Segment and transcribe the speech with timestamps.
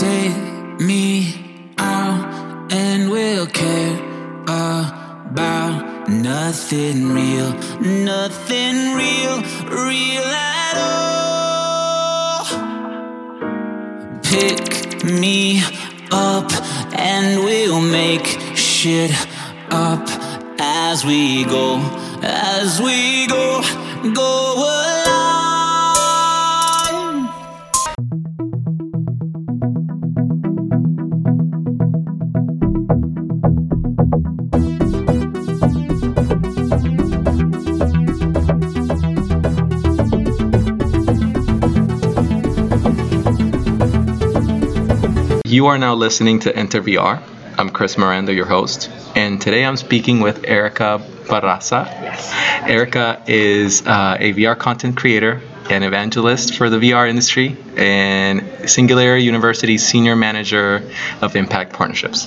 [0.00, 3.98] Take me out and we'll care
[4.46, 12.46] about nothing real, nothing real, real at all.
[14.22, 15.62] Pick me
[16.10, 16.50] up
[16.98, 18.24] and we'll make
[18.56, 19.12] shit
[19.70, 20.08] up
[20.58, 21.78] as we go,
[22.22, 23.62] as we go,
[24.14, 24.79] go.
[45.60, 47.22] You are now listening to Enter VR.
[47.58, 51.84] I'm Chris Miranda, your host, and today I'm speaking with Erica Barraza.
[51.84, 52.32] Yes.
[52.62, 59.22] Erica is uh, a VR content creator and evangelist for the VR industry and Singularity
[59.24, 62.26] University's senior manager of impact partnerships.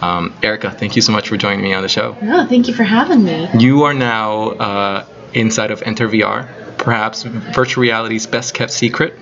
[0.00, 2.16] Um, Erica, thank you so much for joining me on the show.
[2.22, 3.48] No, thank you for having me.
[3.58, 6.48] You are now uh, inside of Enter VR,
[6.78, 9.14] perhaps virtual reality's best kept secret.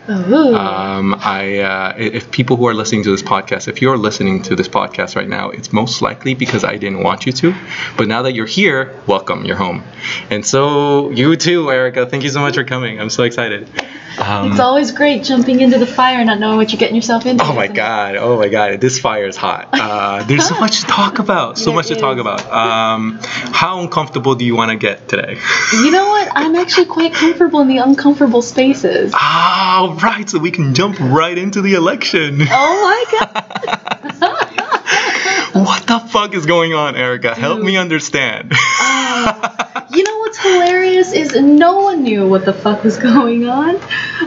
[0.54, 4.54] Um, I, uh, if people who are listening to this podcast, if you're listening to
[4.56, 7.54] this podcast right now, it's most likely because I didn't want you to.
[7.96, 9.82] But now that you're here, welcome, you're home.
[10.30, 12.06] And so you too, Erica.
[12.06, 13.00] Thank you so much for coming.
[13.00, 13.68] I'm so excited.
[14.18, 17.44] Um, it's always great jumping into the fire, not knowing what you're getting yourself into.
[17.44, 17.78] Oh my isn't it?
[17.78, 18.16] god!
[18.16, 18.80] Oh my god!
[18.80, 19.68] This fire is hot.
[19.72, 21.58] Uh, there's so much to talk about.
[21.58, 22.40] So There much to talk about.
[22.50, 25.38] Um, how uncomfortable do you want to get today?
[25.72, 26.28] You know what?
[26.34, 29.12] I'm actually quite comfortable in the uncomfortable spaces.
[29.14, 30.28] Ah, right.
[30.28, 32.38] So we can jump right into the election.
[32.50, 34.52] Oh my god!
[35.54, 37.34] What the fuck is going on, Erica?
[37.34, 37.80] Help me Dude.
[37.80, 38.52] understand.
[39.96, 43.80] You know what's hilarious is no one knew what the fuck was going on.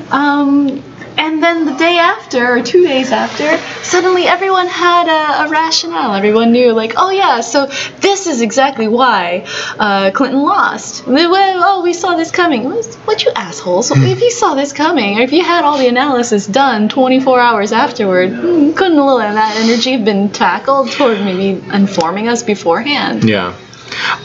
[0.10, 0.84] Um,
[1.20, 6.16] and then the day after, or two days after, suddenly everyone had a, a rationale.
[6.16, 7.68] Everyone knew, like, oh yeah, so
[8.00, 9.46] this is exactly why
[9.78, 11.06] uh, Clinton lost.
[11.06, 12.64] Well, oh, we saw this coming.
[12.64, 13.92] What, you assholes?
[13.92, 17.72] if you saw this coming, or if you had all the analysis done 24 hours
[17.74, 22.42] afterward, hmm, couldn't a little of that energy have been tackled toward maybe informing us
[22.42, 23.24] beforehand?
[23.24, 23.56] yeah.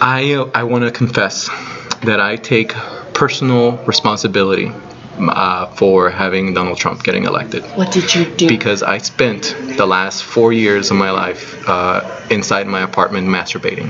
[0.00, 1.48] I uh, I want to confess
[2.02, 2.72] that I take
[3.14, 4.70] personal responsibility
[5.18, 7.64] uh, for having Donald Trump getting elected.
[7.76, 8.48] What did you do?
[8.48, 13.88] because I spent the last four years of my life uh, inside my apartment masturbating.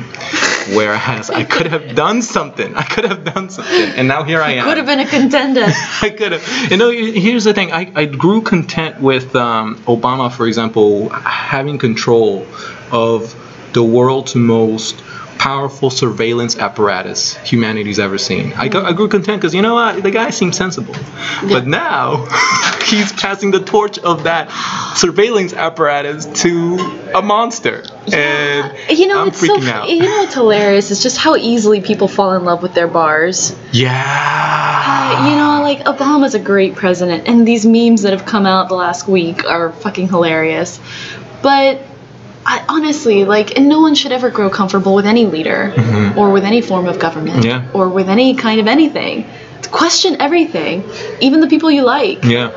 [0.74, 2.74] Whereas I could have done something.
[2.74, 3.90] I could have done something.
[3.96, 4.64] And now here I am.
[4.64, 5.66] Could have been a contender.
[6.02, 6.70] I could have.
[6.70, 7.72] You know, here's the thing.
[7.72, 12.46] I, I grew content with um, Obama, for example, having control
[12.90, 13.34] of
[13.74, 15.02] the world's most
[15.44, 18.54] powerful surveillance apparatus humanity's ever seen.
[18.54, 20.02] I, I grew content because you know what?
[20.02, 20.94] The guy seems sensible.
[21.42, 22.24] But now
[22.86, 24.48] he's passing the torch of that
[24.96, 26.78] surveillance apparatus to
[27.14, 27.84] a monster.
[28.10, 29.58] And You know, I'm it's so.
[29.58, 29.90] freaking out.
[29.90, 30.90] You know what's hilarious?
[30.90, 33.54] It's just how easily people fall in love with their bars.
[33.70, 33.90] yeah.
[34.86, 38.68] Uh, you know, like Obama's a great president, and these memes that have come out
[38.68, 40.80] the last week are fucking hilarious.
[41.42, 41.82] But
[42.46, 45.72] I, honestly, like, and no one should ever grow comfortable with any leader
[46.16, 47.46] or with any form of government Mm-hmm.
[47.46, 47.70] Yeah.
[47.72, 49.26] or with any kind of anything.
[49.70, 50.84] Question everything,
[51.20, 52.22] even the people you like.
[52.24, 52.50] Yeah.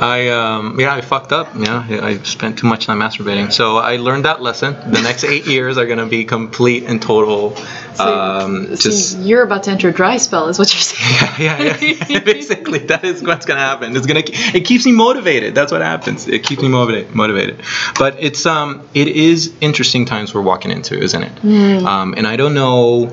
[0.00, 1.48] I um yeah I fucked up.
[1.56, 3.52] Yeah I spent too much time masturbating.
[3.52, 4.74] So I learned that lesson.
[4.90, 7.56] The next eight years are gonna be complete and total
[7.98, 11.30] um So just you're about to enter a dry spell, is what you're saying.
[11.38, 12.20] yeah yeah, yeah.
[12.34, 13.96] basically that is what's gonna happen.
[13.96, 15.54] It's gonna it keeps me motivated.
[15.54, 16.26] That's what happens.
[16.28, 17.62] It keeps me motivated motivated.
[17.98, 21.44] But it's um it is interesting times we're walking into isn't it?
[21.84, 23.06] Um and I don't know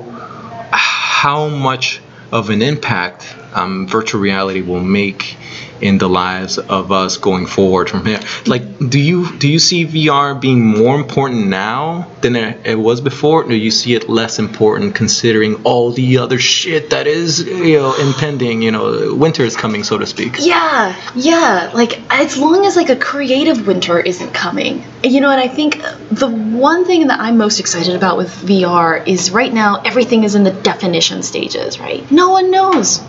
[0.72, 2.00] how much
[2.32, 5.36] of an impact um, virtual reality will make
[5.84, 8.20] in the lives of us going forward from here.
[8.46, 13.42] Like, do you do you see VR being more important now than it, was before?
[13.44, 17.76] Or do you see it less important considering all the other shit that is you
[17.76, 18.62] know impending?
[18.62, 20.36] You know, winter is coming, so to speak.
[20.38, 21.70] Yeah, yeah.
[21.74, 25.30] Like as long as like a creative winter isn't coming, you know.
[25.30, 29.52] And I think the one thing that I'm most excited about with VR is right
[29.52, 31.78] now everything is in the definition stages.
[31.78, 32.10] Right?
[32.10, 33.02] No one knows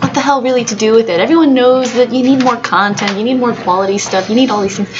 [0.00, 1.20] what the hell really to do with it.
[1.20, 4.62] Everyone knows that you need more content, you need more quality stuff, you need all
[4.62, 4.90] these things.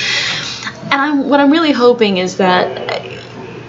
[0.85, 3.07] And I'm what I'm really hoping is that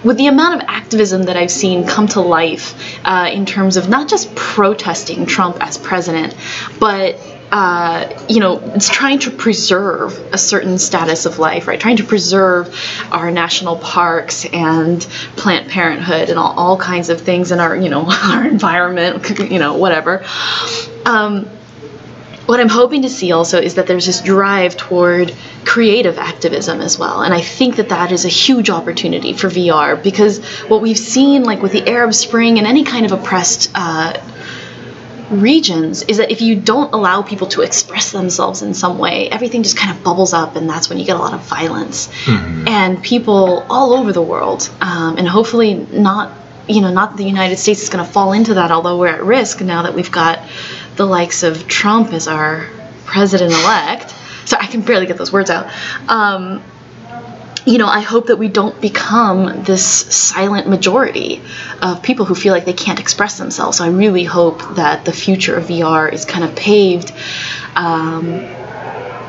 [0.04, 3.88] with the amount of activism that I've seen come to life uh, in terms of
[3.88, 6.36] not just protesting Trump as president,
[6.78, 7.18] but
[7.50, 11.80] uh, you know, it's trying to preserve a certain status of life, right?
[11.80, 12.78] Trying to preserve
[13.10, 15.00] our national parks and
[15.36, 19.58] Planned Parenthood and all, all kinds of things in our, you know, our environment, you
[19.58, 20.24] know, whatever.
[21.08, 21.48] Um,
[22.48, 25.34] what I'm hoping to see also is that there's this drive toward
[25.66, 27.20] creative activism as well.
[27.20, 31.42] And I think that that is a huge opportunity for VR because what we've seen,
[31.44, 34.14] like with the Arab Spring and any kind of oppressed uh,
[35.30, 39.62] regions, is that if you don't allow people to express themselves in some way, everything
[39.62, 42.08] just kind of bubbles up, and that's when you get a lot of violence.
[42.66, 46.32] And people all over the world, um, and hopefully not.
[46.70, 49.24] You know, not the United States is going to fall into that, although we're at
[49.24, 50.40] risk now that we've got
[50.98, 52.68] the likes of Trump as our
[53.06, 54.14] president elect.
[54.44, 55.72] So I can barely get those words out.
[56.08, 56.62] Um,
[57.64, 61.42] you know, I hope that we don't become this silent majority
[61.82, 63.78] of people who feel like they can't express themselves.
[63.78, 67.12] So I really hope that the future of VR is kind of paved
[67.76, 68.40] um,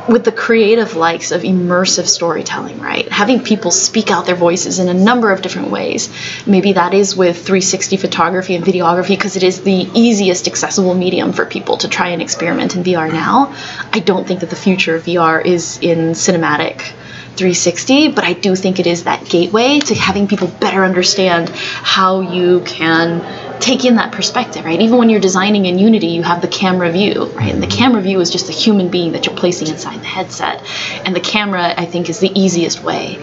[0.07, 3.09] with the creative likes of immersive storytelling, right?
[3.11, 6.09] Having people speak out their voices in a number of different ways.
[6.45, 11.33] Maybe that is with 360 photography and videography because it is the easiest accessible medium
[11.33, 13.53] for people to try and experiment in VR now.
[13.91, 16.93] I don't think that the future of VR is in cinematic
[17.39, 22.19] 360, but I do think it is that gateway to having people better understand how
[22.19, 24.79] you can take in that perspective, right?
[24.79, 27.53] Even when you're designing in Unity, you have the camera view, right?
[27.53, 30.63] And the camera view is just a human being that you're placing inside the headset.
[31.05, 33.17] And the camera, I think, is the easiest way.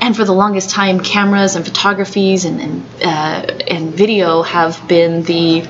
[0.00, 5.22] And for the longest time, cameras and photographies and and, uh, and video have been
[5.22, 5.66] the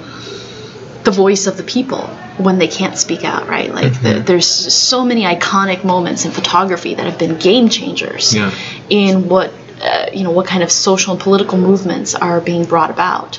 [1.04, 2.06] the voice of the people
[2.38, 3.72] when they can't speak out, right?
[3.72, 8.50] Like the, there's so many iconic moments in photography that have been game changers Yeah.
[8.90, 9.52] in what
[9.82, 13.38] uh, you know what kind of social and political movements are being brought about.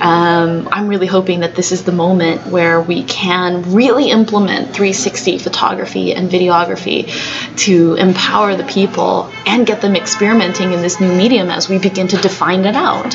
[0.00, 5.38] Um, I'm really hoping that this is the moment where we can really implement 360
[5.38, 7.08] photography and videography
[7.58, 12.08] to empower the people and get them experimenting in this new medium as we begin
[12.08, 13.14] to define it out.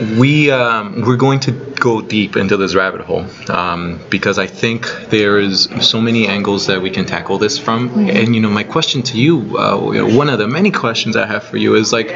[0.00, 4.86] We um, we're going to go deep into this rabbit hole um, because I think
[5.08, 8.08] there is so many angles that we can tackle this from.
[8.08, 9.78] And you know, my question to you, uh,
[10.16, 12.08] one of the many questions I have for you is like,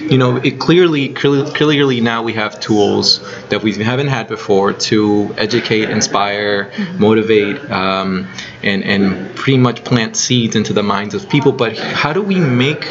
[0.00, 4.72] you know, it clearly, clearly, clearly now we have tools that we haven't had before
[4.72, 8.28] to educate, inspire, motivate, um,
[8.62, 11.52] and and pretty much plant seeds into the minds of people.
[11.52, 12.82] But how do we make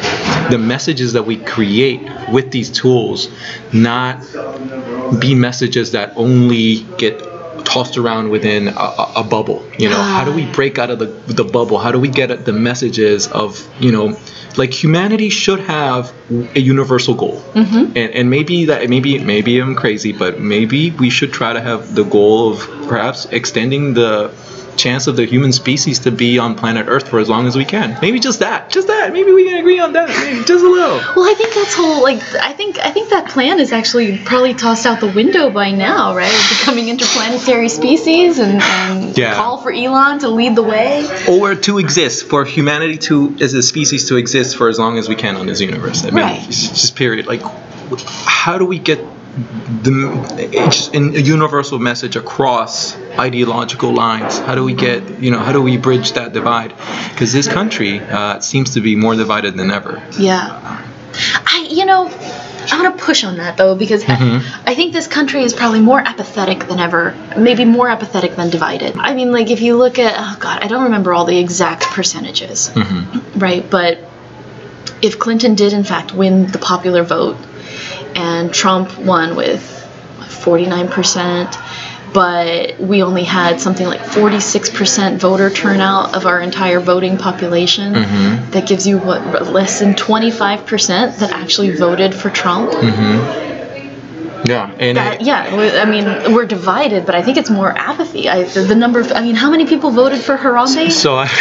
[0.50, 2.00] the messages that we create
[2.30, 3.28] with these tools
[3.72, 4.31] not
[5.18, 7.18] be messages that only get
[7.64, 10.00] tossed around within a, a, a bubble you know?
[10.02, 10.52] How do we ah.
[10.52, 11.78] break out of the, the bubble?
[11.78, 14.16] How do we get at the messages of you know
[14.56, 17.40] like humanity should have a universal goal.
[17.54, 17.96] Mm-hmm.
[17.96, 21.94] And, and maybe that maybe maybe i'm crazy but maybe we should try to have
[21.94, 24.28] the goal of perhaps extending the
[24.76, 27.64] chance of the human species to be on planet earth for as long as we
[27.64, 30.68] can maybe just that just that maybe we can agree on that maybe just a
[30.68, 34.18] little Well, I think that's whole like I think I think that plan is actually
[34.18, 36.32] probably tossed out the window by now, right?
[36.58, 39.34] Becoming interplanetary species and, and Yeah.
[39.36, 41.06] call for Elon to lead the way.
[41.28, 45.08] or to exist for humanity to as a species to exist for as long as
[45.08, 46.04] we can on this universe.
[46.04, 46.42] I mean, Right.
[46.48, 47.26] just period.
[47.26, 47.42] Like,
[48.24, 49.00] how do we get
[49.82, 54.38] the it's just an- a universal message across ideological lines?
[54.38, 56.74] How do we get you know how do we bridge that divide?
[57.10, 60.02] Because this country uh, seems to be more divided than ever.
[60.18, 60.84] Yeah.
[61.46, 62.08] I you know
[62.70, 64.68] I want to push on that though because Mm-hmm.
[64.68, 68.96] I think this country is probably more apathetic than ever, maybe more apathetic than divided.
[68.96, 71.84] I mean, like if you look at oh god, I don't remember all the exact
[71.84, 73.38] percentages, Mm-hmm.
[73.38, 73.68] right?
[73.68, 73.98] But
[75.00, 77.36] if Clinton did in fact win the popular vote
[78.16, 79.60] and Trump won with
[80.20, 87.94] 49%, but we only had something like 46% voter turnout of our entire voting population.
[87.94, 88.50] Mm-hmm.
[88.50, 92.72] That gives you what less than 25% that actually voted for Trump.
[94.44, 98.28] Yeah, and That, yeah, I mean, we're divided, but I think it's more apathy.
[98.28, 100.90] I, the, the number of, I mean, how many people voted for Harambe?
[100.90, 101.28] so I.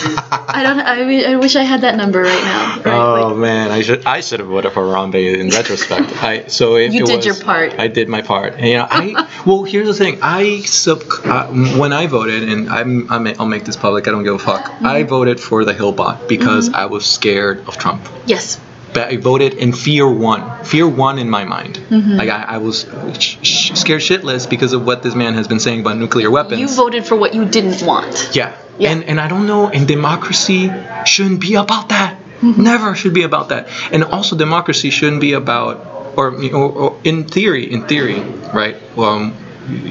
[0.00, 0.78] I don't.
[0.80, 2.76] I, I wish I had that number right now.
[2.82, 2.94] Right?
[2.94, 6.22] Oh like, man, I should I should have voted for Harambe in retrospect.
[6.22, 7.72] I so if You it did was- your part.
[7.80, 8.54] I did my part.
[8.54, 10.20] And, you know, I well here's the thing.
[10.22, 14.06] I sub uh, when I voted, and I'm, I'm I'll make this public.
[14.06, 14.64] I don't give a fuck.
[14.66, 14.86] Mm-hmm.
[14.86, 18.08] I voted for the Hillbot because I was scared of Trump.
[18.26, 18.60] yes.
[18.98, 20.64] I voted and fear won.
[20.64, 21.76] Fear won in my mind.
[21.76, 22.16] Mm-hmm.
[22.16, 22.86] Like I, I was
[23.18, 26.60] sh- sh- scared shitless because of what this man has been saying about nuclear weapons.
[26.60, 28.30] You voted for what you didn't want.
[28.34, 28.56] Yeah.
[28.78, 28.90] Yeah.
[28.90, 29.68] And and I don't know.
[29.68, 30.70] And democracy
[31.04, 32.16] shouldn't be about that.
[32.40, 32.62] Mm-hmm.
[32.62, 33.68] Never should be about that.
[33.92, 38.20] And also, democracy shouldn't be about, or, or, or in theory, in theory,
[38.54, 38.76] right?
[38.96, 39.34] Um,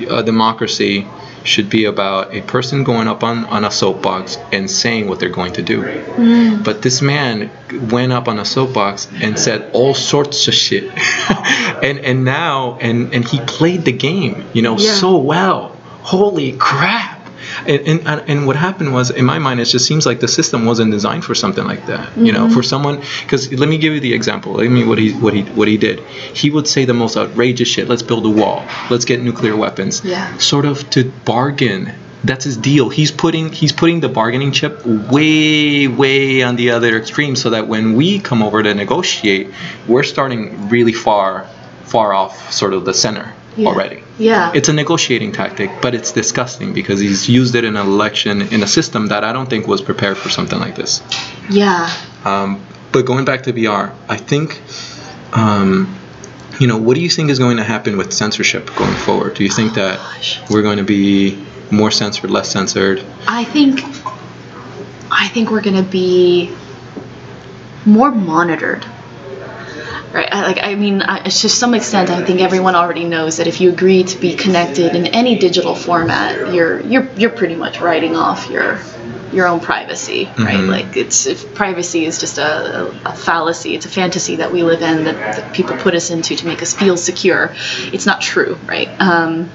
[0.10, 1.06] a democracy
[1.48, 5.30] should be about a person going up on, on a soapbox and saying what they're
[5.30, 5.82] going to do.
[5.82, 6.64] Mm.
[6.64, 7.50] But this man
[7.90, 10.92] went up on a soapbox and said all sorts of shit.
[11.84, 14.94] and and now and and he played the game, you know, Yeah.
[14.94, 15.76] so well.
[16.02, 17.17] Holy crap.
[17.66, 20.66] And, and and what happened was, in my mind, it just seems like the system
[20.66, 22.16] wasn't designed for something like that.
[22.18, 22.62] You know, for mm-hmm.
[22.62, 23.02] someone.
[23.22, 24.54] Because let me give you the example.
[24.54, 26.00] Let me what he what he what he did.
[26.34, 27.88] He would say the most outrageous shit.
[27.88, 28.66] Let's build a wall.
[28.90, 30.04] Let's get nuclear weapons.
[30.04, 30.38] Yeah.
[30.38, 31.94] Sort of to bargain.
[32.24, 32.90] That's his deal.
[32.90, 37.68] He's putting he's putting the bargaining chip way way on the other extreme, so that
[37.68, 39.54] when we come over to negotiate,
[39.88, 41.48] we're starting really far
[41.84, 43.70] far off sort of the center Yeah.
[43.70, 44.04] already.
[44.20, 44.52] Yeah.
[44.54, 48.62] It's a negotiating tactic, but it's disgusting because he's used it in an election in
[48.64, 51.02] a system that I don't think was prepared for something like this.
[51.50, 51.92] yeah.
[52.24, 54.62] Um, but going back to VR, I think,
[55.34, 55.94] um,
[56.60, 59.36] you know, what do you think is going to happen with censorship going forward?
[59.36, 60.40] Do you think that Gosh.
[60.50, 63.04] we're going to be more censored, less censored?
[63.28, 63.82] I think
[65.12, 66.54] I think we're gonna be
[67.86, 68.86] more monitored.
[70.14, 73.48] Right, I- like I mean, I, to some extent, I think everyone already knows that
[73.48, 77.82] if you agree to be connected in any digital format, you're you're you're pretty much
[77.82, 78.80] writing off your
[79.34, 80.58] your own privacy, right?
[80.60, 80.70] Mhm.
[80.70, 83.76] Like it's if privacy is just a, a, fallacy.
[83.76, 86.62] It's a fantasy that we live in that, that people put us into to make
[86.62, 87.54] us feel secure.
[87.92, 88.88] It's not true, right?
[89.02, 89.50] Um,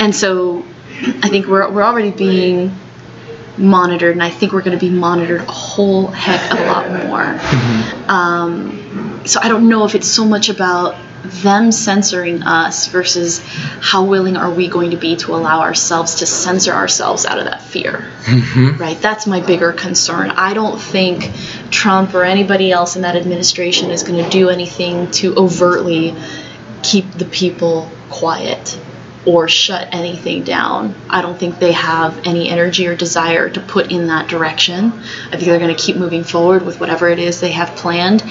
[0.00, 0.64] and so
[1.22, 2.74] I think we're, we're already being
[3.56, 6.90] monitored, and I think we're going to be monitored a whole heck of a lot
[7.06, 7.40] more.
[8.08, 8.79] Um,
[9.24, 13.40] so I don't know if it's so much about them censoring us versus
[13.80, 17.44] how willing are we going to be to allow ourselves to censor ourselves out of
[17.44, 18.10] that fear.
[18.24, 18.80] Mm-hmm.
[18.80, 18.98] Right?
[18.98, 20.30] That's my bigger concern.
[20.30, 21.30] I don't think
[21.70, 26.16] Trump or anybody else in that administration is going to do anything to overtly
[26.82, 28.80] keep the people quiet
[29.26, 30.94] or shut anything down.
[31.10, 34.92] I don't think they have any energy or desire to put in that direction.
[34.92, 38.24] I think they're going to keep moving forward with whatever it is they have planned.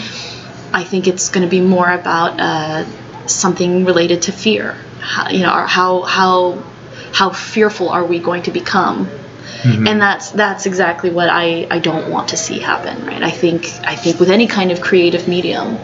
[0.73, 2.85] I think it's going to be more about uh,
[3.27, 4.73] something related to fear.
[4.99, 6.63] How, you know, how how
[7.13, 9.09] how fearful are we going to become?
[9.88, 13.21] And that's that's exactly what I, I don't want to see happen, right?
[13.23, 15.77] I think I think with any kind of creative medium,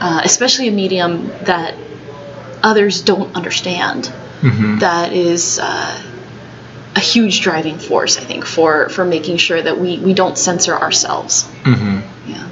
[0.00, 1.74] uh, especially a medium that
[2.62, 4.12] others don't understand,
[4.80, 6.02] that is uh,
[6.94, 8.18] a huge driving force.
[8.18, 11.48] I think for for making sure that we we don't censor ourselves.
[12.26, 12.48] Yeah.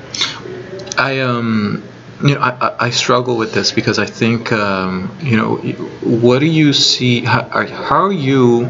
[1.01, 1.83] I um
[2.23, 5.57] you know I, I- struggle with this because I think um, you know
[6.23, 8.69] what do you see how are, how are you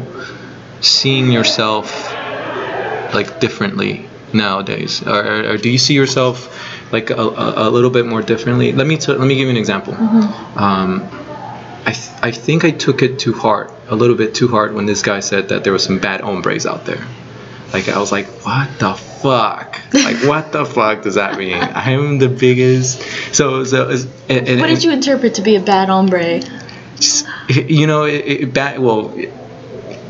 [0.79, 1.91] seeing yourself
[3.13, 5.05] like differently nowadays?
[5.05, 6.35] Or, or, do you see yourself
[6.93, 8.71] like a, a, a little bit more differently?
[8.71, 9.93] Let me t- let me give you an example.
[10.55, 11.03] Um,
[11.85, 14.85] I, th- I think I took it too hard a little bit too hard when
[14.85, 17.05] this guy said that there was some bad hombres out there
[17.73, 19.79] like I was like, what the fuck?
[19.93, 21.53] Like what the fuck does that mean?
[21.53, 23.01] I'm the biggest.
[23.33, 26.41] So so it's- and, and, What did you interpret to be a bad hombre?
[26.95, 29.15] just- you know it, it bad well.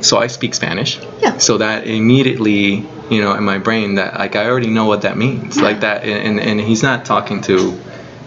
[0.02, 1.00] So I speak Spanish.
[1.20, 1.38] Yeah.
[1.38, 5.18] So that immediately you know in my brain that like I already know what that
[5.18, 7.72] means like that and and he's not talking to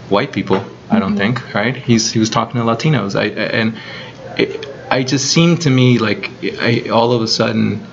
[0.09, 1.17] white people I don't mm-hmm.
[1.17, 3.77] think right he's he was talking to Latinos I and
[4.37, 7.85] it, I just seemed to me like I all of a sudden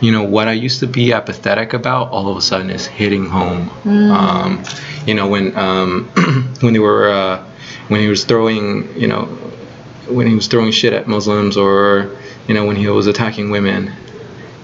[0.00, 3.26] you know what I used to be apathetic about all of a sudden is hitting
[3.26, 3.70] home.
[3.86, 4.62] Um,
[5.06, 6.06] you know when um,
[6.60, 7.44] when they were uh,
[7.88, 9.24] when he was throwing you know
[10.08, 13.92] when he was throwing shit at Muslims or you know when he was attacking women.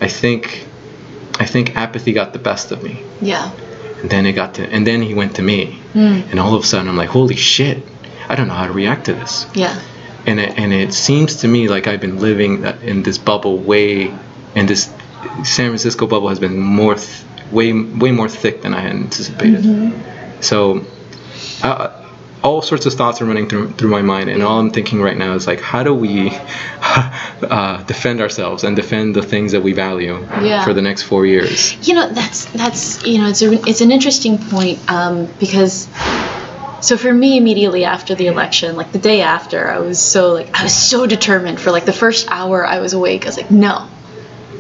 [0.01, 0.67] I think
[1.41, 3.51] I think apathy got the best of me, Yeah.
[4.03, 6.67] and then it got to and then he went to me, and all of a
[6.67, 7.83] sudden I'm like holy shit.
[8.29, 9.79] I don't know how to react to this Yeah.
[10.27, 14.13] and it, and it seems to me like I've been living in this bubble way,
[14.55, 14.93] and this
[15.45, 19.93] San Francisco bubble has been more, th- way way more thick than I had anticipated.
[20.41, 20.85] So,
[21.63, 22.01] uh,
[22.43, 25.17] all sorts of thoughts are running through through my mind, and all I'm thinking right
[25.17, 26.31] now is like, how do we
[26.83, 30.65] uh, defend ourselves and defend the things that we value Yeah.
[30.65, 31.75] for the next four years?
[31.89, 35.89] You know, that's that's you know, it's a, it's an interesting point um, because
[36.83, 40.55] so for me immediately after the election, like the day after, I was so like
[40.59, 43.25] I was so determined for like the first hour I was awake.
[43.25, 43.89] I was like, no.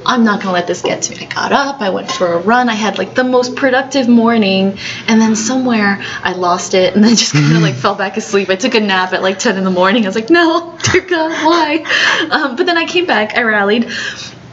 [0.06, 1.26] I'm not gonna let this get to me.
[1.26, 4.78] I got up, I went for a run, I had like the most productive morning,
[5.08, 8.50] and then somewhere I lost it and then just kind of like fell back asleep.
[8.50, 10.04] I took a nap at like 10 in the morning.
[10.04, 12.28] I was like, no, dear God, why?
[12.30, 13.90] Um, but then I came back, I rallied.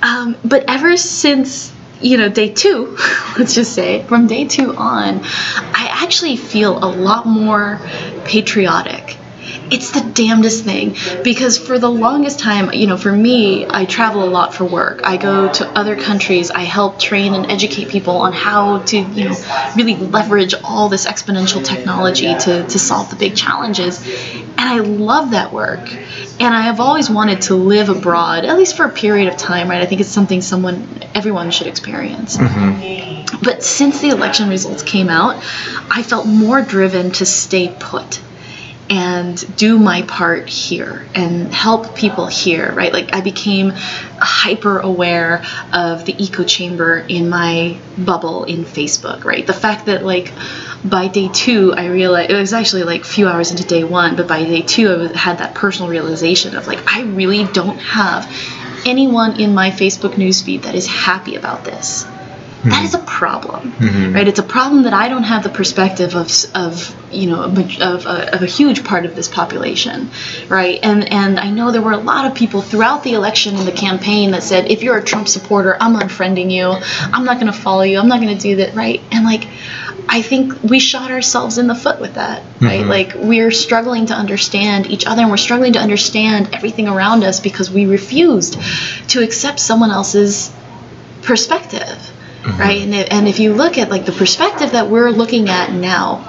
[0.01, 2.97] Um, but ever since you know day two
[3.37, 7.79] let's just say from day two on i actually feel a lot more
[8.25, 9.17] patriotic
[9.71, 14.23] it's the damnedest thing because for the longest time you know for me i travel
[14.23, 18.17] a lot for work i go to other countries i help train and educate people
[18.17, 23.15] on how to you know really leverage all this exponential technology to, to solve the
[23.15, 24.01] big challenges
[24.61, 25.91] And I love that work.
[26.39, 29.67] And I have always wanted to live abroad, at least for a period of time,
[29.67, 29.81] right?
[29.81, 32.37] I think it's something someone, everyone should experience.
[32.37, 33.43] Mm-hmm.
[33.43, 35.37] But since the election results came out,
[35.89, 38.21] I felt more driven to stay put
[38.91, 42.91] and do my part here and help people here, right?
[42.91, 49.47] Like I became hyper aware of the echo chamber in my bubble in Facebook, right?
[49.47, 50.33] The fact that like
[50.83, 54.17] by day two, I realized it was actually like a few hours into day one,
[54.17, 58.25] but by day two, I had that personal realization of like, I really don't have
[58.85, 62.05] anyone in my Facebook newsfeed that is happy about this.
[62.61, 62.69] Hmm.
[62.69, 64.13] That is a problem, mm-hmm.
[64.13, 64.27] right?
[64.27, 68.05] It's a problem that I don't have the perspective of, of you know, of, of,
[68.05, 70.11] a, of a huge part of this population,
[70.47, 70.79] right?
[70.83, 73.71] And and I know there were a lot of people throughout the election and the
[73.71, 76.71] campaign that said, if you're a Trump supporter, I'm unfriending you.
[77.11, 77.97] I'm not going to follow you.
[77.99, 79.01] I'm not going to do that, right?
[79.11, 79.47] And like,
[80.07, 82.81] I think we shot ourselves in the foot with that, right?
[82.81, 82.89] Mm-hmm.
[82.89, 87.39] Like we're struggling to understand each other and we're struggling to understand everything around us
[87.39, 88.59] because we refused
[89.09, 90.53] to accept someone else's
[91.21, 92.11] perspective,
[92.43, 92.59] Mm-hmm.
[92.59, 92.81] right?
[92.81, 96.27] And, if- and if you look at like the perspective that we're looking at now,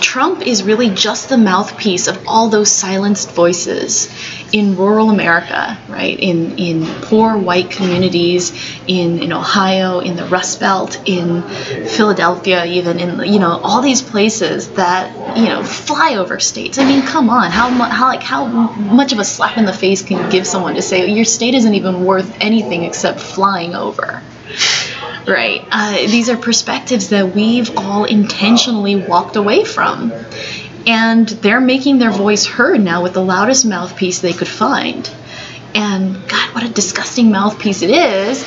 [0.00, 4.12] Trump is really just the mouthpiece of all those silenced voices
[4.52, 6.18] in rural America, right?
[6.18, 8.52] In in poor white communities,
[8.86, 14.02] in in Ohio, in the Rust Belt, in Philadelphia, even in you know all these
[14.02, 16.78] places that you know flyover states.
[16.78, 20.02] I mean, come on, how how like how much of a slap in the face
[20.02, 24.22] can you give someone to say your state isn't even worth anything except flying over?
[25.26, 25.66] Right?
[25.70, 30.12] Uh, these are perspectives that we've all intentionally walked away from.
[30.86, 35.10] And they're making their voice heard now with the loudest mouthpiece they could find.
[35.74, 38.44] And God, what a disgusting mouthpiece it is.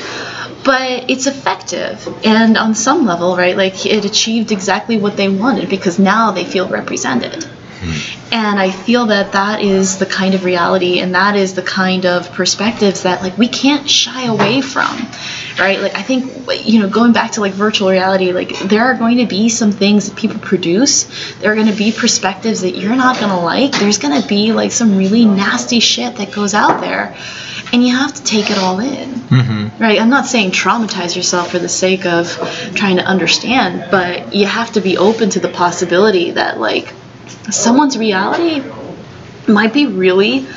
[0.63, 2.08] But it's effective.
[2.25, 6.44] And on some level, right, like it achieved exactly what they wanted because now they
[6.44, 7.48] feel represented.
[7.79, 8.34] Hmm.
[8.34, 12.05] And I feel that that is the kind of reality and that is the kind
[12.05, 14.98] of perspectives that like we can't shy away from.
[15.60, 15.79] Right?
[15.79, 16.34] Like I think
[16.65, 19.72] you know, going back to like virtual reality, like there are going to be some
[19.72, 21.03] things that people produce.
[21.35, 23.72] There are going to be perspectives that you're not going to like.
[23.74, 27.16] There's going to be like some really nasty shit that goes out there.
[27.74, 29.09] And you have to take it all in.
[29.09, 29.81] Mm-hmm.
[29.81, 30.00] Right?
[30.00, 32.27] I'm not saying traumatize yourself for the sake of
[32.75, 36.94] trying to understand, but you have to be open to the possibility that like
[37.51, 38.63] someone's reality
[39.48, 40.48] might be really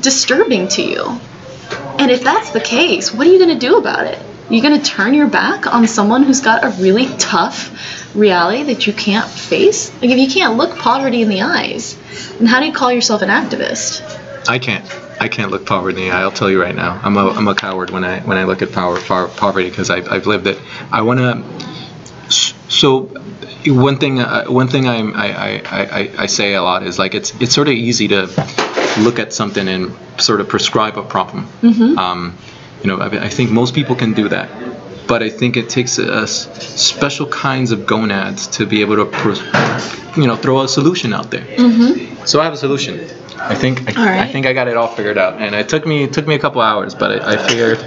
[0.00, 1.20] disturbing to you.
[1.98, 4.18] And if that's the case, what are you going to do about it?
[4.50, 8.86] You're going to turn your back on someone who's got a really tough reality that
[8.86, 9.92] you can't face?
[10.02, 11.96] Like, if you can't look poverty in the eyes,
[12.38, 14.02] then how do you call yourself an activist?
[14.48, 14.84] I can't.
[15.20, 16.22] I can't look poverty in the eye.
[16.22, 17.00] I'll tell you right now.
[17.02, 20.08] I'm a, I'm a coward when I when I look at power, poverty because I've,
[20.08, 20.58] I've lived it.
[20.90, 21.71] I want to.
[22.28, 23.08] So,
[23.66, 25.62] one thing uh, one thing I'm, I, I,
[26.00, 28.26] I, I say a lot is like it's it's sort of easy to
[28.98, 31.46] look at something and sort of prescribe a problem.
[31.98, 32.36] Um,
[32.82, 34.48] you know, I, I think most people can do that,
[35.12, 36.32] but I think it takes us
[36.64, 39.04] special kinds of gonads to be able to,
[40.16, 41.44] you know, throw a solution out there.
[42.26, 42.94] So I have a solution.
[43.36, 44.20] I think I, right.
[44.20, 46.34] I think I got it all figured out, and it took me it took me
[46.34, 47.78] a couple hours, but I, I figured.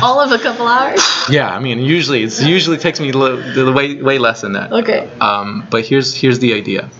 [0.02, 1.00] All of a couple hours?
[1.28, 4.72] Yeah, I mean, usually it's usually takes me li- the way way less than that.
[4.72, 5.08] Okay.
[5.20, 6.90] Um, but here's here's the idea.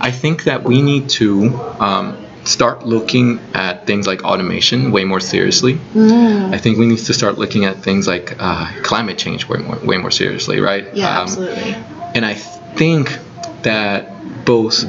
[0.00, 2.06] I think that we need to um,
[2.44, 5.74] start looking at things like automation way more seriously.
[5.94, 6.52] Mm.
[6.52, 9.78] I think we need to start looking at things like uh, climate change way more
[9.78, 10.84] way more seriously, right?
[10.94, 11.76] Yeah, Um, absolutely.
[12.14, 13.18] and I think
[13.62, 14.84] that both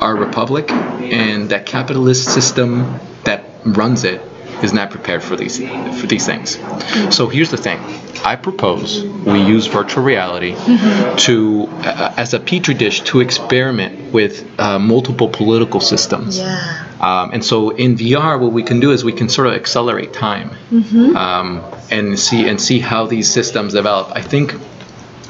[0.00, 4.20] our republic and that capitalist system that runs it
[4.62, 6.58] is not prepared for these for these things.
[7.14, 7.78] So here's the thing:
[8.24, 10.54] I propose we use virtual reality
[11.26, 16.38] to uh, as a petri dish to experiment with uh, multiple political systems.
[16.38, 16.86] Yeah.
[17.00, 20.12] Um, and so in VR, what we can do is we can sort of accelerate
[20.12, 20.50] time
[21.16, 24.14] um, and see and see how these systems develop.
[24.14, 24.52] I think,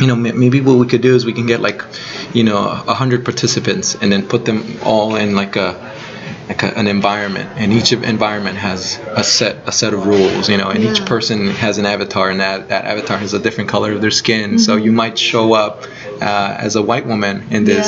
[0.00, 1.82] you know, maybe what we could do is we can get like,
[2.34, 5.74] you know, a hundred participants and then put them all in like a
[6.50, 10.58] like a, an environment, and each environment has a set a set of rules, you
[10.60, 13.92] know, and each person has an avatar, and that that avatar has a different color
[13.92, 14.58] of their skin.
[14.58, 15.74] So you might show up
[16.20, 17.86] uh, as a white woman in this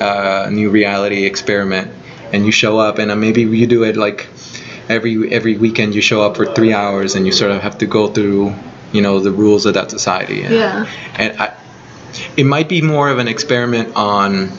[0.00, 1.86] uh, new reality experiment,
[2.32, 4.26] and you show up, and uh, maybe you do it like
[4.88, 5.94] every every weekend.
[5.94, 8.54] You show up for three hours, and you sort of have to go through,
[8.92, 10.42] you know, the rules of that society.
[10.42, 10.86] And, Yeah.
[11.16, 11.46] and I,
[12.36, 14.50] it might be more of an experiment on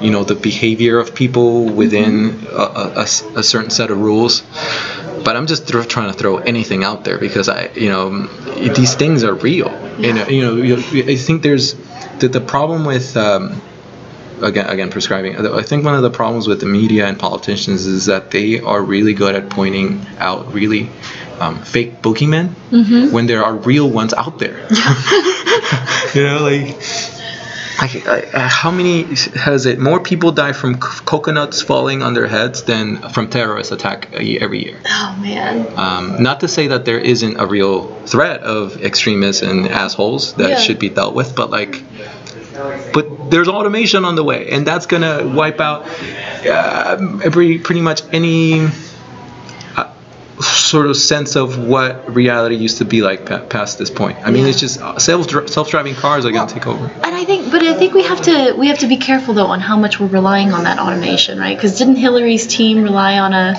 [0.00, 4.42] you know the behavior of people within a certain set of rules
[5.24, 8.26] but i'm just thro- trying to throw anything out there because i you know
[8.74, 11.74] these things are real and uh, you know you know, i think there's
[12.20, 13.60] the, the problem with um,
[14.42, 15.36] again again prescribing.
[15.36, 18.82] I think one of the problems with the media and politicians is that they are
[18.82, 20.88] really good at pointing out really
[21.40, 22.54] um, fake boogeymen
[23.12, 24.58] when there are real ones out there.
[26.14, 27.19] you know, like.
[27.80, 29.78] Like, uh, how many has it?
[29.78, 34.64] More people die from c- coconuts falling on their heads than from terrorist attack every
[34.64, 34.78] year.
[34.86, 35.66] Oh man.
[35.78, 40.50] Um, not to say that there isn't a real threat of extremists and assholes that
[40.50, 40.58] Yeah.
[40.58, 41.82] should be dealt with, but like,
[42.92, 45.86] but there's automation on the way, and that's gonna wipe out
[46.46, 48.68] uh, every pretty much any
[50.42, 54.16] sort of sense of what reality used to be like past this point.
[54.24, 54.50] I mean, Yeah.
[54.50, 56.90] it's just uh, self self-driving cars are gonna take over.
[57.04, 59.46] And I think, but I think we have to we have to be careful though
[59.46, 61.56] on how much we're relying on that automation, right?
[61.56, 63.54] Because didn't Hillary's team rely on a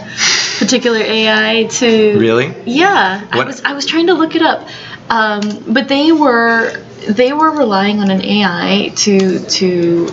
[0.60, 2.20] particular AI to?
[2.20, 2.54] Really?
[2.66, 4.68] Yeah, I was I was trying to look it up,
[5.10, 6.74] um, but they were
[7.10, 10.08] they were relying on an AI to to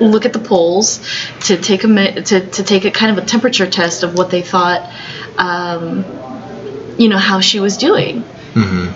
[0.00, 0.98] look at the polls,
[1.40, 4.42] to take a to to take a kind of a temperature test of what they
[4.42, 4.90] thought,
[5.38, 6.04] um,
[6.98, 8.22] you know, how she was doing.
[8.54, 8.88] hmm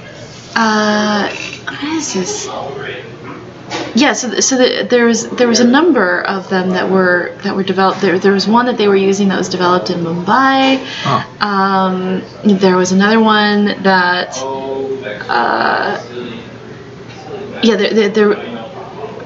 [0.57, 1.29] Uh,
[1.67, 2.49] what is this?
[3.97, 7.57] Yeah, so so the, there was there was a number of them that were that
[7.57, 8.01] were developed.
[8.01, 10.79] There there was one that they were using that was developed in Mumbai.
[11.07, 11.23] Oh.
[11.41, 12.23] Um,
[12.59, 14.37] there was another one that,
[15.29, 16.01] uh,
[17.63, 18.35] yeah, there, there, there,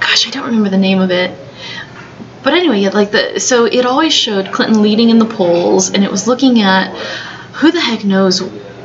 [0.01, 1.31] gosh, I don't remember the name of it.
[2.42, 6.11] But anyway, like the so it always showed Clinton leading in the polls, and it
[6.11, 6.94] was looking at
[7.55, 8.40] who the heck knows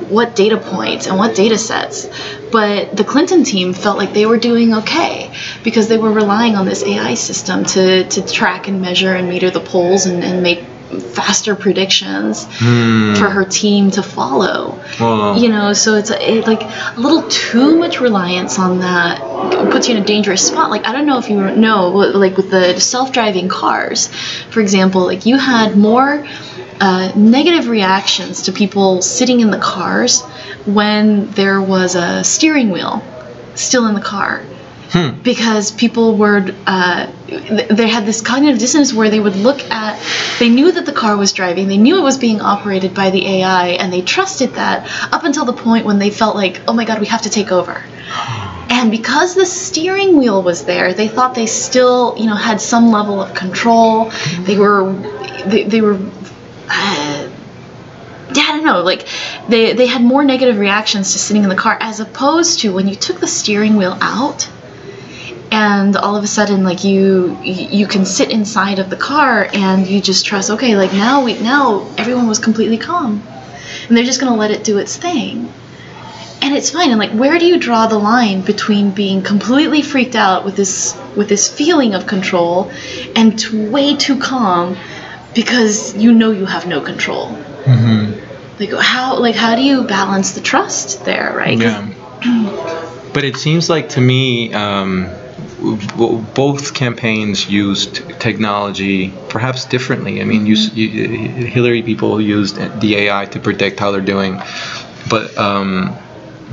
[0.10, 2.08] what data points and what data sets.
[2.52, 6.66] But the Clinton team felt like they were doing okay because they were relying on
[6.66, 10.64] this AI system to, to track and measure and meter the polls and, and make
[11.00, 13.14] faster predictions Hmm.
[13.16, 14.80] for her team to follow.
[15.00, 19.20] Well, You know, so it's it, like a little too much reliance on that
[19.72, 20.70] puts you in a dangerous spot.
[20.70, 24.08] Like I don't know if you know, like with the self-driving cars,
[24.50, 26.26] for example, like you had more
[26.80, 30.22] uh, negative reactions to people sitting in the cars
[30.66, 33.02] when there was a steering wheel
[33.56, 34.42] still in the car
[34.92, 35.22] Hmm.
[35.24, 40.00] because people were uh, they had this cognitive dissonance where they would look at
[40.40, 43.26] they knew that the car was driving they knew it was being operated by the
[43.26, 46.86] ai and they trusted that up until the point when they felt like oh my
[46.86, 47.74] god we have to take over
[48.70, 52.92] and because the steering wheel was there they thought they still you know had some
[52.92, 54.94] level of control they were
[55.48, 55.98] they, they were
[56.70, 57.30] uh,
[58.36, 58.82] yeah, I don't know.
[58.82, 59.08] Like
[59.48, 62.88] they they had more negative reactions to sitting in the car as opposed to when
[62.88, 64.50] you took the steering wheel out
[65.54, 69.88] and all of a sudden like you you can sit inside of the car and
[69.88, 73.22] you just trust okay like now we now everyone was completely calm
[73.88, 75.54] and they're just going to let it do its thing
[76.42, 80.16] and it's fine and like where do you draw the line between being completely freaked
[80.16, 82.72] out with this with this feeling of control
[83.16, 84.76] and t- way too calm
[85.36, 87.28] because you know you have no control
[87.66, 88.60] mhm.
[88.60, 91.88] like how like how do you balance the trust there right Yeah.
[93.14, 95.08] But it seems like to me, um,
[95.64, 100.22] both campaigns used technology perhaps differently.
[100.22, 104.42] I mean, you, you, Hillary people used the AI to predict how they're doing,
[105.10, 105.96] but um,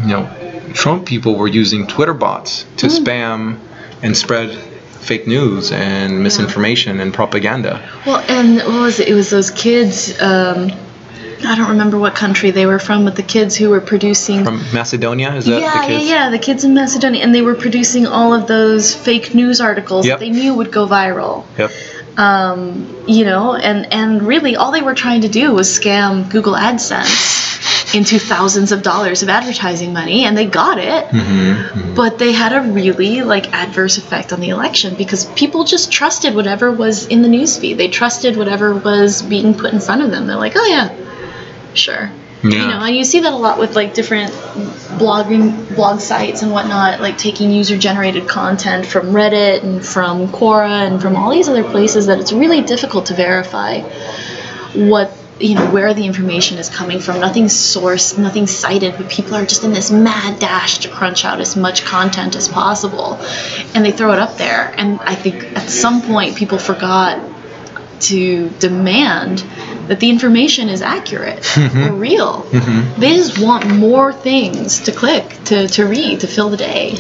[0.02, 3.58] you know, Trump people were using Twitter bots to spam
[4.02, 4.56] and spread
[5.00, 7.88] fake news and misinformation and propaganda.
[8.06, 9.08] Well, and what was it?
[9.08, 10.20] It was those kids.
[10.20, 10.70] Um,
[11.44, 14.44] I don't remember what country they were from, but the kids who were producing.
[14.44, 16.04] From Macedonia, is that yeah, the kids?
[16.04, 16.30] yeah, yeah.
[16.30, 20.18] The kids in Macedonia, and they were producing all of those fake news articles Yep.
[20.18, 21.44] that they knew would go viral.
[21.58, 21.70] Yep.
[22.18, 26.54] Um, you know, and and really, all they were trying to do was scam Google
[26.54, 31.06] AdSense into thousands of dollars of advertising money, and they got it.
[31.10, 35.90] hmm but they had a really like adverse effect on the election because people just
[35.92, 37.76] trusted whatever was in the newsfeed.
[37.76, 40.26] They trusted whatever was being put in front of them.
[40.26, 40.88] They're like, oh yeah,
[41.74, 42.10] sure.
[42.42, 42.50] Yeah.
[42.50, 44.32] You know, and you see that a lot with like different
[44.98, 50.86] blogging blog sites and whatnot, like taking user generated content from Reddit and from Quora
[50.86, 53.80] and from all these other places that it's really difficult to verify
[54.72, 59.34] what you know where the information is coming from nothing's sourced nothing's cited but people
[59.34, 63.14] are just in this mad dash to crunch out as much content as possible
[63.74, 67.18] and they throw it up there and i think at some point people forgot
[68.00, 69.40] to demand
[69.88, 71.78] that the information is accurate mm-hmm.
[71.78, 72.42] or real.
[72.42, 73.00] Mm-hmm.
[73.00, 76.96] They just want more things to click to, to read to fill the day.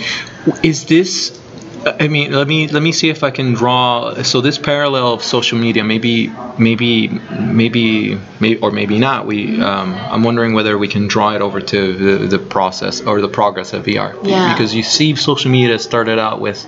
[0.62, 1.39] Is this
[1.84, 4.22] I mean, let me let me see if I can draw.
[4.22, 9.26] So this parallel of social media, maybe, maybe, maybe, maybe or maybe not.
[9.26, 13.20] We, um, I'm wondering whether we can draw it over to the, the process or
[13.20, 14.12] the progress of VR.
[14.24, 14.52] Yeah.
[14.52, 16.58] Because you see, social media started out with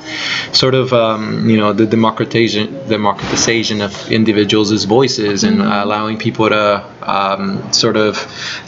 [0.53, 6.85] sort of, um, you know, the democratization democratization of individuals' voices and allowing people to
[7.09, 8.17] um, sort of,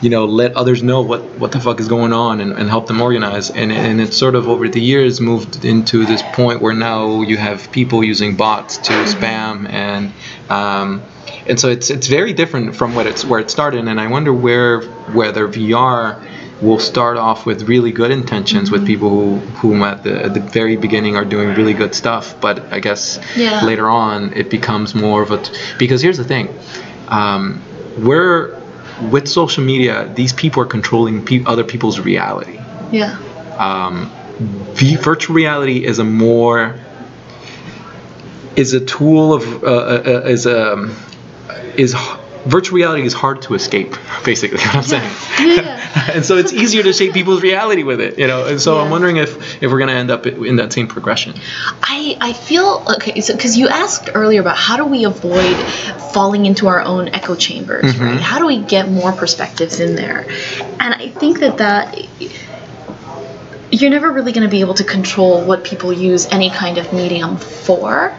[0.02, 2.86] you know, let others know what what the fuck is going on and, and help
[2.86, 3.50] them organize.
[3.50, 7.36] And and it's sort of over the years moved into this point where now you
[7.36, 10.12] have people using bots to spam and
[10.50, 11.02] um,
[11.46, 14.32] and so it's it's very different from what it's where it started and I wonder
[14.32, 16.22] where whether VR
[16.62, 20.40] will start off with really good intentions with people who whom at the, at the
[20.40, 23.64] very beginning are doing really good stuff but I guess Yeah.
[23.64, 26.48] later on it becomes more of a t- because here's the thing
[27.08, 27.60] um,
[27.98, 28.60] we're
[29.10, 32.58] with social media these people are controlling pe- other people's reality
[32.92, 33.18] Yeah.
[33.58, 34.10] um,
[34.96, 36.78] virtual reality is a more
[38.56, 40.94] is a tool of uh, uh, uh, is a
[41.76, 45.10] is h- virtual reality is hard to escape basically what i'm saying?
[45.38, 46.10] Yeah.
[46.14, 48.46] and so it's easier to shape people's reality with it you know?
[48.46, 51.34] And so i'm wondering if if we're going to end up in that same progression.
[51.82, 55.56] I, I feel okay so because you asked earlier about how do we avoid
[56.12, 58.04] falling into our own echo chambers Mm-hmm.
[58.04, 58.20] right?
[58.20, 60.26] How do we get more perspectives in there?
[60.80, 61.98] And i think that that
[63.70, 66.92] you're never really going to be able to control what people use any kind of
[66.92, 68.16] medium for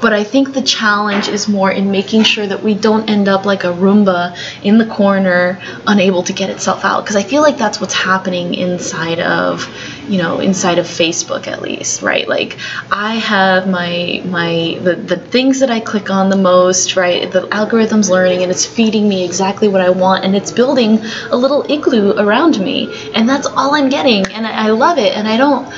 [0.00, 3.44] but I think the challenge is more in making sure that we don't end up
[3.44, 7.04] like a Roomba in the corner, unable to get itself out.
[7.04, 9.68] Because I feel like that's what's happening inside of,
[10.08, 12.28] you know, inside of Facebook at least, right?
[12.28, 12.58] Like
[12.90, 17.30] I have my my the, the things that I click on the most, right?
[17.30, 20.98] The algorithm's learning and it's feeding me exactly what I want, and it's building
[21.30, 25.16] a little igloo around me, and that's all I'm getting, and I, I love it,
[25.16, 25.72] and I don't.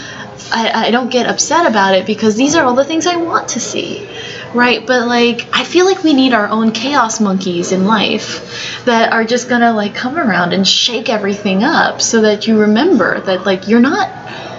[0.50, 3.48] I, I don't get upset about it because these are all the things I want
[3.48, 4.08] to see.
[4.54, 4.86] Right?
[4.86, 9.24] But like I feel like we need our own chaos monkeys in life that are
[9.24, 13.66] just gonna like come around and shake everything up so that you remember that like
[13.68, 14.10] you're not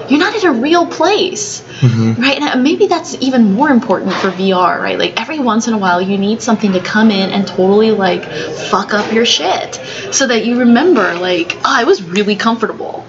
[0.09, 1.62] you're not in a real place.
[1.62, 2.21] Mm-hmm.
[2.21, 2.38] Right?
[2.38, 4.97] And uh, maybe that's even more important for VR, right?
[4.97, 8.25] Like every once in a while you need something to come in and totally like
[8.69, 9.75] fuck up your shit
[10.12, 13.05] so that you remember like, oh, I was really comfortable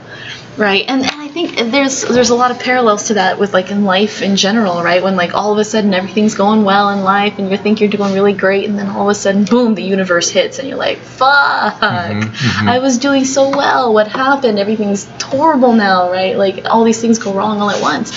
[0.56, 3.70] right and, and i think there's there's a lot of parallels to that with like
[3.70, 5.02] in life in general right?
[5.02, 7.90] When like all of a sudden everything's going well in life and you think you're
[7.90, 10.78] doing really great and then all of a sudden boom the universe hits and you're
[10.78, 12.68] like fuck mm-hmm, mm-hmm.
[12.68, 13.92] i was doing so well.
[13.92, 14.58] What happened?
[14.58, 16.36] Everything's horrible now right?
[16.36, 18.12] Like all these things go wrong all at once.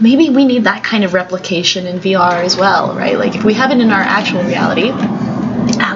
[0.00, 3.18] Maybe we need that kind of replication in vr as well right?
[3.18, 4.90] Like if we have it in our actual reality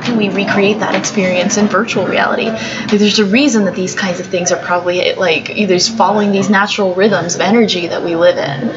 [0.04, 2.46] can we recreate that experience in virtual reality?
[2.46, 6.50] Like, there's a reason that these kinds of things are probably like either following these
[6.50, 8.74] natural rhythms of energy that we live in.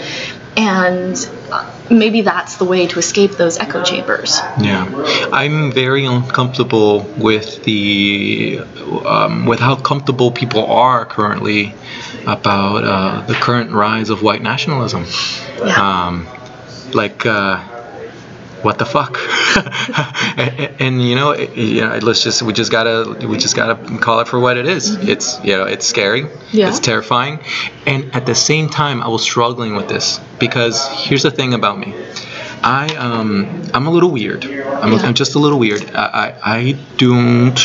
[0.57, 4.39] And uh, maybe that's the way to escape those echo chambers.
[4.59, 4.85] Yeah,
[5.31, 8.61] I'm very uncomfortable with the
[9.05, 11.75] um, with how comfortable people are currently
[12.25, 15.05] about uh, the current rise of white nationalism.
[15.59, 16.07] Yeah.
[16.07, 16.27] Um,
[16.93, 17.76] like, uh,
[18.61, 19.17] what the fuck?
[20.37, 23.75] and, and, you know, it, you know, let's just we just gotta we just gotta
[23.99, 24.95] call it for what it is.
[24.95, 26.25] It's you know, it's scary.
[26.51, 26.69] Yeah.
[26.69, 27.39] It's terrifying,
[27.85, 31.77] and at the same time, I was struggling with this because here's the thing about
[31.79, 31.93] me.
[32.63, 34.45] I um I'm a little weird.
[34.45, 34.99] I'm, Yeah.
[34.99, 35.91] I'm just a little weird.
[35.95, 37.59] I I, I don't.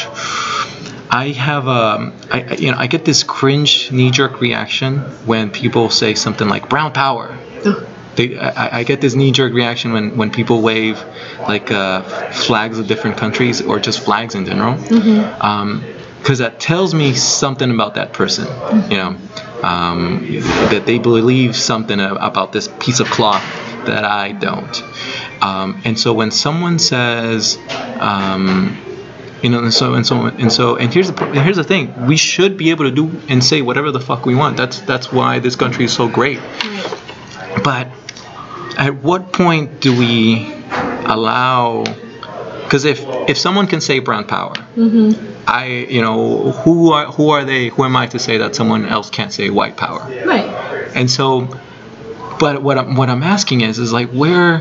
[1.11, 5.91] I have um I you know I get this cringe knee jerk reaction when people
[5.91, 7.37] say something like brown power.
[7.65, 7.87] Ugh.
[8.17, 11.03] They, I, I get this knee jerk reaction when, when people wave
[11.41, 14.77] like uh, flags of different countries or just flags in general.
[16.19, 18.47] Because that tells me something about that person,
[18.91, 19.17] you know,
[19.63, 20.25] um,
[20.71, 23.43] that they believe something about this piece of cloth
[23.87, 24.83] that I don't.
[25.43, 27.59] Um, and so when someone says,
[27.99, 28.79] um,
[29.43, 32.17] you know, and so and so and so, and here's the here's the thing: we
[32.17, 34.57] should be able to do and say whatever the fuck we want.
[34.57, 36.39] That's that's why this country is so great.
[37.65, 37.89] But
[38.83, 40.53] at what point do we
[41.07, 41.85] allow?
[42.65, 45.11] Because if if someone can say brown power, mm-hmm.
[45.47, 47.69] I you know who are who are they?
[47.69, 50.01] Who am I to say that someone else can't say white power?
[50.27, 50.51] Right.
[50.97, 51.49] And so,
[52.41, 54.61] but what I'm what I'm asking is is like where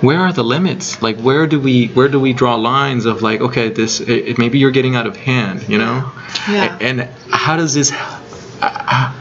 [0.00, 1.02] where are the limits?
[1.02, 4.38] Like where do we where do we draw lines of like okay this it, it-
[4.38, 6.10] maybe you're getting out of hand, you know?
[6.48, 6.78] Yeah.
[6.80, 7.92] And how does this?
[8.62, 9.12] Uh,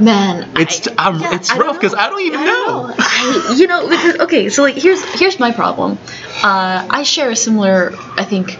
[0.00, 1.98] Man, It's I- I'm, yeah, it's rough because know.
[1.98, 2.64] I don't even I know.
[2.66, 5.98] don't I, you know, because okay, so like here's here's my problem.
[6.42, 8.58] Uh, I share a similar, I think,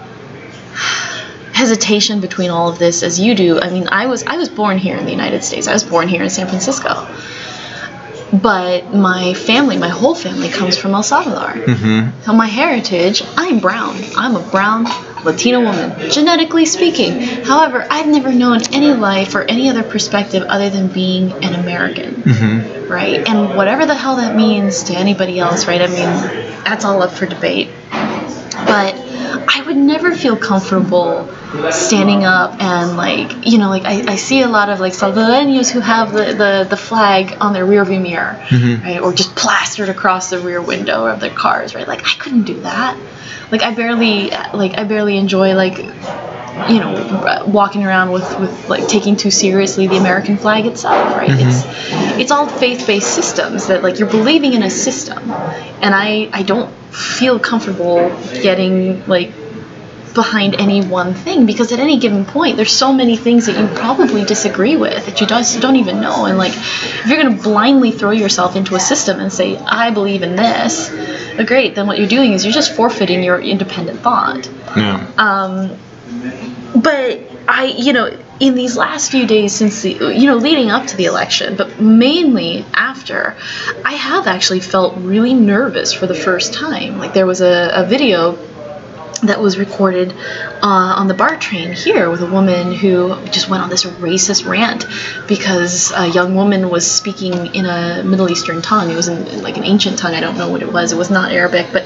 [1.52, 3.60] hesitation between all of this as you do.
[3.60, 5.66] I mean, I was I was born here in the United States.
[5.68, 7.06] I was born here in San Francisco.
[8.42, 11.62] but my family, my whole family, comes from El Salvador.
[11.64, 12.22] Mm-hmm.
[12.22, 13.96] So my heritage, I'm brown.
[14.16, 14.84] I'm a brown
[15.24, 17.20] Latina woman, genetically speaking.
[17.44, 22.14] However, I've never known any life or any other perspective other than being an American,
[22.22, 22.90] Mm-hmm.
[22.90, 23.28] right?
[23.28, 25.80] And whatever the hell that means to anybody else, right?
[25.80, 27.68] I mean, that's all up for debate.
[28.68, 28.94] But
[29.48, 31.26] I would never feel comfortable
[31.70, 35.70] standing up and like you know like I, I see a lot of like Salvadoreños
[35.70, 38.84] who have the, the, the flag on their rearview mirror Mhm.
[38.84, 42.42] right or just plastered across the rear window of their cars right like I couldn't
[42.44, 42.98] do that
[43.50, 45.78] like I barely like I barely enjoy like
[46.70, 51.30] you know walking around with with like taking too seriously the American flag itself right?
[51.30, 51.64] It's
[52.20, 55.18] it's all faith-based systems that like you're believing in a system.
[55.80, 58.08] And I I don't feel comfortable
[58.42, 59.32] getting like
[60.14, 63.66] behind any one thing because at any given point there's so many things that you
[63.78, 66.24] probably disagree with that you just don't even know.
[66.24, 69.90] And like if you're going to blindly throw yourself into a system and say i
[69.90, 70.90] believe in this
[71.44, 74.48] great then what you're doing is you're just forfeiting your independent thought.
[74.76, 75.08] Yeah.
[75.18, 75.76] um,
[76.88, 80.86] but I, you know, in these last few days since the, you know, leading up
[80.86, 83.36] to the election, but mainly after,
[83.84, 86.96] I have actually felt really nervous for the first time.
[86.96, 88.38] Like there was a, a video
[89.22, 90.12] that was recorded
[90.62, 94.46] uh, on the BART train here with a woman who just went on this racist
[94.48, 94.84] rant
[95.26, 98.90] because a young woman was speaking in a Middle Eastern tongue.
[98.90, 100.14] It was in, like an ancient tongue.
[100.14, 100.92] I don't know what it was.
[100.92, 101.84] It was not Arabic, but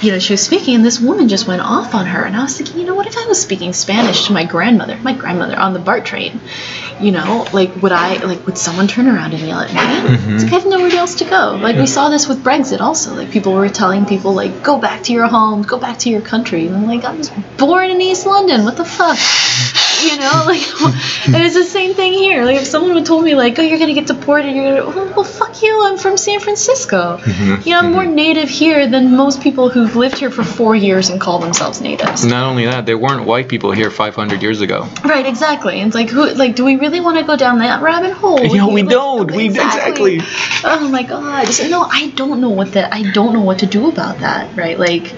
[0.00, 2.24] you know she was speaking, and this woman just went off on her.
[2.24, 4.96] And I was thinking, you know, what if I was speaking Spanish to my grandmother,
[4.98, 6.40] my grandmother on the BART train?
[7.00, 10.34] You know, like would I like would someone turn around and yell at me?
[10.34, 11.58] It's like I have nowhere else to go.
[11.60, 13.14] Like we saw this with Brexit also.
[13.14, 16.20] Like people were telling people like go back to your home, go back to your
[16.20, 16.68] country.
[16.70, 18.64] And I'm like I was born in East London.
[18.64, 19.18] What the fuck?
[20.02, 20.62] You know, like
[21.28, 22.44] and it's the same thing here.
[22.44, 25.12] Like if someone would told me like oh you're gonna get deported, you're gonna well,
[25.16, 25.84] well fuck you.
[25.84, 27.18] I'm from San Francisco.
[27.18, 27.66] Mhm.
[27.66, 31.10] You know I'm more native here than most people who've lived here for four years
[31.10, 32.24] and call themselves natives.
[32.24, 34.88] Not only that, there weren't white people here 500 years ago.
[35.04, 35.80] Right, exactly.
[35.80, 38.38] And it's like, who, like, do we really want to go down that rabbit hole?
[38.60, 39.30] Know, we Like, don't.
[39.30, 40.20] We- exactly.
[40.64, 41.46] Oh my god.
[41.48, 42.92] So, no, I don't know what that.
[42.92, 44.56] I don't know what to do about that.
[44.56, 45.14] Right, like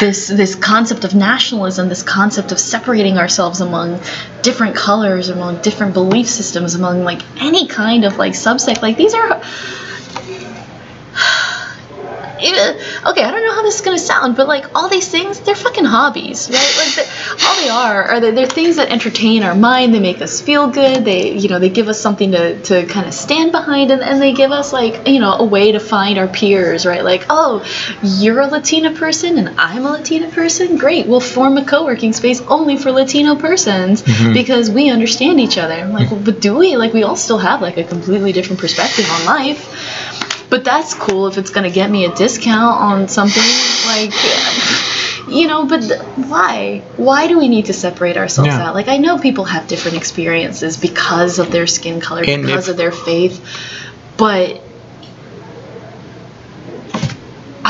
[0.00, 4.00] this this concept of nationalism, this concept of separating ourselves among
[4.42, 8.82] different colors, among different belief systems, among like any kind of like subsect.
[8.82, 9.42] Like these are.
[12.42, 15.54] Okay, I don't know how this is gonna sound, but like all these things, they're
[15.54, 16.74] fucking hobbies, right?
[16.78, 19.94] Like they, all they are are they, they're things that entertain our mind.
[19.94, 21.04] They make us feel good.
[21.04, 24.20] They, you know, they give us something to, to kind of stand behind, and, and
[24.20, 27.04] they give us like, you know, a way to find our peers, right?
[27.04, 27.64] Like, oh,
[28.02, 30.76] you're a Latina person and I'm a Latina person.
[30.76, 34.32] Great, we'll form a co-working space only for Latino persons mm-hmm.
[34.32, 35.74] because we understand each other.
[35.74, 36.76] I'm like, well, but do we?
[36.76, 39.79] Like, we all still have like a completely different perspective on life.
[40.50, 43.42] But that's cool if it's gonna get me a discount on something
[43.86, 44.12] like,
[45.28, 45.64] you know.
[45.64, 46.82] But th- why?
[46.96, 48.68] Why do we need to separate ourselves Yeah.
[48.68, 48.74] out?
[48.74, 52.72] Like I know people have different experiences because of their skin color, And because if-
[52.72, 53.40] of their faith,
[54.16, 54.60] but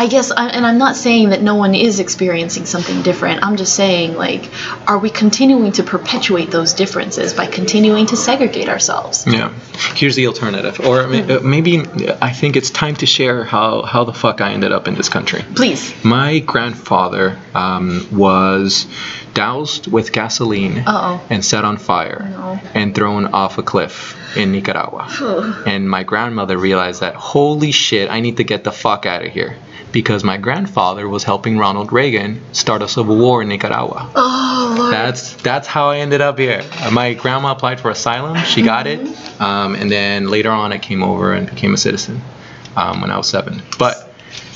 [0.01, 3.45] I guess, I, and I'm not saying that no one is experiencing something different.
[3.45, 4.49] I'm just saying, like,
[4.89, 9.27] are we continuing to perpetuate those differences by continuing to segregate ourselves?
[9.27, 9.53] Yeah.
[9.95, 10.81] Here's the alternative.
[10.81, 14.41] Or ma- uh, maybe uh, I think it's time to share how, how the fuck
[14.41, 15.43] I ended up in this country.
[15.55, 15.93] Please.
[16.03, 18.87] My grandfather um, was
[19.35, 21.23] doused with gasoline Uh-oh.
[21.29, 22.59] and set on fire No.
[22.73, 25.63] and thrown off a cliff in Nicaragua.
[25.67, 29.31] and my grandmother realized that, holy shit, I need to get the fuck out of
[29.31, 29.59] here.
[29.92, 34.09] Because my grandfather was helping Ronald Reagan start a civil war in Nicaragua.
[34.14, 34.92] Oh, Lord.
[34.94, 36.62] That's that's how I ended up here.
[36.81, 38.37] Uh, My grandma applied for asylum.
[38.44, 39.00] She got it,
[39.40, 42.20] um, and then later on I came over and became a citizen
[42.76, 43.62] um, when I was seven.
[43.79, 43.96] But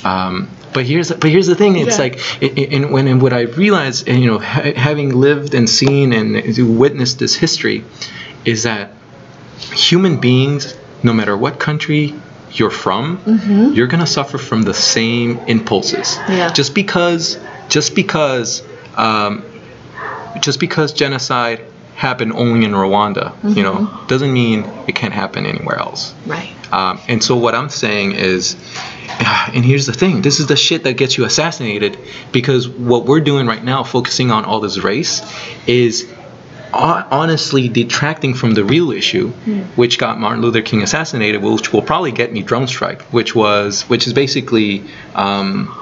[0.04, 1.76] um, but here's but here's the thing.
[1.78, 2.04] It's Yeah.
[2.04, 5.54] like it, it, and when and what I realized, and, you know, ha- having lived
[5.54, 7.84] and seen and witnessed this history,
[8.44, 8.92] is that
[9.72, 12.14] human beings, no matter what country
[12.58, 13.20] you're from,
[13.74, 16.16] you're gonna suffer from the same impulses.
[16.28, 16.52] Yeah.
[16.52, 17.38] Just because,
[17.68, 18.62] just because,
[18.96, 19.44] um,
[20.40, 21.60] just because genocide
[21.96, 26.14] happened only in Rwanda, you know, doesn't mean it can't happen anywhere else.
[26.26, 26.50] right.
[26.72, 28.56] Um, and so what I'm saying is,
[29.54, 31.96] and here's the thing: this is the shit that gets you assassinated
[32.32, 35.22] because what we're doing right now, focusing on all this race,
[35.68, 36.12] is
[36.74, 39.28] honestly detracting from the real issue,
[39.76, 43.82] which got Martin Luther King assassinated, which will probably get me drone strike, which was
[43.82, 44.84] which is basically.
[45.14, 45.80] Um,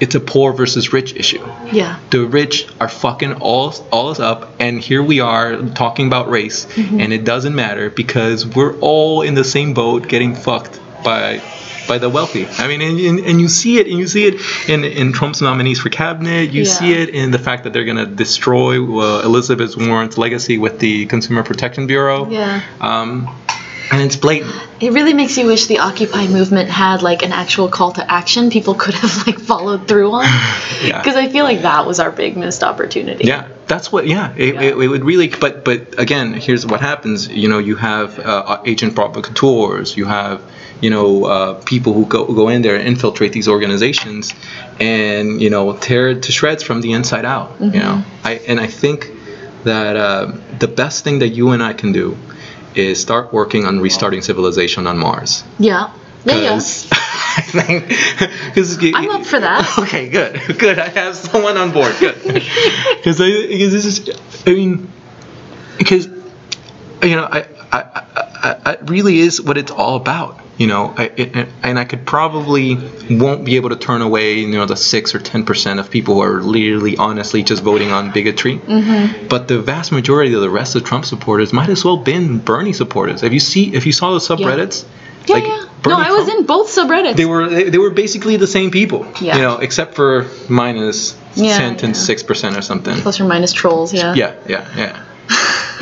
[0.00, 1.46] it's a poor versus rich issue.
[1.70, 2.00] Yeah.
[2.10, 6.66] The rich are fucking all all us up, and here we are talking about race,
[6.76, 11.40] and it doesn't matter because we're all in the same boat, getting fucked by
[11.88, 12.46] by the wealthy.
[12.46, 14.40] I mean, and, and, and you see it, and you see it
[14.70, 16.50] in, in Trump's nominees for cabinet.
[16.52, 16.72] You Yeah.
[16.72, 21.06] see it in the fact that they're gonna destroy uh, Elizabeth Warren's legacy with the
[21.06, 22.30] Consumer Protection Bureau.
[22.30, 22.62] Yeah.
[22.80, 23.28] Um,
[23.92, 24.54] and it's blatant.
[24.80, 28.50] It really makes you wish the Occupy movement had like an actual call to action
[28.50, 30.24] people could have like followed through on.
[30.82, 30.98] Yeah.
[30.98, 33.24] Because I feel like that was our big missed opportunity.
[33.24, 34.04] Yeah, that's what.
[34.08, 35.28] Yeah, it, It, it would really.
[35.28, 37.28] But but again, here's what happens.
[37.28, 39.96] You know, you have uh, agent provocateurs.
[39.96, 40.42] You have
[40.80, 44.34] you know uh, people who go go in there and infiltrate these organizations,
[44.80, 47.52] and you know tear it to shreds from the inside out.
[47.60, 49.08] You know, I and I think
[49.62, 52.16] that uh, the best thing that you and I can do
[52.74, 55.44] is start working on restarting civilization on Mars.
[55.58, 55.92] Yeah.
[56.24, 56.36] Yeah.
[56.36, 56.54] yeah.
[57.34, 57.88] I think
[58.54, 59.78] because I'm up for that.
[59.78, 60.78] Okay, good, good.
[60.78, 61.94] I have someone on board.
[61.98, 64.10] Good, because because this is,
[64.46, 64.90] I mean,
[65.78, 70.40] because you know, I, I, I, I, it really is what it's all about.
[70.62, 72.76] You know, I, it, and I could probably
[73.10, 76.14] won't be able to turn away, you know, the six or ten percent of people
[76.14, 78.58] who are literally, honestly, just voting on bigotry.
[78.58, 79.26] Mm-hmm.
[79.26, 82.72] But the vast majority of the rest of Trump supporters might as well been Bernie
[82.72, 83.24] supporters.
[83.24, 84.84] If you see if you saw the subreddits?
[85.26, 85.56] Yeah, like, yeah.
[85.56, 87.16] No, Bernie I was in both subreddits.
[87.16, 89.04] they were they, they were basically the same people.
[89.20, 89.34] Yeah.
[89.34, 91.92] You know, except for minus Yeah, ten yeah.
[91.94, 92.96] six percent or something.
[92.98, 94.14] Plus or minus trolls, yeah.
[94.14, 95.04] Yeah, yeah, yeah.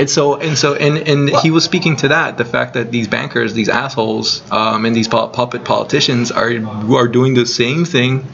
[0.01, 3.07] And so and so and and he was speaking to that the fact that these
[3.09, 6.51] bankers, these assholes, um, and these puppet politicians are
[7.01, 8.27] are doing the same thing.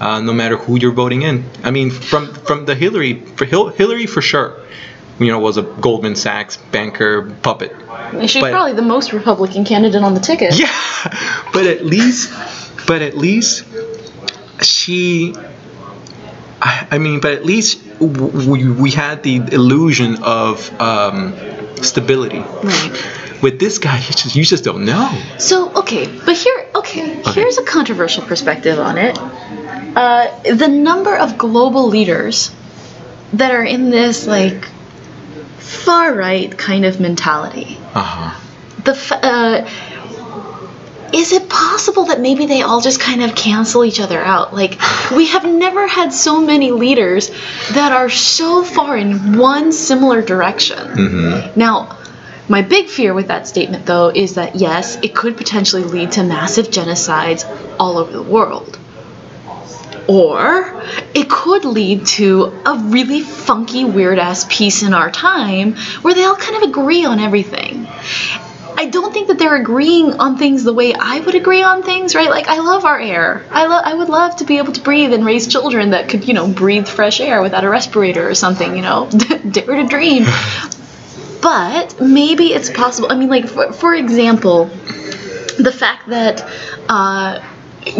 [0.00, 3.68] Uh, no matter who you're voting in, I mean, from from the Hillary, for Hil-
[3.68, 4.60] Hillary for sure,
[5.20, 7.70] you know, was a Goldman Sachs banker puppet.
[8.26, 10.52] She's But- probably the most Republican candidate on the ticket.
[10.58, 10.68] Yeah,
[11.52, 12.32] but at least,
[12.86, 13.64] but at least
[14.62, 15.34] she.
[16.64, 21.34] I, mean, but at least we, we had the illusion of um,
[21.82, 22.38] stability.
[22.38, 23.40] Right.
[23.42, 25.22] With this guy, you just you just don't know.
[25.38, 29.18] So okay, but here okay, here's a controversial perspective on it.
[29.18, 32.50] Uh, the number of global leaders
[33.34, 34.64] that are in this like
[35.58, 37.76] far right kind of mentality.
[37.92, 38.40] Uh huh.
[38.84, 38.92] The
[39.22, 39.68] uh,
[41.14, 44.52] is it possible that maybe they all just kind of cancel each other out?
[44.52, 44.78] Like
[45.12, 47.30] we have never had so many leaders
[47.72, 50.78] that are so far in one similar direction.
[50.78, 51.58] Mm-hmm.
[51.58, 51.96] Now,
[52.48, 56.24] my big fear with that statement, though, is that yes, it could potentially lead to
[56.24, 57.44] massive genocides
[57.78, 58.78] all over the world.
[60.06, 60.82] Or
[61.14, 66.24] it could lead to a really funky, weird ass peace in our time where they
[66.24, 67.86] all kind of agree on everything.
[68.76, 72.14] I don't think that they're agreeing on things the way I would agree on things,
[72.14, 72.28] right?
[72.28, 73.44] Like I love our air.
[73.50, 76.26] I lo- I would love to be able to breathe and raise children that could,
[76.26, 79.08] you know, breathe fresh air without a respirator or something, you know.
[79.50, 80.24] Dare to dream.
[81.40, 83.12] But maybe it's possible.
[83.12, 84.66] I mean, like for, for example,
[85.58, 86.44] the fact that
[86.88, 87.40] uh,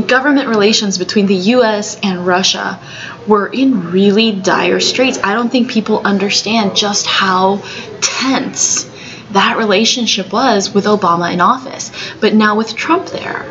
[0.06, 1.98] government relations between the U.S.
[2.02, 2.80] and Russia
[3.26, 5.18] were in really dire straits.
[5.22, 7.62] I don't think people understand just how
[8.00, 8.90] tense
[9.34, 11.92] that relationship was with Obama in office.
[12.20, 13.44] But now with Trump there,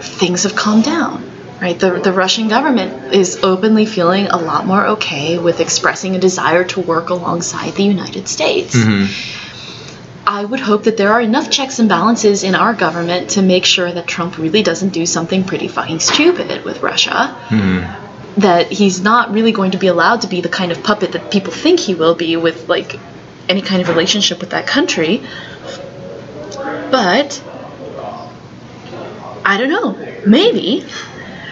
[0.00, 1.30] things have calmed down.
[1.60, 6.18] Right, the, the Russian government is openly feeling a lot more okay with expressing a
[6.18, 8.74] desire to work alongside the United States.
[8.76, 9.44] Mm-hmm.
[10.26, 13.64] I would hope that there are enough checks and balances in our government to make
[13.64, 17.36] sure that Trump really doesn't do something pretty fucking stupid with Russia.
[17.48, 18.40] Mm-hmm.
[18.40, 21.30] That he's not really going to be allowed to be the kind of puppet that
[21.30, 22.98] people think he will be with like
[23.48, 25.22] any kind of relationship with that country.
[26.90, 27.42] But
[29.44, 29.92] I don't know.
[30.26, 30.84] Maybe.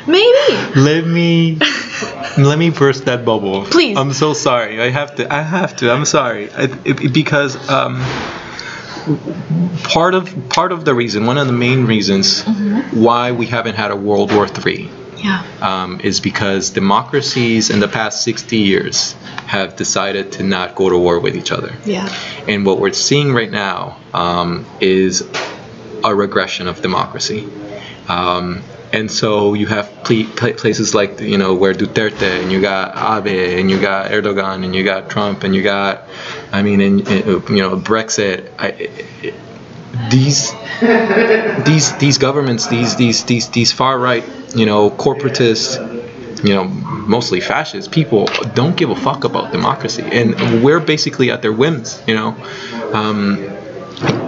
[0.07, 0.81] Maybe.
[0.81, 1.59] Let me
[2.39, 3.65] let me burst that bubble.
[3.67, 3.97] Please.
[3.97, 4.81] I'm so sorry.
[4.81, 5.33] I have to.
[5.33, 5.93] I have to.
[5.93, 6.51] I'm sorry.
[6.53, 8.01] I, it, because um,
[9.85, 12.43] part of part of the reason, one of the main reasons
[12.93, 14.91] why we haven't had a World War III
[15.23, 15.45] Yeah.
[15.61, 19.13] um, is because democracies in the past 60 years
[19.47, 21.75] have decided to not go to war with each other.
[21.85, 22.09] Yeah.
[22.49, 25.29] And what we're seeing right now um, is
[26.05, 27.49] a regression of democracy.
[28.09, 28.63] Um,
[28.93, 33.59] and so you have pla- places like you know where Duterte and you got Abe
[33.59, 36.09] and you got Erdogan and you got Trump and you got,
[36.53, 38.51] I mean, and, and, you know Brexit.
[38.59, 39.35] I, it,
[40.11, 40.53] these
[41.65, 44.25] these these governments, these these these these far right,
[44.55, 50.63] you know, corporatist, you know, mostly fascist people don't give a fuck about democracy, and
[50.65, 52.03] we're basically at their whims.
[52.07, 52.37] You know,
[52.93, 53.39] um,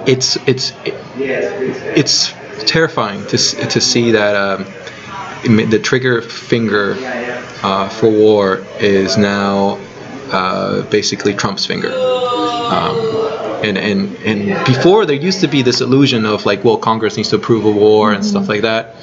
[0.06, 0.72] it's it's
[1.16, 2.32] it's
[2.66, 4.64] terrifying to to see that um,
[5.44, 6.96] the trigger finger
[7.62, 9.78] uh, for war is now
[10.30, 11.90] uh, basically Trump's finger.
[11.90, 13.23] Um,
[13.64, 17.30] and, and and before there used to be this illusion of like, well, Congress needs
[17.30, 18.96] to approve a war and stuff like that.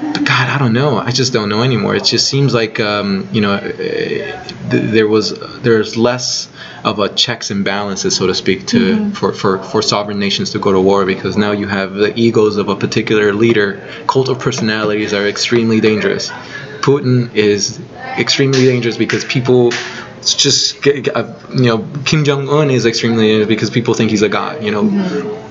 [0.00, 0.98] But God, I don't know.
[0.98, 1.96] I just don't know anymore.
[1.96, 6.48] It just seems like um, you know uh, there was there's less
[6.84, 10.58] of a checks and balances, so to speak, to for, for, for sovereign nations to
[10.58, 13.82] go to war because now you have the egos of a particular leader.
[14.06, 16.30] Cult of personalities are extremely dangerous.
[16.86, 17.80] Putin is
[18.16, 19.72] extremely dangerous because people
[20.22, 24.22] just get, get- uh, you know Kim Jong Un is extremely because people think he's
[24.22, 24.62] a god.
[24.62, 24.84] You know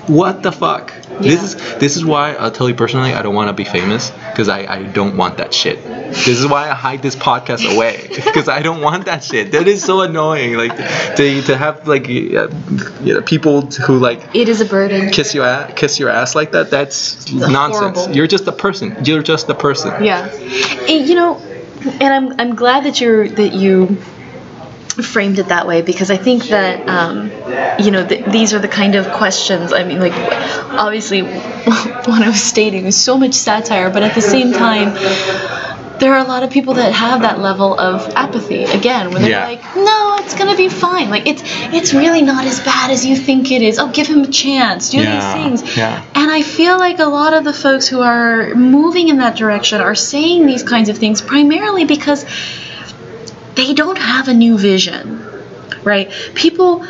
[0.06, 0.92] what the fuck?
[1.20, 4.10] This is this is why I'll tell you personally I don't want to be famous
[4.10, 5.82] because I, I don't want that shit.
[5.82, 9.52] This is why I hide this podcast away because I don't want that shit.
[9.52, 10.54] That is so annoying.
[10.54, 10.76] Like
[11.16, 15.10] to, to have like you know, people who like It is a burden.
[15.10, 16.70] kiss you ass, kiss your ass like that.
[16.70, 17.96] That's nonsense.
[17.96, 18.14] horrible.
[18.16, 18.96] You're just a person.
[19.04, 20.04] You're just a person.
[20.04, 21.36] Yeah, And, you know,
[22.00, 23.96] and I'm I'm glad that you're that you
[25.04, 27.30] framed it that way because I think that um,
[27.84, 29.72] you know th- these are the kind of questions.
[29.72, 30.14] I mean, like
[30.72, 34.94] obviously what I was stating is so much satire, but at the same time.
[35.98, 39.30] There are a lot of people that have that level of apathy again, where they're
[39.30, 39.46] Yeah.
[39.46, 41.08] like, "No, it's gonna be fine.
[41.08, 41.40] Like it's
[41.72, 43.78] it's really not as bad as you think it is.
[43.78, 44.90] Oh, give him a chance.
[44.90, 46.02] Do Yeah, these things." yeah.
[46.14, 49.80] And I feel like a lot of the folks who are moving in that direction
[49.80, 52.26] are saying these kinds of things primarily because
[53.56, 55.24] they don't have a new vision,
[55.82, 56.10] right?
[56.34, 56.84] People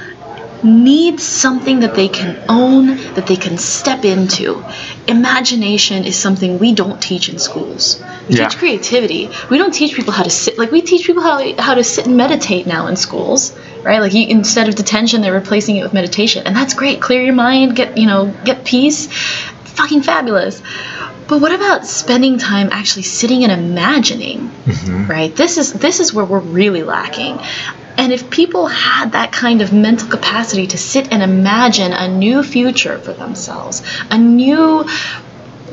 [0.63, 4.65] need something that they can own, that they can step into.
[5.07, 8.03] Imagination is something we don't teach in schools.
[8.29, 8.49] We Yeah.
[8.49, 9.31] teach creativity.
[9.51, 10.59] We don't teach people how to sit.
[10.59, 13.53] Like we teach people how how to sit and meditate now in schools,
[13.85, 14.01] right?
[14.01, 17.01] Like you, instead of detention, they're replacing it with meditation, and that's great.
[17.01, 19.07] Clear your mind, get you know, get peace.
[19.77, 20.63] Fucking fabulous.
[21.29, 24.49] But what about spending time actually sitting and imagining?
[24.49, 25.11] Mm-hmm.
[25.11, 25.35] Right?
[25.35, 27.41] This is this is where we're really lacking.
[27.99, 32.43] And if people had that kind of mental capacity to sit and imagine a new
[32.43, 34.85] future for themselves, a new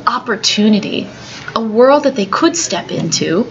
[0.08, 1.08] opportunity,
[1.56, 3.46] a world that they could step into,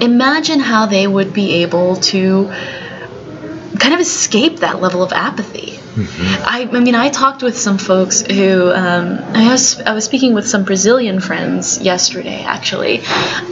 [0.00, 2.48] imagine how they would be able to
[3.78, 5.78] kind of escape that level of apathy.
[5.96, 10.34] I, I mean, I talked with some folks who um, I was I was speaking
[10.34, 13.02] with some Brazilian friends yesterday, actually,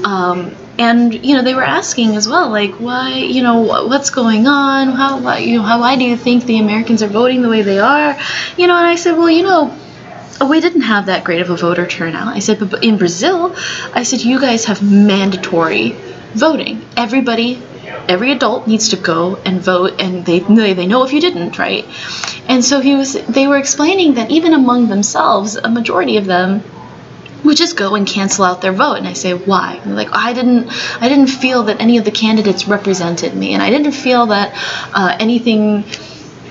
[0.04, 4.10] um, and you know they were asking as well, like, why, you know, wh- what's
[4.10, 4.88] going on?
[4.88, 7.62] How, why, you know, how, why do you think the Americans are voting the way
[7.62, 8.18] they are?
[8.56, 9.78] You know, and I said, well, you know,
[10.48, 12.34] we didn't have that great of a voter turnout.
[12.34, 13.54] I said, but in Brazil,
[13.94, 15.90] I said, you guys have mandatory
[16.34, 16.84] voting.
[16.96, 17.62] Everybody,
[18.08, 21.84] every adult needs to go and vote, and they they know if you didn't, right?
[22.48, 23.14] And so he was.
[23.14, 26.62] They were explaining that even among themselves, a majority of them
[27.44, 28.94] would just go and cancel out their vote.
[28.94, 29.80] And i say why?
[29.84, 30.68] Like i didn't
[31.02, 33.54] i didn't feel that any of the candidates represented me.
[33.54, 34.52] And i didn't feel that
[34.94, 35.84] uh, anything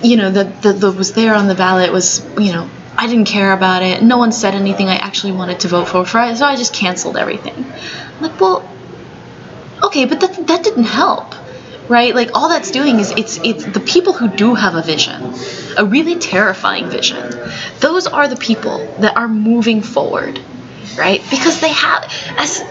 [0.03, 3.25] you know that, that that was there on the ballot was you know i didn't
[3.25, 4.03] care about it.
[4.03, 4.87] No one said anything.
[4.87, 7.65] I actually wanted to vote for for so i just canceled everything.
[8.17, 8.67] I'm like well
[9.83, 11.33] okay but that that didn't help
[11.91, 12.15] right?
[12.15, 15.33] Like all that's doing is it's it's the people who do have a vision
[15.77, 17.23] a really terrifying vision
[17.79, 20.39] those are the people that are moving forward
[20.97, 21.21] right?
[21.29, 22.03] Because they have
[22.37, 22.63] as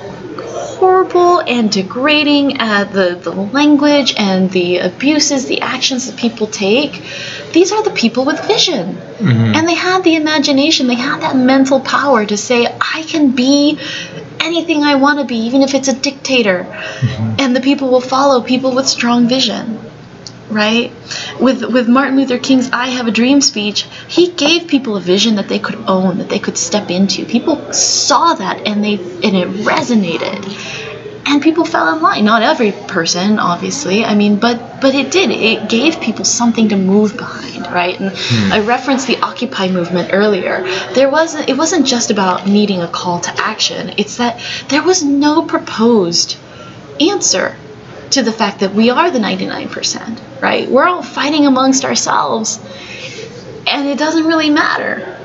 [0.78, 7.02] horrible and degrading uh, the the language and the abuses the actions that people take
[7.52, 8.96] these are the people with vision.
[9.20, 13.78] And they have the imagination they have that mental power to say i can be
[14.40, 16.64] anything i want to be even if it's a dictator.
[16.64, 17.36] Mm-hmm.
[17.38, 19.78] And the people will follow people with strong vision
[20.50, 20.92] right?
[21.40, 25.36] With with martin luther king's i have a dream speech he gave people a vision
[25.36, 27.24] that they could own that they could step into.
[27.24, 30.89] People saw that and they and it resonated
[31.26, 32.24] and people fell in line.
[32.24, 34.04] Not every person obviously.
[34.04, 35.30] I mean but but it did.
[35.30, 37.98] It gave people something to move behind right?
[37.98, 38.52] And hmm.
[38.52, 40.62] i referenced the occupy movement earlier.
[40.94, 43.94] There wasn't it wasn't just about needing a call to action.
[43.96, 46.36] It's that there was no proposed
[47.00, 47.56] answer
[48.10, 50.68] to the fact that we are the 99%, right?
[50.68, 52.58] We're all fighting amongst ourselves
[53.66, 55.19] and it doesn't really matter.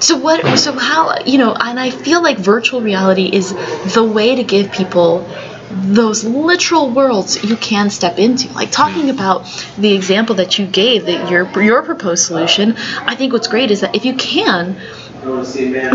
[0.00, 3.52] So what so how you know, and I feel like virtual reality is
[3.94, 5.26] the way to give people
[5.70, 8.52] those literal worlds you can step into.
[8.52, 9.10] Like talking mm-hmm.
[9.10, 9.44] about
[9.78, 13.82] the example that you gave that your your proposed solution, I think what's great is
[13.82, 14.80] that if you can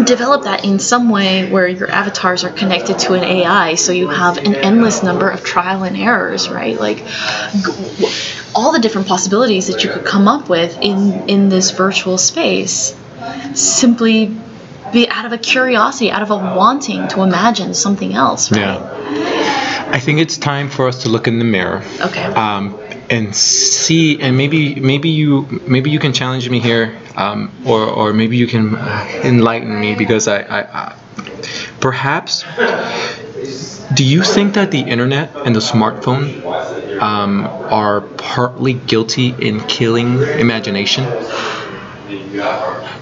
[0.06, 4.08] develop that in some way where your avatars are connected to an AI so you
[4.08, 6.80] have an endless number of trial and errors, right?
[6.80, 7.04] Like
[8.54, 12.96] all the different possibilities that you could come up with in in this virtual space
[13.56, 14.36] simply
[14.94, 18.52] be out of a curiosity, out of a wanting to imagine something else.
[18.52, 18.62] Right?
[18.62, 19.90] Yeah.
[19.92, 21.84] I think it's time for us to look in the mirror.
[22.02, 22.24] Okay.
[22.24, 27.84] Um, and see, and maybe maybe you maybe you can challenge me here, um, or
[27.84, 30.96] or maybe you can uh, enlighten me because I, I, I
[31.80, 32.44] perhaps.
[33.94, 36.44] Do you think that the internet and the smartphone
[37.00, 41.04] um, are partly guilty in killing imagination?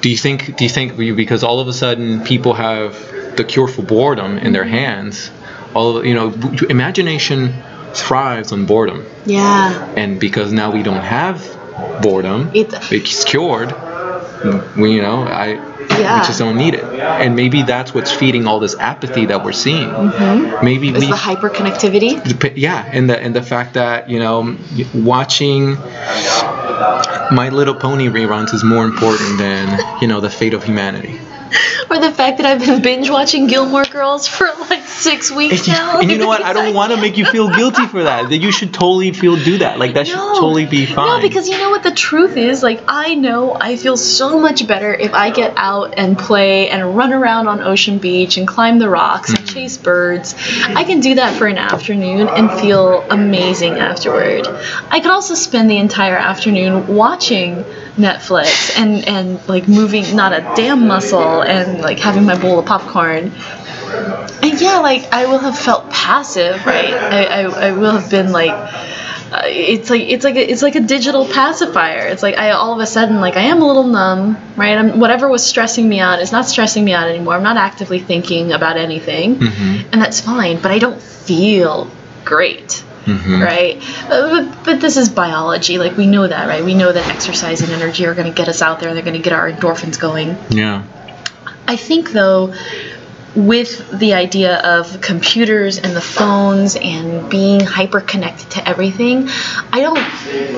[0.02, 0.58] Do you think?
[0.58, 2.96] Do you think because all of a sudden people have
[3.38, 5.32] the cure for boredom in their hands?
[5.74, 6.34] All of- you know,
[6.70, 7.54] imagination
[7.94, 9.86] thrives on boredom, Yeah.
[9.96, 11.42] and because now we don't have
[12.02, 13.74] boredom, It- it's cured.
[14.76, 15.58] We, you know, I
[16.00, 16.20] Yeah.
[16.20, 19.52] we just don't need it, and maybe that's what's feeding all this apathy that we're
[19.68, 19.90] seeing.
[19.90, 20.66] Mm-hmm.
[20.66, 22.12] Maybe Is we the hyperconnectivity?
[22.56, 24.56] Yeah and the and the fact that you know
[24.94, 25.78] watching
[27.32, 31.20] my little pony reruns is more important than you know the fate of humanity
[31.90, 35.68] Or the fact that I've been binge watching Gilmore Girls for like six weeks and
[35.68, 36.00] you, now?
[36.00, 38.38] and you know what i don't want to make you feel guilty for that that
[38.38, 41.58] you should totally feel do that like that should totally be fine No, because you
[41.58, 42.64] know what the truth is?
[42.64, 46.96] Like, I know I feel so much better if I get out and play and
[46.96, 49.54] run around on Ocean Beach and climb the rocks and Mm-hmm.
[49.54, 50.36] chase birds.
[50.68, 54.48] I can do that for an afternoon and feel amazing afterward.
[54.90, 57.64] I could also spend the entire afternoon watching
[57.98, 62.66] Netflix and, and like moving not a damn muscle and like having my bowl of
[62.66, 63.32] popcorn.
[64.42, 66.94] And yeah, like I will have felt passive, right?
[66.94, 70.76] I, I, I will have been like, uh, it's like it's like a, it's like
[70.76, 72.08] a digital pacifier.
[72.08, 74.78] It's like I all of a sudden like I am a little numb, right?
[74.78, 77.36] I'm whatever was stressing me out is not stressing me out anymore.
[77.36, 79.38] I'm not actively thinking about anything,
[79.92, 80.62] and that's fine.
[80.62, 81.90] But I don't feel
[82.26, 82.84] great.
[83.08, 83.78] Right,
[84.10, 85.78] uh, but, but this is biology.
[85.78, 86.64] Like we know that, right?
[86.64, 88.94] We know that exercise and energy are going to get us out there.
[88.94, 90.38] They're going to get our endorphins going.
[90.50, 90.84] yeah
[91.68, 92.54] I think though
[93.36, 99.28] with the idea of computers and the phones and being hyper connected to everything,
[99.72, 99.98] I don't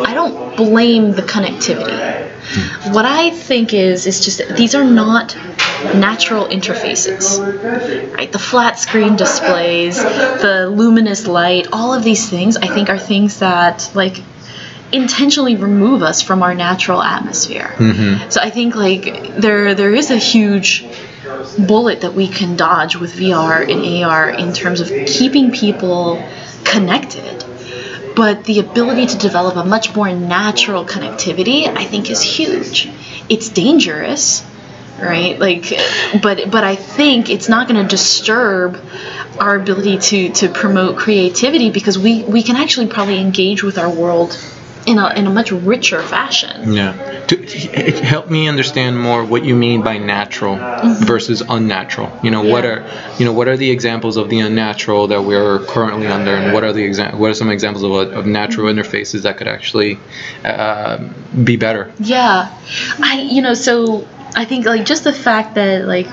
[0.08, 2.32] I don't blame the connectivity.
[2.48, 2.94] Hmm.
[2.94, 5.36] What I think is is just that these are not
[5.96, 7.40] natural interfaces.
[8.16, 8.32] Right?
[8.32, 13.40] The flat screen displays, the luminous light, all of these things I think are things
[13.40, 14.22] that like
[14.92, 17.74] intentionally remove us from our natural atmosphere.
[17.78, 18.30] Mm-hmm.
[18.30, 20.86] So I think like there there is a huge
[21.68, 26.24] bullet that we can dodge with VR and AR in terms of keeping people
[26.64, 27.44] connected.
[28.16, 32.90] But the ability to develop a much more natural connectivity, I think, is huge.
[33.28, 34.46] It's dangerous,
[35.00, 35.38] right?
[35.38, 35.74] Like,
[36.22, 38.80] but but I think it's not going to disturb
[39.40, 43.90] our ability to to promote creativity because we we can actually probably engage with our
[43.90, 44.38] world
[44.86, 46.74] in a in a much richer fashion.
[46.74, 50.56] yeah to, help me understand more what you mean by natural
[51.06, 52.18] versus unnatural.
[52.24, 55.60] You know what are you know what are the examples of the unnatural that we're
[55.66, 59.24] currently under and what are the exa- what are some examples of, of natural interfaces
[59.24, 60.00] that could actually
[60.44, 60.98] uh,
[61.44, 61.92] be better?
[62.00, 62.56] Yeah,
[63.00, 66.08] I you know so I think like just the fact that like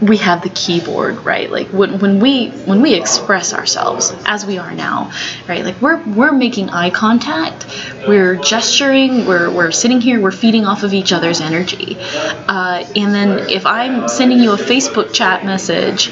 [0.00, 1.50] we have the keyboard right?
[1.50, 5.12] Like when, when we when we express ourselves as we are now
[5.48, 5.64] right?
[5.64, 7.66] Like we're we're making eye contact.
[8.06, 9.26] We're gesturing.
[9.26, 10.20] We're, we're sitting here.
[10.20, 11.96] We're feeding off of each other's energy.
[11.98, 16.08] Uh, and then if i'm sending you a facebook chat message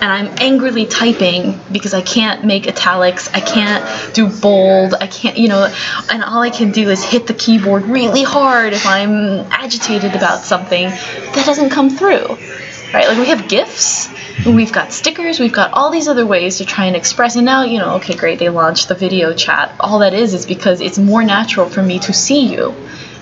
[0.00, 5.36] and I'm angrily typing because I can't make italics, I can't do bold, I can't,
[5.36, 5.72] you know,
[6.10, 10.44] and all I can do is hit the keyboard really hard if I'm agitated about
[10.44, 10.88] something.
[10.88, 12.38] That doesn't come through,
[12.92, 13.08] right?
[13.08, 14.08] Like we have gifts,
[14.46, 17.36] we've got stickers, we've got all these other ways to try and express.
[17.36, 19.74] And now, you know, okay, great, they launched the video chat.
[19.80, 22.74] All that is is because it's more natural for me to see you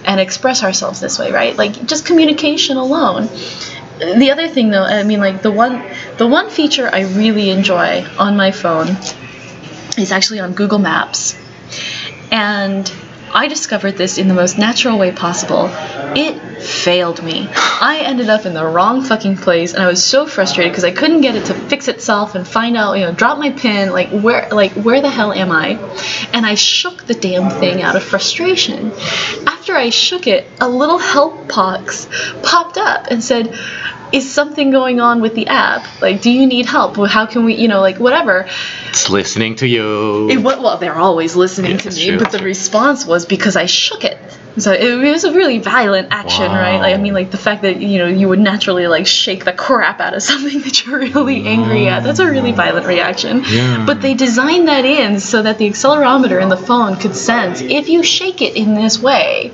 [0.04, 1.56] and express ourselves this way, right?
[1.56, 3.28] Like just communication alone
[3.98, 5.82] the other thing though i mean like the one
[6.18, 8.88] the one feature i really enjoy on my phone
[9.96, 11.34] is actually on google maps
[12.30, 12.92] and
[13.36, 15.68] i discovered this in the most natural way possible.
[16.18, 17.46] It failed me.
[17.52, 20.90] I ended up in the wrong fucking place and i was so frustrated because i
[20.90, 24.08] couldn't get it to fix itself and find out you know drop my pin like
[24.08, 25.68] where like where the hell am i?
[26.32, 28.90] And i shook the damn thing out of frustration.
[29.46, 32.08] After i shook it a little help box
[32.42, 33.54] popped up and said
[34.12, 35.86] is something going on with the app?
[36.00, 36.96] Like do you need help?
[36.96, 38.48] Well, how can we you know like whatever.
[38.88, 40.30] It's listening to you.
[40.30, 42.46] It, well they're always listening Yeah, to me true, but the true.
[42.46, 44.18] response was because i shook it
[44.58, 46.78] So it was a really violent action, right?
[46.78, 49.52] Like I mean, like the fact that you know you would naturally like shake the
[49.52, 52.02] crap out of something that you're really angry at.
[52.02, 53.42] That's a really violent reaction.
[53.44, 53.84] Yeah.
[53.86, 57.88] But they designed that in so that the accelerometer in the phone could sense if
[57.88, 59.52] you shake it in this way,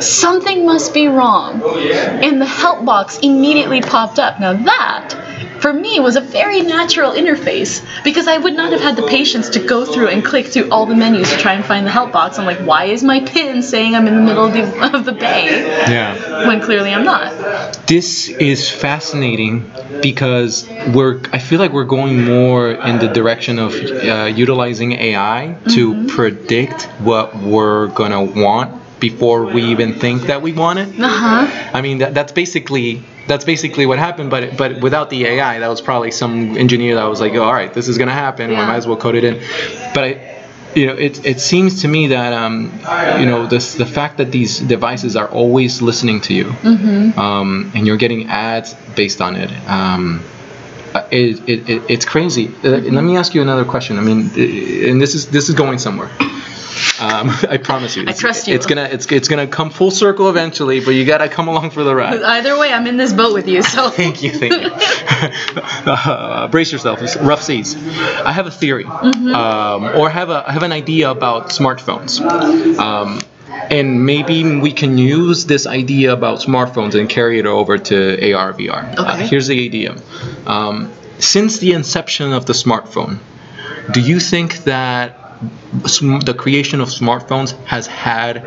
[0.00, 1.62] something must be wrong.
[1.62, 4.40] And the help box immediately popped up.
[4.40, 8.96] Now that for me was a very natural interface because I would not have had
[8.96, 11.84] the patience to go through and click through all the menus to try and find
[11.84, 12.38] the help box.
[12.38, 15.12] I'm like, why is my pin saying I'm in the middle of the, of the
[15.12, 15.46] bay
[15.90, 16.46] Yeah.
[16.46, 17.86] when clearly I'm not?
[17.86, 19.70] This is fascinating
[20.02, 21.20] because we're.
[21.32, 26.82] I feel like we're going more in the direction of uh, utilizing AI to predict
[27.00, 28.68] what we're gonna want
[29.00, 30.88] before we even think that we want it.
[31.00, 31.70] Uh huh.
[31.72, 34.28] I mean, that, that's basically that's basically what happened.
[34.30, 37.52] But but without the AI, that was probably some engineer that was like, oh, all
[37.52, 38.50] right, this is gonna happen.
[38.50, 38.66] We Yeah.
[38.66, 39.34] might as well code it in.
[39.94, 40.34] But I.
[40.74, 42.72] You know, it, it seems to me that um,
[43.20, 46.54] you know this the fact that these devices are always listening to you,
[47.16, 49.50] um, and you're getting ads based on it.
[49.68, 50.22] Um,
[51.10, 52.48] it, it, it, it's crazy.
[52.64, 53.98] Uh, let me ask you another question.
[53.98, 56.10] I mean, uh, and this is this is going somewhere.
[57.00, 58.04] Um, I promise you.
[58.08, 58.54] I trust you.
[58.54, 61.82] It's gonna it's it's gonna come full circle eventually, but you gotta come along for
[61.84, 62.22] the ride.
[62.22, 63.62] Either way, I'm in this boat with you.
[63.62, 64.70] So Thank you, thank you.
[65.90, 67.02] uh, brace yourself.
[67.02, 67.76] It's rough seas.
[67.76, 69.34] I have a theory, Mm-hmm.
[69.34, 72.20] um, or have a I have an idea about smartphones.
[72.78, 73.20] Um,
[73.70, 78.52] and maybe we can use this idea about smartphones and carry it over to AR
[78.54, 78.98] VR.
[78.98, 79.26] Uh, Okay.
[79.26, 79.96] here's the idea.
[80.46, 83.18] Um, since the inception of the smartphone,
[83.92, 85.16] do you think that
[85.72, 88.44] the creation of smartphones has had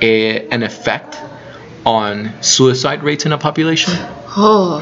[0.00, 1.16] a, an effect
[1.84, 3.92] on suicide rates in a population?
[4.36, 4.80] oh,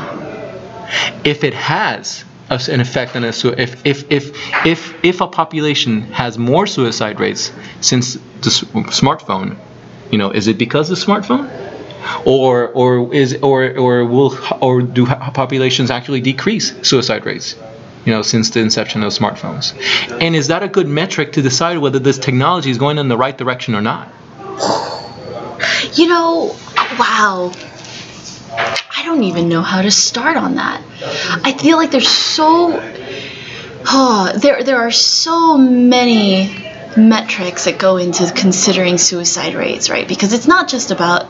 [1.24, 2.24] if it has
[2.68, 4.32] an effect on a su- if if if
[4.66, 8.64] if if a population has more suicide rates since the s-
[9.00, 9.56] smartphone,
[10.10, 11.48] you know, is it because of smartphone?
[12.24, 17.56] Or, or is or or will or do populations actually decrease suicide rates,
[18.06, 19.74] you know, since the inception of smartphones?
[20.20, 23.18] And is that a good metric to decide whether this technology is going in the
[23.18, 24.08] right direction or not?
[25.94, 26.56] you know,
[26.98, 27.52] wow.
[28.96, 30.82] I don't even know how to start on that.
[31.44, 32.80] I feel like there's so
[33.86, 40.06] oh, there there are so many metrics that go into considering suicide rates, right?
[40.06, 41.26] Because it's not just about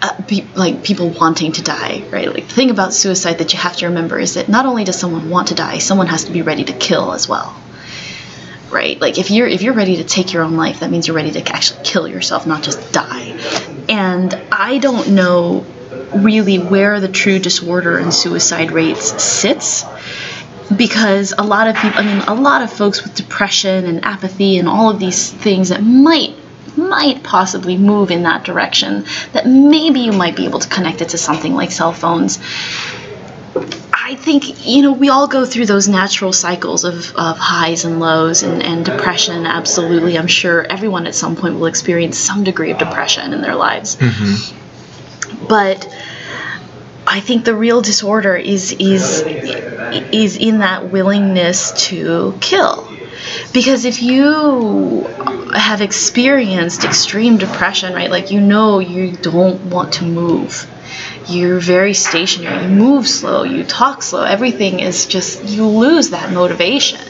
[0.00, 0.22] uh,
[0.54, 2.32] like people wanting to die, right?
[2.32, 4.98] Like the thing about suicide that you have to remember is that not only does
[4.98, 7.56] someone want to die, someone has to be ready to kill as well.
[8.70, 9.00] Right?
[9.00, 11.30] Like if you're if you're ready to take your own life, that means you're ready
[11.32, 13.38] to actually kill yourself, not just die.
[13.88, 15.66] And I don't know
[16.14, 19.84] really where the true disorder and suicide rates sits
[20.76, 24.58] because a lot of people i mean a lot of folks with depression and apathy
[24.58, 26.34] and all of these things that might
[26.76, 31.10] might possibly move in that direction that maybe you might be able to connect it
[31.10, 32.38] to something like cell phones.
[33.92, 38.00] I think you know we all go through those natural cycles of, of highs and
[38.00, 40.18] lows and, and depression absolutely.
[40.18, 43.96] I'm sure everyone at some point will experience some degree of depression in their lives.
[43.96, 45.46] Mm-hmm.
[45.46, 45.86] But
[47.12, 49.20] I think the real disorder is is
[50.12, 52.88] is in that willingness to kill.
[53.52, 55.02] Because if you
[55.54, 58.10] have experienced extreme depression, right?
[58.10, 60.66] Like you know you don't want to move.
[61.28, 62.62] You're very stationary.
[62.64, 64.22] You move slow, you talk slow.
[64.24, 67.02] Everything is just you lose that motivation.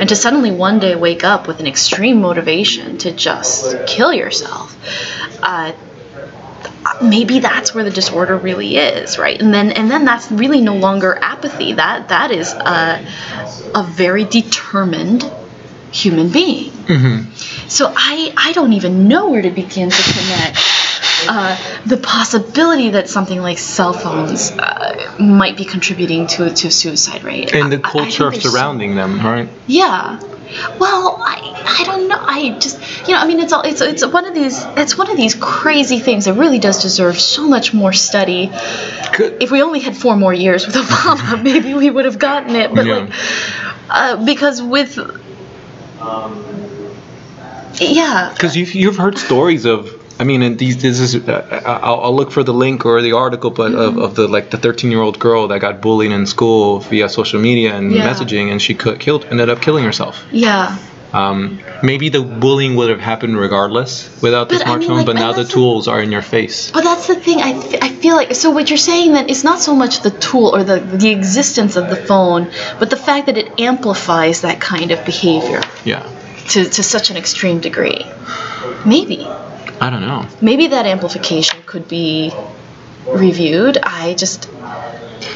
[0.00, 4.76] And to suddenly one day wake up with an extreme motivation to just kill yourself.
[5.40, 5.72] Uh,
[7.04, 9.40] maybe that's where the disorder really is right?
[9.40, 11.72] And then and then that's really no longer apathy.
[11.74, 13.06] That that is a,
[13.74, 15.24] a very determined
[15.92, 16.72] human being.
[17.68, 20.58] So i i don't even know where to begin to connect
[21.28, 27.22] uh, the possibility that something like cell phones uh, might be contributing to to suicide
[27.24, 27.54] rate.
[27.54, 29.48] And the I- I think culture so- surrounding them, right?
[29.66, 30.18] yeah.
[30.78, 32.18] Well, I, I don't know.
[32.20, 32.78] I just
[33.08, 35.34] you know I mean it's all it's it's one of these it's one of these
[35.34, 38.50] crazy things that really does deserve so much more study.
[39.16, 39.42] Good.
[39.42, 42.74] If we only had four more years with Obama, maybe we would have gotten it.
[42.74, 42.94] But Yeah.
[42.96, 43.12] like,
[43.90, 44.98] uh, because with
[47.80, 49.93] yeah, Because you've, you've heard stories of,
[50.24, 53.12] I mean, and these this is, uh, I'll, I'll look for the link or the
[53.12, 56.24] article, but of, of the like the 13 year old girl that got bullied in
[56.26, 58.08] school via social media and Yeah.
[58.08, 60.24] messaging, and she could, killed ended up killing herself.
[60.32, 60.78] yeah.
[61.12, 65.06] Um, maybe the bullying would have happened regardless without the But I mean, smartphone, like,
[65.06, 66.70] but now the that's the- tools are in your face.
[66.72, 67.38] But that's the thing.
[67.50, 68.50] I—I feel like so.
[68.50, 71.84] What you're saying that it's not so much the tool or the the existence of
[71.92, 72.42] the phone,
[72.80, 76.02] but the fact that it amplifies that kind of behavior Yeah.
[76.52, 78.02] to, to such an extreme degree.
[78.94, 79.20] Maybe.
[79.84, 80.26] I don't know.
[80.40, 82.32] maybe that amplification could be
[83.06, 83.76] reviewed.
[83.82, 84.48] I just,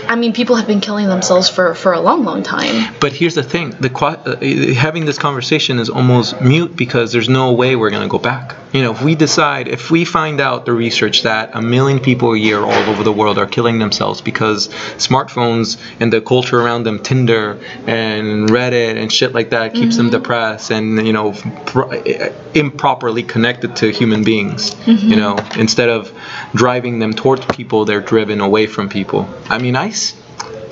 [0.09, 2.94] I mean, people have been killing themselves for for a long, long time.
[2.98, 7.52] But here's the thing: the uh, having this conversation is almost mute because there's no
[7.52, 8.56] way we're gonna go back.
[8.72, 12.32] You know, if we decide, if we find out the research that a million people
[12.32, 16.84] a year all over the world are killing themselves because smartphones and the culture around
[16.84, 20.16] them, Tinder and Reddit and shit like that, keeps them mm-hmm.
[20.16, 21.32] depressed and you know
[21.66, 24.74] pr- uh, improperly connected to human beings.
[24.86, 25.11] You mm-hmm.
[25.11, 26.12] know, instead of
[26.54, 29.28] driving them towards people, they're driven away from people.
[29.50, 29.92] I mean, I.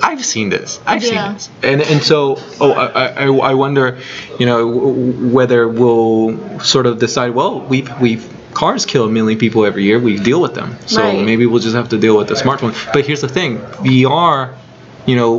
[0.01, 0.79] I've seen this.
[0.85, 1.09] I've Yeah.
[1.09, 3.99] seen this, and and so oh, I, I, I wonder,
[4.39, 7.33] you know, whether we'll sort of decide.
[7.35, 9.99] Well, we've we've cars kill a million people every year.
[9.99, 11.23] We deal with them, so Right.
[11.25, 12.73] maybe we'll just have to deal with the smartphone.
[12.93, 14.53] But here's the thing: VR,
[15.05, 15.35] you know,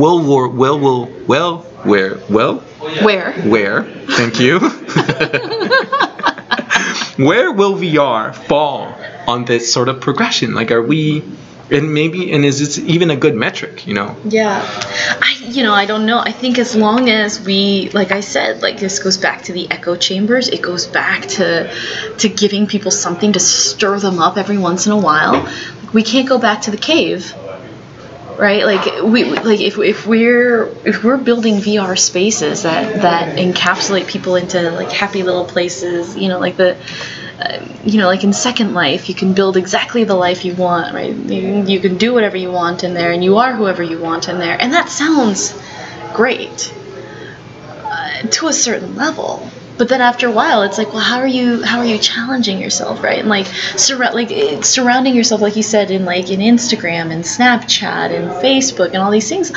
[0.00, 2.60] will war will will well where well
[3.02, 3.32] Where?
[3.44, 3.82] where
[4.16, 4.58] thank you
[7.16, 8.94] where will vr fall
[9.26, 11.22] on this sort of progression like are we
[11.70, 14.60] and maybe and is this even a good metric you know Yeah.
[15.20, 16.18] I you know, I don't know.
[16.18, 19.70] I think as long as we like I said, like this goes back to the
[19.70, 20.48] echo chambers.
[20.48, 21.72] It goes back to
[22.18, 25.48] to giving people something to stir them up every once in a while.
[25.92, 27.34] We can't go back to the cave.
[28.38, 28.64] Right?
[28.64, 34.34] Like we like if if we're if we're building VR spaces that that encapsulate people
[34.34, 36.76] into like happy little places, you know, like the
[37.86, 41.14] you know, like in Second Life, you can build exactly the life you want, right?
[41.14, 44.38] You, can do whatever you want in there, and you are whoever you want in
[44.38, 45.54] there, and that sounds
[46.14, 46.72] great
[47.68, 49.48] uh, to a certain level.
[49.76, 51.62] But then after a while, it's like, well, how are you?
[51.62, 53.18] How are you challenging yourself, right?
[53.18, 57.22] And like, surra- like eh, surrounding yourself, like you said, in like in Instagram and
[57.22, 59.52] Snapchat and Facebook and all these things,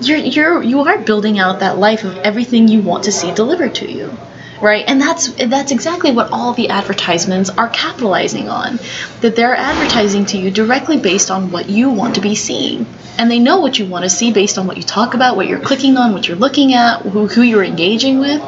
[0.00, 3.74] you're you're you are building out that life of everything you want to see delivered
[3.76, 4.16] to you
[4.60, 4.84] right?
[4.86, 8.78] And that's that's exactly what all the advertisements are capitalizing on
[9.20, 12.86] that they're advertising to you directly based on what you want to be seeing
[13.18, 15.46] and they know what you want to see based on what you talk about what
[15.46, 18.42] you're clicking on what you're looking at who, who you're engaging with.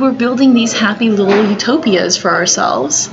[0.00, 3.08] We're building these happy little utopias for ourselves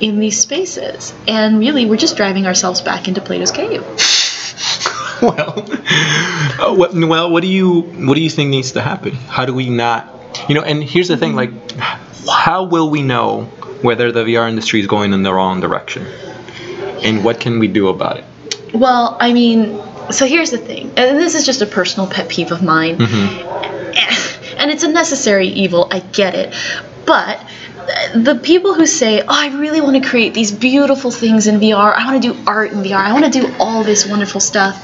[0.00, 1.12] in these spaces.
[1.26, 3.84] And really we're just driving ourselves back into plato's cave.
[5.22, 9.12] Well uh, what, well what do you what do you think needs to happen?
[9.12, 11.50] How do we not you know and here's the thing like
[12.28, 13.44] how will we know
[13.82, 16.06] whether the vr industry is going in the wrong direction
[17.02, 18.24] and what can we do about it
[18.74, 22.52] well i mean so here's the thing and this is just a personal pet peeve
[22.52, 24.58] of mine mm-hmm.
[24.58, 26.54] and it's a necessary evil i get it
[27.06, 27.40] but
[28.14, 31.94] the people who say, "Oh, I really want to create these beautiful things in VR.
[31.94, 32.96] I want to do art in VR.
[32.96, 34.76] I want to do all this wonderful stuff."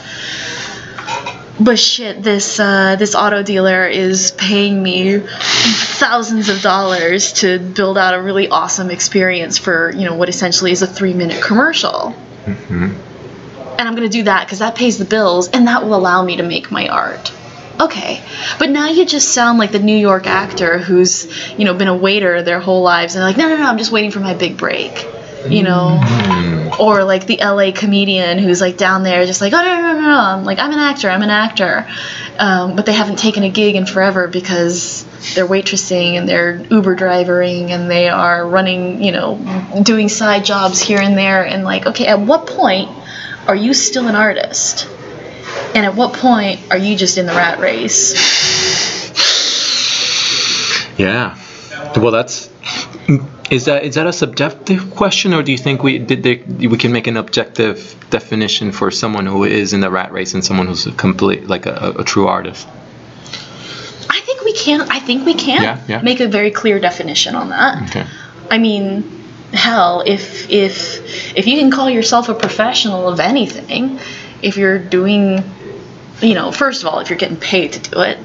[1.59, 7.97] But shit, this uh, this auto dealer is paying me thousands of dollars to build
[7.97, 12.15] out a really awesome experience for you know what essentially is a three minute commercial.
[13.79, 16.37] And I'm gonna do that because that pays the bills and that will allow me
[16.37, 17.33] to make my art.
[17.79, 18.23] Okay,
[18.59, 21.27] but now you just sound like the New York actor who's,
[21.59, 23.77] you know, been a waiter their whole lives and they're like, no, no, no, I'm
[23.77, 25.07] just waiting for my big break,
[25.51, 26.01] you know,
[26.79, 30.01] or like the LA comedian who's like down there just like, oh no, no, no,
[30.01, 31.87] no, I'm like, I'm an actor, I'm an actor,
[32.39, 36.95] um, but they haven't taken a gig in forever because they're waitressing and they're Uber
[36.95, 41.87] drivering and they are running, you know, doing side jobs here and there and like,
[41.87, 42.91] okay, at what point
[43.47, 44.89] are you still an artist?
[45.75, 48.15] And at what point are you just in the rat race?
[50.99, 51.37] Yeah.
[51.97, 52.51] Well, that's
[53.51, 56.37] is that is that a subjective question, or do you think we did they,
[56.67, 60.45] we can make an objective definition for someone who is in the rat race and
[60.45, 62.67] someone who's a complete like a, a true artist?
[64.09, 64.81] I think we can.
[64.91, 66.03] I think we can Yeah, yeah.
[66.03, 67.91] make a very clear definition on that.
[67.91, 68.07] Okay.
[68.51, 69.03] I mean,
[69.53, 73.99] hell, if if if you can call yourself a professional of anything,
[74.43, 75.43] if you're doing,
[76.21, 78.19] you know, first of all, if you're getting paid to do it,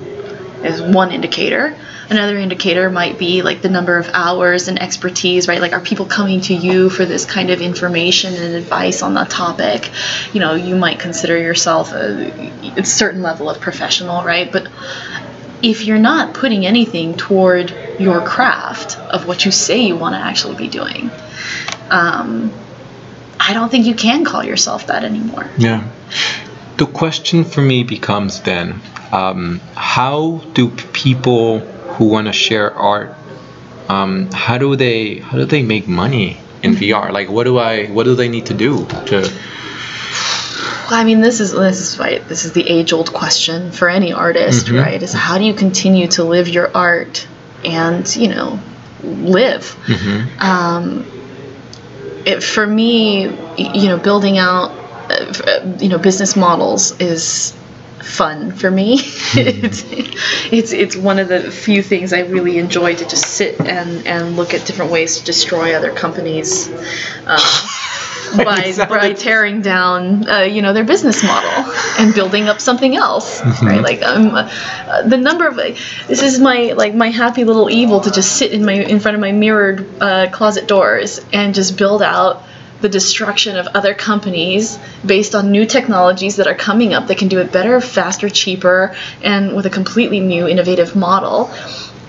[0.66, 1.76] is one indicator.
[2.12, 5.62] Another indicator might be like the number of hours and expertise, right?
[5.62, 9.24] Like, are people coming to you for this kind of information and advice on the
[9.24, 9.90] topic?
[10.34, 12.30] You know, you might consider yourself a,
[12.78, 14.52] a certain level of professional, right?
[14.52, 14.68] But
[15.64, 20.20] if you're not putting anything toward your craft of what you say you want to
[20.20, 21.10] actually be doing,
[21.90, 22.52] um,
[23.40, 25.50] I don't think you can call yourself that anymore.
[25.58, 25.90] Yeah.
[26.76, 28.82] The question for me becomes then,
[29.14, 31.62] um, how do people
[32.02, 33.14] who want to share art,
[33.88, 37.12] um, how do they how do they make money in VR?
[37.12, 39.32] Like, what do I what do they need to do to?
[40.90, 42.28] I mean, this is this is right.
[42.28, 44.84] This is the age-old question for any artist, Mhm.
[44.84, 45.02] right?
[45.02, 47.28] Is how do you continue to live your art
[47.64, 48.60] and you know
[49.04, 49.64] live?
[49.86, 50.42] Mhm.
[50.52, 51.06] Um,
[52.26, 54.72] it, for me, you know, building out,
[55.10, 57.54] uh, uh, you know, business models is
[58.04, 58.96] fun for me.
[59.00, 59.84] it's,
[60.52, 64.36] it's it's one of the few things I really enjoy to just sit and and
[64.36, 66.70] look at different ways to destroy other companies.
[67.26, 67.68] Uh,
[68.38, 71.50] by, sounded- by tearing down, uh, you know, their business model
[72.00, 73.82] and building up something else, right?
[73.82, 78.12] Like, um, uh, the number of this is my like my happy little evil to
[78.12, 82.02] just sit in my in front of my mirrored uh, closet doors and just build
[82.02, 82.44] out
[82.82, 87.28] the destruction of other companies based on new technologies that are coming up that can
[87.28, 91.52] do it better, faster, cheaper, and with a completely new innovative model.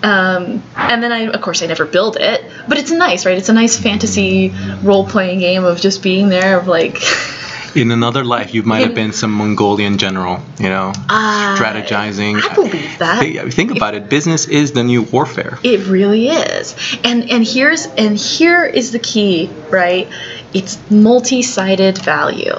[0.02, 3.38] Um, and then I, of course, I never build it, but it's nice, right?
[3.38, 4.52] It's a nice fantasy
[4.82, 6.94] role-playing game of just being there, of like
[7.74, 12.40] In another life, you might have been some Mongolian general, you know, Ah, strategizing.
[12.42, 13.20] I believe that.
[13.20, 14.08] Think, think about it.
[14.08, 15.58] Business is the new warfare.
[15.62, 16.74] It really is.
[17.04, 20.08] And and here's and here is the key, right?
[20.52, 22.58] It's multi-sided value.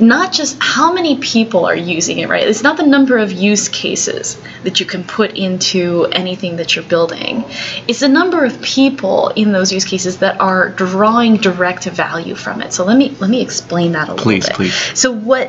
[0.00, 2.46] Not just how many people are using it, right?
[2.46, 6.84] It's not the number of use cases that you can put into anything that you're
[6.84, 7.44] building.
[7.86, 12.62] It's the number of people in those use cases that are drawing direct value from
[12.62, 12.72] it.
[12.72, 14.44] So let me let me explain that a little bit.
[14.44, 14.98] Please, please.
[14.98, 15.48] So what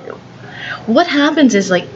[0.85, 1.87] what happens is like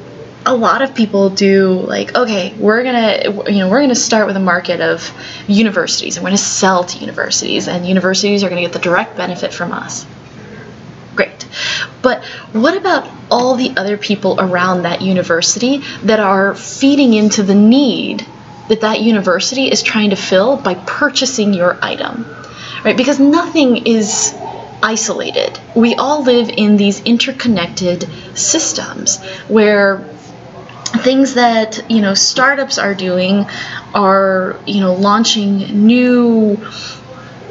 [0.45, 4.35] a lot of people do like okay we're gonna you know we're gonna start with
[4.35, 5.11] a market of
[5.47, 9.53] universities and we're gonna sell to universities and universities are gonna get the direct benefit
[9.53, 10.05] from us
[11.15, 11.47] great.
[12.01, 17.55] But what about all the other people around that university that are feeding into the
[17.55, 18.25] need
[18.69, 22.25] that that university is trying to fill by purchasing your item?
[22.83, 22.97] Right?
[22.97, 24.33] Because nothing is
[24.83, 25.57] isolated.
[25.75, 28.07] We all live in these interconnected
[28.37, 30.03] systems where
[30.97, 33.45] things that you know startups are doing
[33.95, 36.57] are you know launching new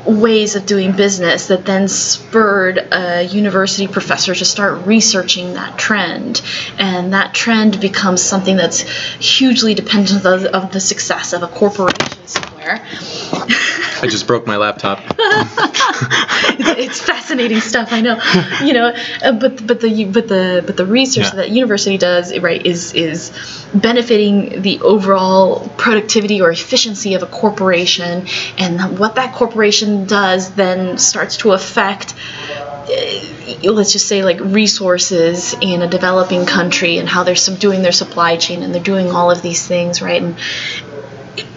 [0.07, 6.43] ways of doing business that then spurred a university professor to start researching that trend.
[6.79, 12.27] And that trend becomes something that's hugely dependent of, of the success of a corporation
[12.27, 12.85] somewhere
[14.03, 14.99] I just broke my laptop.
[15.19, 17.93] it's, it's fascinating stuff.
[17.93, 18.21] I know,
[18.65, 18.93] you know,
[19.25, 21.31] uh, but but the but the but the research Yeah.
[21.37, 23.31] that university does right is is
[23.75, 28.27] benefiting the overall productivity or efficiency of a corporation,
[28.59, 32.15] and what that corporation does then starts to affect.
[32.15, 37.93] uh, Let's just say like resources in a developing country and how they're subduing their
[37.93, 40.37] supply chain and they're doing all of these things right and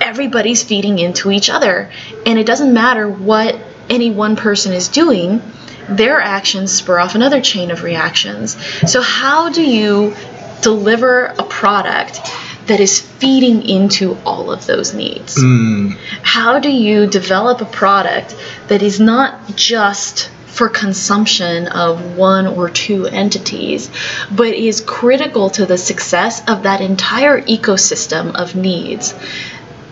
[0.01, 1.91] everybody's feeding into each other.
[2.25, 3.59] And it doesn't matter what
[3.89, 5.41] any one person is doing,
[5.89, 8.57] their actions spur off another chain of reactions.
[8.89, 10.15] So, how do you
[10.61, 12.19] deliver a product
[12.67, 15.35] that is feeding into all of those needs?
[15.35, 18.35] Mm, How do you develop a product
[18.67, 23.91] that is not just for consumption of one or two entities,
[24.31, 29.13] but is critical to the success of that entire ecosystem of needs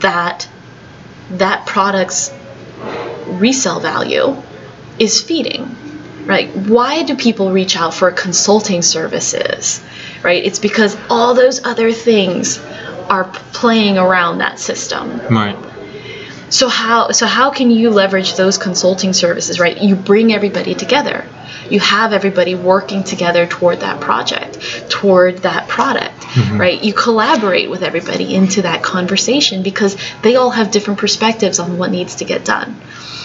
[0.03, 0.47] that
[1.31, 2.31] that product's
[3.27, 4.35] resale value
[4.99, 5.75] is feeding?
[6.25, 6.55] Right?
[6.55, 9.83] Why do people reach out for consulting services?
[10.21, 10.43] Right?
[10.43, 12.59] It's because all those other things
[13.09, 15.19] are playing around that system.
[15.29, 15.57] right.
[16.53, 19.75] So how so how can you leverage those consulting services, right?
[19.75, 21.27] You bring everybody together.
[21.67, 26.79] You have everybody working together toward that project, toward that product, right?
[26.83, 31.89] You collaborate with everybody into that conversation because they all have different perspectives on what
[31.89, 32.75] needs to get done.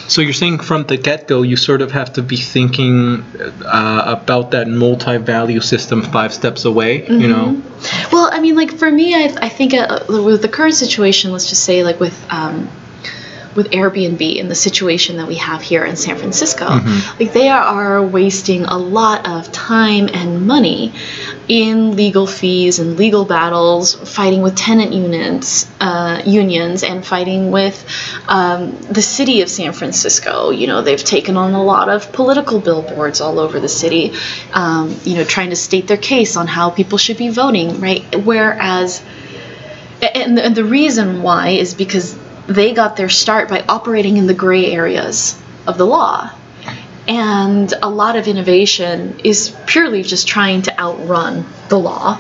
[0.09, 3.23] So you're saying from the get-go, you sort of have to be thinking
[3.67, 7.07] uh, about that multi-value system five steps away.
[7.07, 7.63] You know.
[8.11, 11.51] Well, I mean, like for me, I, I think uh, with the current situation, let's
[11.51, 12.71] just say, like with um,
[13.59, 16.67] with Airbnb and the situation that we have here in San Francisco,
[17.19, 20.95] like they are, wasting a lot of time and money
[21.49, 27.85] in legal fees and legal battles, fighting with tenant unions, uh, unions, and fighting with
[28.29, 30.51] um, the city of San Francisco.
[30.51, 34.13] You know, they've taken on a lot of political billboards all over the city,
[34.53, 38.05] um, you know, trying to state their case on how people should be voting, right?
[38.25, 39.03] Whereas
[40.01, 42.17] and the reason why is because
[42.49, 46.31] they got their start by operating in the gray areas of the law.
[47.07, 52.17] And a lot of innovation is purely just trying to outrun the law,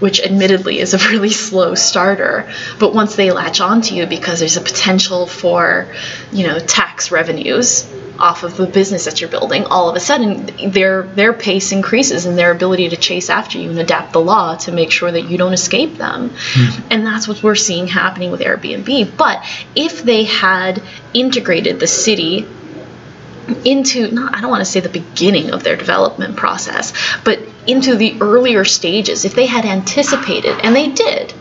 [0.00, 2.50] which admittedly is a really slow starter.
[2.78, 5.94] But once they latch onto you because there's a potential for,
[6.32, 7.86] you know, tax revenues
[8.18, 12.26] off of the business that you're building, all of a sudden their their pace increases
[12.26, 15.22] and their ability to chase after you and adapt the law to make sure that
[15.22, 16.30] you don't escape them.
[16.34, 16.86] Hmm.
[16.90, 19.16] And that's what we're seeing happening with Airbnb.
[19.16, 19.44] But
[19.74, 20.82] if they had
[21.14, 22.46] integrated the city
[23.64, 26.92] into not I don't want to say the beginning of their development process,
[27.24, 31.34] but into the earlier stages, if they had anticipated, and they did,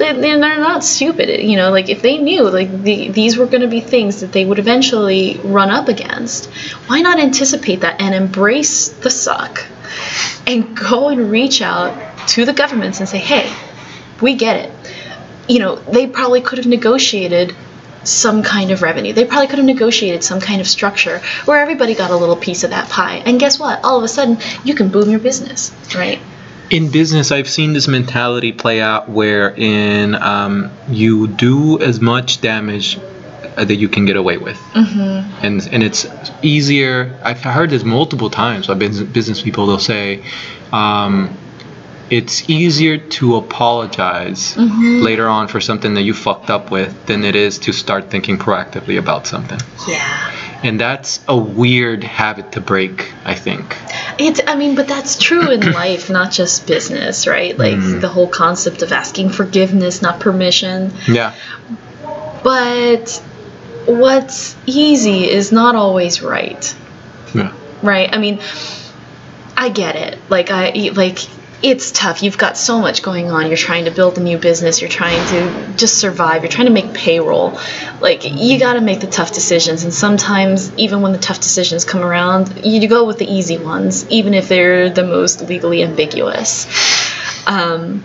[0.00, 3.60] they, they're not stupid, you know, like if they knew like the, these were going
[3.60, 6.46] to be things that they would eventually run up against,
[6.88, 9.64] why not anticipate that and embrace the suck
[10.46, 11.92] and go and reach out
[12.28, 13.54] to the governments and say, hey,
[14.20, 14.94] we get it.
[15.48, 17.54] You know, they probably could have negotiated
[18.02, 19.12] some kind of revenue.
[19.12, 22.64] They probably could have negotiated some kind of structure where everybody got a little piece
[22.64, 23.16] of that pie.
[23.26, 23.84] And guess what?
[23.84, 26.18] All of a sudden, you can boom your business, right?
[26.70, 32.96] In business, I've seen this mentality play out wherein um, you do as much damage
[33.56, 35.44] uh, that you can get away with, mm-hmm.
[35.44, 36.06] and and it's
[36.42, 37.18] easier.
[37.24, 39.66] I've heard this multiple times by business, business people.
[39.66, 40.24] They'll say.
[40.72, 41.36] Um,
[42.10, 45.04] it's easier to apologize mm-hmm.
[45.04, 48.36] later on for something that you fucked up with than it is to start thinking
[48.36, 49.60] proactively about something.
[49.88, 50.39] Yeah.
[50.62, 53.76] And that's a weird habit to break, I think.
[54.18, 57.56] It's I mean, but that's true in life, not just business, right?
[57.56, 58.00] Like mm.
[58.00, 60.92] the whole concept of asking forgiveness, not permission.
[61.08, 61.34] Yeah.
[62.42, 63.22] But
[63.86, 66.76] what's easy is not always right.
[67.34, 67.54] Yeah.
[67.82, 68.12] Right?
[68.12, 68.40] I mean,
[69.56, 70.18] I get it.
[70.28, 71.18] Like I like
[71.62, 72.22] it's tough.
[72.22, 73.48] You've got so much going on.
[73.48, 74.80] You're trying to build a new business.
[74.80, 76.42] You're trying to just survive.
[76.42, 77.58] You're trying to make payroll.
[78.00, 79.84] Like, you got to make the tough decisions.
[79.84, 84.08] And sometimes, even when the tough decisions come around, you go with the easy ones,
[84.08, 86.66] even if they're the most legally ambiguous.
[87.46, 88.04] Um,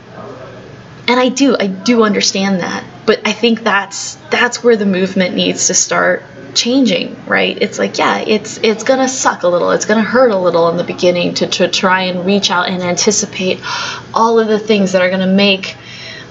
[1.07, 2.83] and I do, I do understand that.
[3.05, 6.23] But I think that's that's where the movement needs to start
[6.55, 7.57] changing, right?
[7.61, 10.77] It's like, yeah, it's it's gonna suck a little, it's gonna hurt a little in
[10.77, 13.59] the beginning to, to try and reach out and anticipate
[14.13, 15.75] all of the things that are gonna make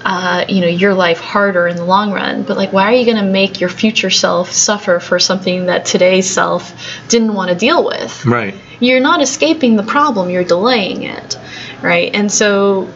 [0.05, 2.43] uh, you know your life harder in the long run.
[2.43, 6.29] But like, why are you gonna make your future self suffer for something that today's
[6.29, 6.73] self
[7.09, 8.25] didn't want to deal with?
[8.27, 8.55] Right.
[8.81, 11.39] You're not escaping the problem, you're delaying it,
[11.83, 12.15] right?
[12.15, 12.89] And so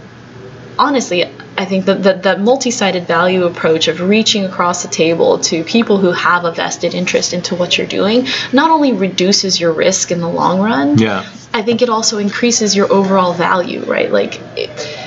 [0.78, 1.24] honestly,
[1.58, 5.98] I think that the, the multi-sided value approach of reaching across the table to people
[5.98, 10.20] who have a vested interest into what you're doing not only reduces your risk in
[10.20, 10.98] the long run.
[10.98, 11.28] Yeah.
[11.52, 14.10] I think it also increases your overall value, right?
[14.10, 14.40] Like.
[14.56, 15.04] It,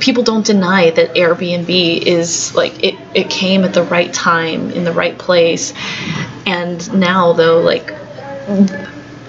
[0.00, 4.82] people don't deny that Airbnb is like it, it came at the right time in
[4.82, 5.72] the right place
[6.44, 7.94] and now though like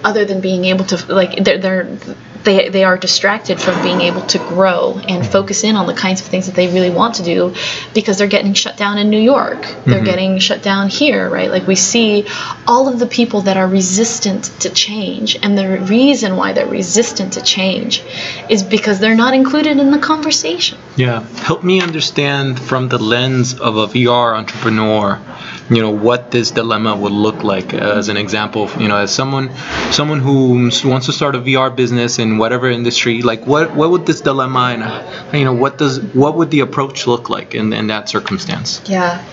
[0.02, 1.98] other than being able to like they're, they're
[2.44, 6.20] they, they are distracted from being able to grow and focus in on the kinds
[6.20, 7.54] of things that they really want to do
[7.94, 9.62] because they're getting shut down in New York.
[9.62, 10.04] They're mm-hmm.
[10.04, 11.50] getting shut down here, right?
[11.50, 12.26] Like we see
[12.66, 15.36] all of the people that are resistant to change.
[15.42, 18.02] And the reason why they're resistant to change
[18.48, 20.78] is because they're not included in the conversation.
[20.96, 21.26] Yeah.
[21.38, 25.20] Help me understand from the lens of a VR entrepreneur
[25.70, 27.72] you know what this dilemma would look like.
[27.72, 29.50] As an example you know as someone
[29.92, 34.06] someone who wants to start a VR business in whatever industry like what what would
[34.06, 37.72] this dilemma and uh, you know what does what would the approach look like in,
[37.72, 38.82] in that circumstance?
[38.86, 39.24] Yeah.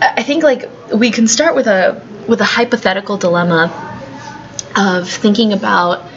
[0.00, 3.70] I think like we can start with a with a hypothetical dilemma
[4.76, 6.09] of thinking about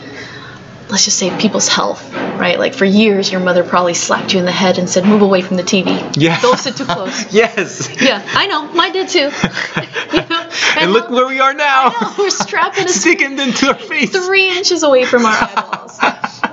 [0.93, 2.59] let's just say people's health, right?
[2.59, 5.41] Like for years, your mother probably slapped you in the head and said, "Move away
[5.41, 6.15] from the TV.
[6.15, 7.89] Yeah, don't sit too close." yes.
[7.99, 8.71] Yeah, I know.
[8.73, 9.19] Mine did too.
[10.13, 10.49] you know?
[10.75, 11.89] And, and look where we are now.
[11.89, 15.99] Know, we're strapping a sticking into our face three inches away from our eyeballs,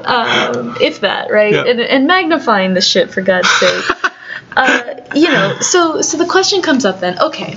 [0.07, 1.55] um, if that, right?
[1.55, 3.85] And, and magnifying the shit for God's sake.
[4.57, 7.19] Uh, you know, so so the question comes up then.
[7.21, 7.57] Okay,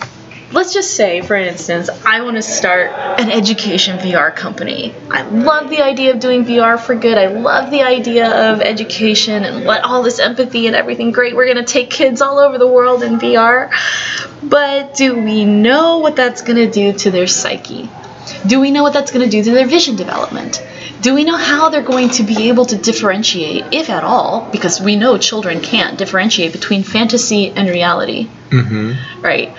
[0.54, 4.94] let's just say, for instance, I want to start an education VR company.
[5.10, 7.18] I love the idea of doing VR for good.
[7.18, 11.36] I love the idea of education and what all this empathy and everything great.
[11.36, 13.72] We're going to take kids all over the world in VR.
[14.44, 17.90] But do we know what that's going to do to their psyche?
[18.48, 20.66] Do we know what that's going to do to their vision development?
[21.02, 24.80] Do we know how they're going to be able to differentiate, if at all, because
[24.80, 28.30] we know children can't differentiate between fantasy and reality?
[28.50, 29.22] Mm-hmm.
[29.22, 29.54] Right?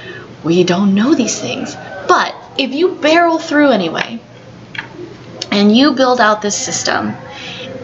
[0.45, 1.75] We don't know these things.
[2.07, 4.21] But if you barrel through anyway,
[5.51, 7.15] and you build out this system,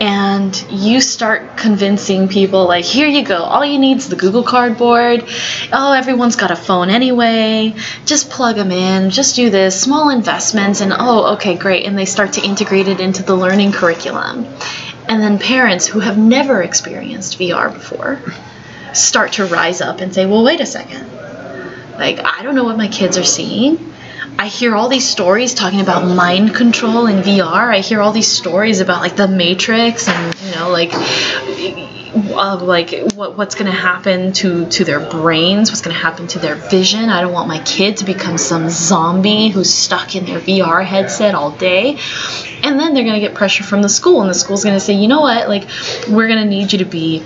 [0.01, 3.43] and you start convincing people like here you go.
[3.43, 5.25] All you need is the google cardboard.
[5.73, 7.75] Oh everyone's got a phone anyway.
[8.07, 9.11] Just plug them in.
[9.11, 9.79] Just do this.
[9.79, 10.81] Small investments.
[10.81, 11.85] And oh okay great.
[11.85, 14.47] And they start to integrate it into the learning curriculum.
[15.07, 18.23] And then parents who have never experienced vr before
[18.95, 21.09] start to rise up and say well wait a second
[22.01, 23.93] like, I don't know what my kids are seeing.
[24.39, 27.75] I hear all these stories talking about mind control and VR.
[27.75, 33.13] I hear all these stories about like the Matrix and you know like uh, like
[33.15, 36.55] what, what's going to happen to to their brains, what's going to happen to their
[36.55, 37.11] vision.
[37.11, 41.35] I don't want my kid to become some zombie who's stuck in their VR headset
[41.35, 41.99] all day.
[42.63, 44.81] And then they're going to get pressure from the school, and the school's going to
[44.81, 45.69] say, you know what, like
[46.09, 47.25] we're going to need you to be,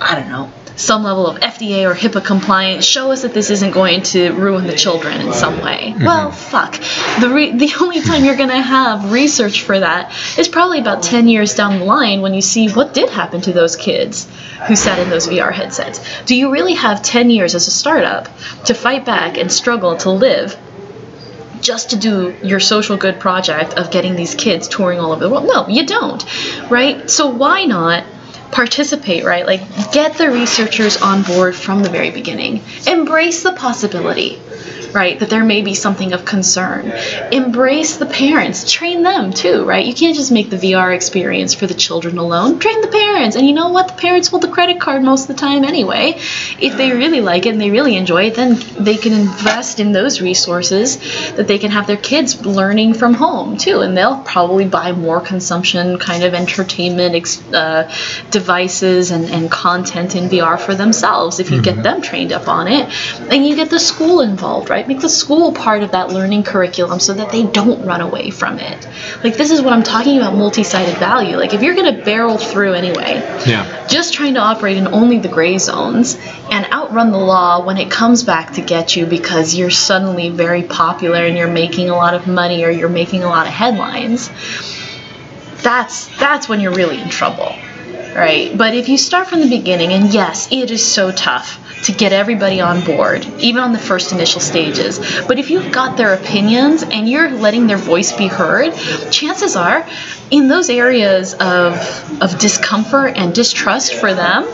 [0.00, 2.84] I don't know, some level of FDA or HIPAA compliance.
[2.84, 5.92] Show us that this isn't going to ruin the children in some way.
[5.94, 6.04] Mm-hmm.
[6.04, 6.72] Well, fuck.
[7.20, 11.02] The re- the only time you're going to have research for that is probably about
[11.02, 14.28] 10 years down the line when you see what did happen to those kids
[14.68, 16.00] who sat in those VR headsets.
[16.24, 18.28] Do you really have 10 years as a startup
[18.64, 20.56] to fight back and struggle to live
[21.60, 25.30] just to do your social good project of getting these kids touring all over the
[25.30, 25.46] world.
[25.46, 26.24] No, you don't,
[26.70, 27.10] right?
[27.10, 28.04] So why not
[28.56, 29.46] participate, right?
[29.46, 29.60] Like
[29.92, 32.62] get the researchers on board from the very beginning.
[32.86, 34.40] Embrace the possibility,
[34.94, 36.90] right, that there may be something of concern.
[37.30, 39.84] Embrace the parents, train them too, right?
[39.84, 42.58] You can't just make the VR experience for the children alone.
[42.58, 43.36] Train the parents.
[43.36, 43.88] And you know what?
[43.88, 46.14] The parents hold the credit card most of the time anyway.
[46.58, 49.92] If they really like it and they really enjoy it, then they can invest in
[49.92, 50.96] those resources
[51.32, 53.80] that they can have their kids learning from home too.
[53.80, 57.92] And they'll probably buy more consumption kind of entertainment uh,
[58.48, 61.82] and, and content in VR for themselves if you get mm-hmm.
[61.82, 62.88] them trained up on it.
[63.30, 64.86] And you get the school involved, right?
[64.86, 68.58] Make the school part of that learning curriculum so that they don't run away from
[68.58, 68.88] it.
[69.22, 71.36] Like, this is what I'm talking about multi sided value.
[71.36, 73.14] Like, if you're going to barrel through anyway,
[73.46, 73.86] Yeah.
[73.88, 76.16] just trying to operate in only the gray zones
[76.50, 80.62] and outrun the law when it comes back to get you because you're suddenly very
[80.62, 84.30] popular and you're making a lot of money or you're making a lot of headlines
[85.62, 87.52] that's that's when you're really in trouble
[88.16, 88.56] right.
[88.56, 92.12] But if you start from the beginning and yes it is so tough to get
[92.12, 94.98] everybody on board even on the first initial stages.
[95.26, 98.74] But if you've got their opinions and you're letting their voice be heard
[99.10, 99.86] chances are
[100.30, 101.74] in those areas of
[102.22, 104.44] of discomfort and distrust for them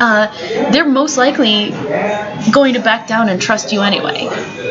[0.00, 1.70] uh, they're most likely
[2.52, 4.28] going to back down and trust you anyway.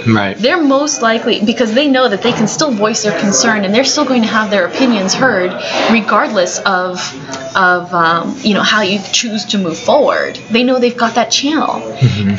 [0.07, 0.35] Right.
[0.37, 3.83] they're most likely because they know that they can still voice their concern and they're
[3.83, 5.51] still going to have their opinions heard
[5.91, 6.99] regardless of
[7.55, 10.35] of um, you know how you choose to move forward.
[10.49, 11.81] They know they've got that channel.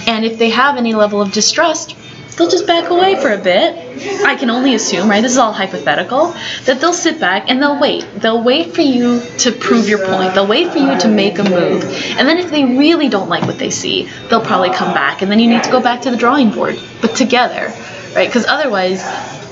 [0.07, 1.97] And if they have any level of distrust
[2.41, 4.25] they'll just back away for a bit.
[4.25, 6.35] I can only assume right this is all hypothetical
[6.65, 8.07] that they'll sit back and they'll wait.
[8.17, 10.33] They'll wait for you to prove your point.
[10.33, 11.85] They'll wait for you to make a move.
[12.17, 15.21] And then if they really don't like what they see they'll probably come back.
[15.21, 17.73] And then you need to go back to the drawing board but together
[18.15, 18.27] right?
[18.29, 19.05] Because otherwise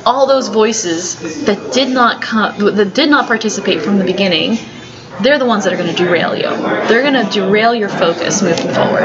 [0.06, 4.56] all those voices that did not come that did not participate from the beginning
[5.23, 6.49] they're the ones that are going to derail you
[6.89, 9.03] they're going to derail your focus moving forward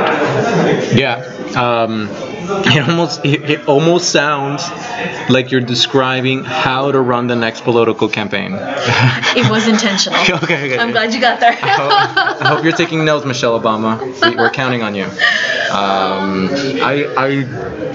[0.95, 1.30] Yeah.
[1.56, 2.10] Um,
[2.65, 4.64] it almost it, it almost sounds
[5.30, 8.52] like you're describing how to run the next political campaign.
[8.60, 10.77] it was intentional Okay, okay.
[10.77, 13.99] i'm glad you got there I hope, I hope you're taking notes, Michelle Obama.
[14.30, 15.06] We- We're counting on you.
[15.06, 16.49] Um,
[16.81, 17.27] I, I,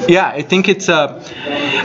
[0.08, 1.20] yeah, I think it's a,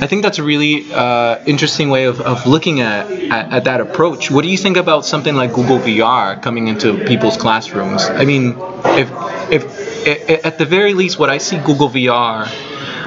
[0.03, 3.81] I think that's a really uh, interesting way of, of looking at, at, at that
[3.81, 4.29] approach.
[4.31, 8.03] What do you think about something like Google VR coming into people's classrooms?
[8.03, 8.55] I mean,
[8.85, 9.09] if,
[9.51, 9.63] if,
[10.07, 12.47] i- at the very least, what I see Google VR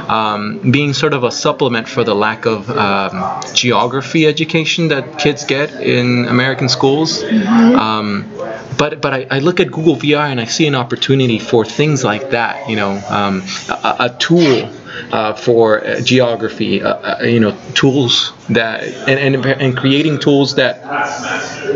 [0.09, 5.45] um, being sort of a supplement for the lack of um, geography education that kids
[5.45, 7.23] get in American schools.
[7.25, 8.31] Um,
[8.79, 12.05] but but I, I look at Google VR and I see an opportunity for things
[12.05, 12.69] like that.
[12.71, 14.71] You know, um, a, a tool.
[15.13, 20.55] Uh, for uh, geography, uh, uh, you know, tools that and, and and creating tools
[20.57, 20.75] that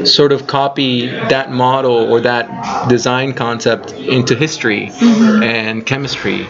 [0.06, 6.46] sort of copy that model or that design concept into history and chemistry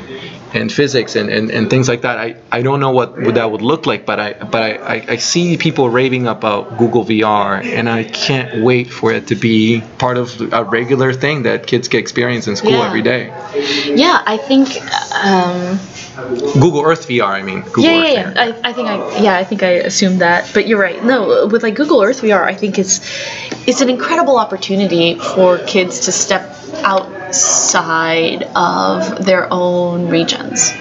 [0.53, 2.19] and physics and, and, and things like that.
[2.19, 5.05] I, I don't know what, what that would look like, but I but I, I,
[5.11, 9.81] I see people raving about Google VR and I can't wait for it to be
[9.99, 12.87] part of a regular thing that kids can experience in school Yeah.
[12.89, 13.27] every day.
[13.95, 14.69] yeah i think
[15.25, 15.79] um,
[16.17, 17.63] Google Earth VR, I mean.
[17.63, 18.55] Google yeah, Earth yeah, yeah.
[18.65, 20.51] I, I think I, yeah, I think I assumed that.
[20.53, 21.03] But you're right.
[21.05, 23.01] No, with like Google Earth VR, I think it's,
[23.67, 26.57] it's an incredible opportunity for kids to step
[27.31, 30.73] outside of their own regions,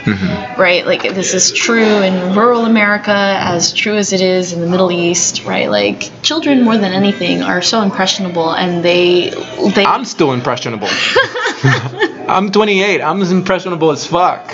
[0.58, 0.84] right?
[0.84, 4.92] Like this is true in rural America, as true as it is in the Middle
[4.92, 5.70] East, right?
[5.70, 9.30] Like children, more than anything, are so impressionable, and they,
[9.76, 9.86] they.
[9.86, 10.88] I'm still impressionable.
[12.30, 13.02] I'm 28.
[13.02, 14.52] I'm as impressionable as fuck.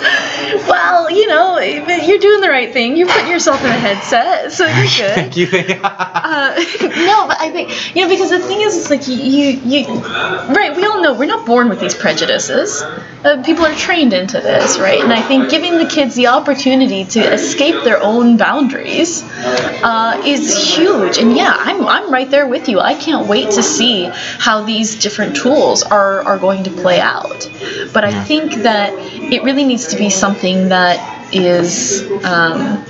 [0.66, 2.96] Well, you know, you're doing the right thing.
[2.96, 5.14] You're putting yourself in a headset, so you're good.
[5.14, 5.46] Thank you.
[6.26, 9.60] Uh, no, but I think you know because the thing is, it's like you, you,
[9.64, 10.74] you, right?
[10.76, 12.82] We all know we're not born with these prejudices.
[12.82, 15.00] Uh, people are trained into this, right?
[15.00, 20.76] And I think giving the kids the opportunity to escape their own boundaries uh, is
[20.76, 21.18] huge.
[21.18, 22.80] And yeah, I'm, I'm right there with you.
[22.80, 27.48] I can't wait to see how these different tools are are going to play out.
[27.92, 28.92] But I think that
[29.32, 30.98] it really needs to be something that
[31.32, 32.02] is.
[32.24, 32.84] Um,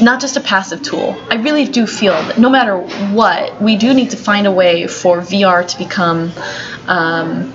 [0.00, 1.14] not just a passive tool.
[1.28, 2.78] I really do feel that no matter
[3.12, 6.32] what, we do need to find a way for VR to become.
[6.86, 7.52] Um,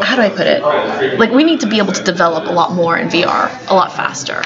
[0.00, 0.62] how do I put it?
[1.18, 3.92] Like we need to be able to develop a lot more in VR, a lot
[3.92, 4.42] faster,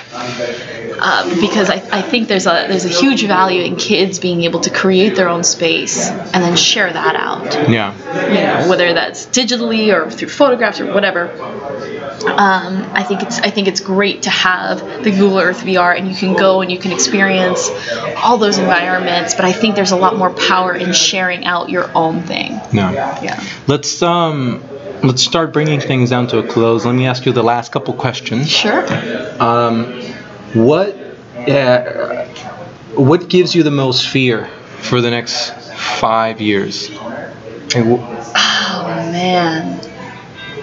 [1.00, 4.60] um, because I, I think there's a there's a huge value in kids being able
[4.60, 7.68] to create their own space and then share that out.
[7.68, 7.94] yeah.
[8.28, 11.30] You know, whether that's digitally or through photographs or whatever.
[12.20, 16.06] Um, I think it's I think it's great to have the Google Earth VR and
[16.06, 17.70] you can go and you can experience
[18.16, 19.34] all those environments.
[19.34, 22.60] But I think there's a lot more power in sharing out your own thing.
[22.72, 22.90] No.
[22.90, 23.42] Yeah.
[23.66, 24.62] Let's um
[25.02, 26.84] let's start bringing things down to a close.
[26.84, 28.48] Let me ask you the last couple questions.
[28.48, 28.84] Sure.
[29.42, 30.00] Um,
[30.54, 30.94] what
[31.48, 32.26] uh,
[32.94, 34.46] what gives you the most fear
[34.80, 35.50] for the next
[36.00, 36.88] five years?
[36.92, 39.80] Oh man.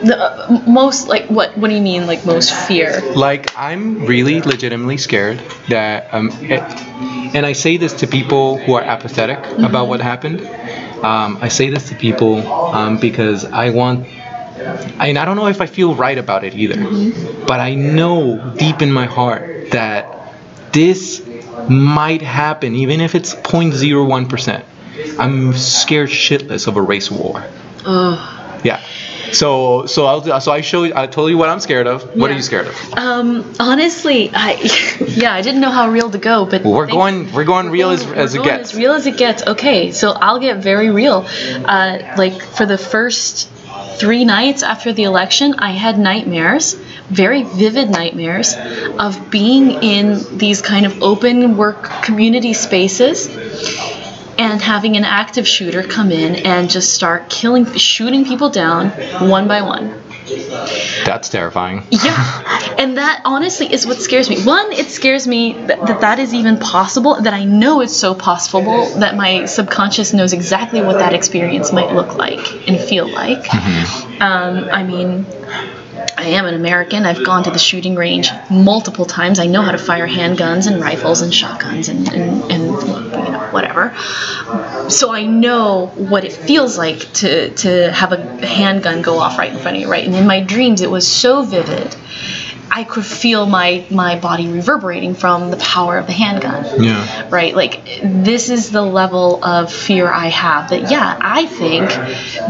[0.03, 1.57] The uh, most like what?
[1.57, 3.01] What do you mean like most fear?
[3.15, 5.39] like I'm really legitimately scared
[5.69, 6.61] that um, it,
[7.33, 10.41] and I say this to people who are apathetic about what happened.
[11.03, 14.07] Um, I say this to people um, because I want.
[14.59, 16.75] And I don't know if I feel right about it either,
[17.45, 20.33] but I know deep in my heart that
[20.71, 21.25] this
[21.69, 24.63] might happen, even if it's 0.01%.
[25.19, 27.43] I'm scared shitless of a race war.
[27.85, 28.63] Ugh.
[28.65, 28.81] Yeah.
[29.31, 32.15] So so I'll so I show you I told you what I'm scared of.
[32.15, 32.93] What are you scared of?
[32.93, 34.53] Um, honestly, I
[35.07, 37.89] yeah, I didn't know how real to go, but Well, we're going we're going real
[37.89, 38.71] as, We're as it gets.
[38.71, 39.45] As real as it gets.
[39.45, 41.25] Okay, so I'll get very real.
[41.27, 43.49] Uh, like for the first
[43.95, 46.73] three nights after the election, I had nightmares,
[47.09, 48.53] very vivid nightmares,
[48.99, 53.27] of being in these kind of open work community spaces.
[54.39, 58.89] And having an active shooter come in and just start killing, shooting people down
[59.29, 59.99] one by one.
[61.05, 61.85] That's terrifying.
[61.89, 64.43] Yeah, and that honestly is what scares me.
[64.43, 68.13] One, it scares me that that, that is even possible, that I know it's so
[68.13, 73.53] possible that my subconscious knows exactly what that experience might look like and feel like.
[74.21, 75.25] Um, I mean,
[76.17, 77.05] I am an American.
[77.05, 79.39] I've gone to the shooting range multiple times.
[79.39, 82.71] I know how to fire handguns and rifles and shotguns and, and, and
[83.51, 83.95] whatever.
[84.89, 89.51] So I know what it feels like to, to have a handgun go off right
[89.51, 90.05] in front of you, right?
[90.05, 91.95] And in my dreams, it was so vivid.
[92.77, 97.27] I could feel my, my body reverberating from the power of the handgun Yeah.
[97.31, 97.55] right?
[97.55, 100.69] Like, this is the level of fear I have.
[100.69, 101.89] That, yeah, I think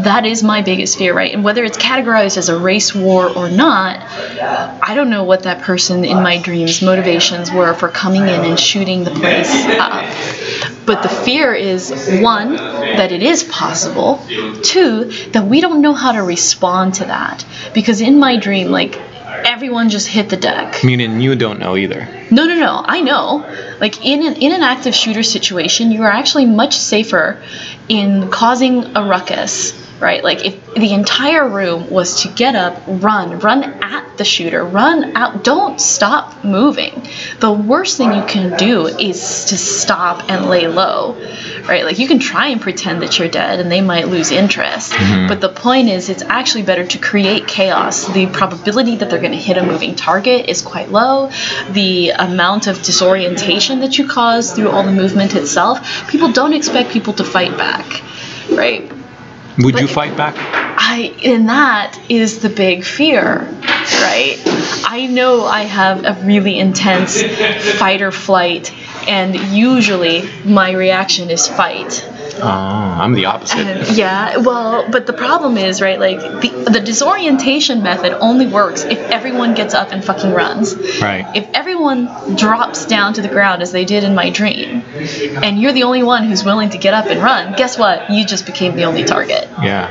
[0.04, 1.32] that is my biggest fear, right?
[1.32, 5.62] And whether it's categorized as a race war or not, I don't know what that
[5.62, 9.50] person in my dreams' motivations were for coming in and shooting the place
[9.80, 10.04] up.
[10.84, 11.90] But the fear is
[12.20, 14.22] one, that it is possible,
[14.62, 17.46] two, that we don't know how to respond to that.
[17.72, 19.00] Because in my dream, like,
[19.44, 20.82] everyone just hit the deck.
[20.84, 22.08] Meaning you don't know either.
[22.30, 22.82] No, no, no.
[22.84, 23.46] I know.
[23.80, 27.40] Like in an in an active shooter situation, you are actually much safer
[27.88, 30.22] in causing a ruckus, right?
[30.22, 35.16] Like if the entire room was to get up, run, run at the shooter, run
[35.16, 37.06] out, don't stop moving.
[37.40, 41.14] The worst thing you can do is to stop and lay low,
[41.68, 41.84] right?
[41.84, 44.92] Like you can try and pretend that you're dead and they might lose interest.
[44.92, 45.28] Mm-hmm.
[45.28, 48.06] But the point is, it's actually better to create chaos.
[48.06, 51.30] The probability that they're going to hit a moving target is quite low.
[51.70, 56.90] The amount of disorientation that you cause through all the movement itself, people don't expect
[56.90, 58.02] people to fight back,
[58.50, 58.90] right?
[59.58, 60.34] Would you fight back?
[60.36, 64.36] I and that is the big fear, right?
[64.86, 67.20] I know I have a really intense
[67.78, 68.72] fight or flight,
[69.08, 72.08] and usually my reaction is fight.
[72.36, 73.88] Oh, I'm the opposite.
[73.98, 78.98] Yeah, well, but the problem is, right, like the, the disorientation method only works if
[79.10, 80.74] everyone gets up and fucking runs.
[81.00, 81.26] Right.
[81.34, 84.82] If everyone drops down to the ground as they did in my dream,
[85.42, 88.10] and you're the only one who's willing to get up and run, guess what?
[88.10, 89.48] You just became the only target.
[89.62, 89.88] Yeah.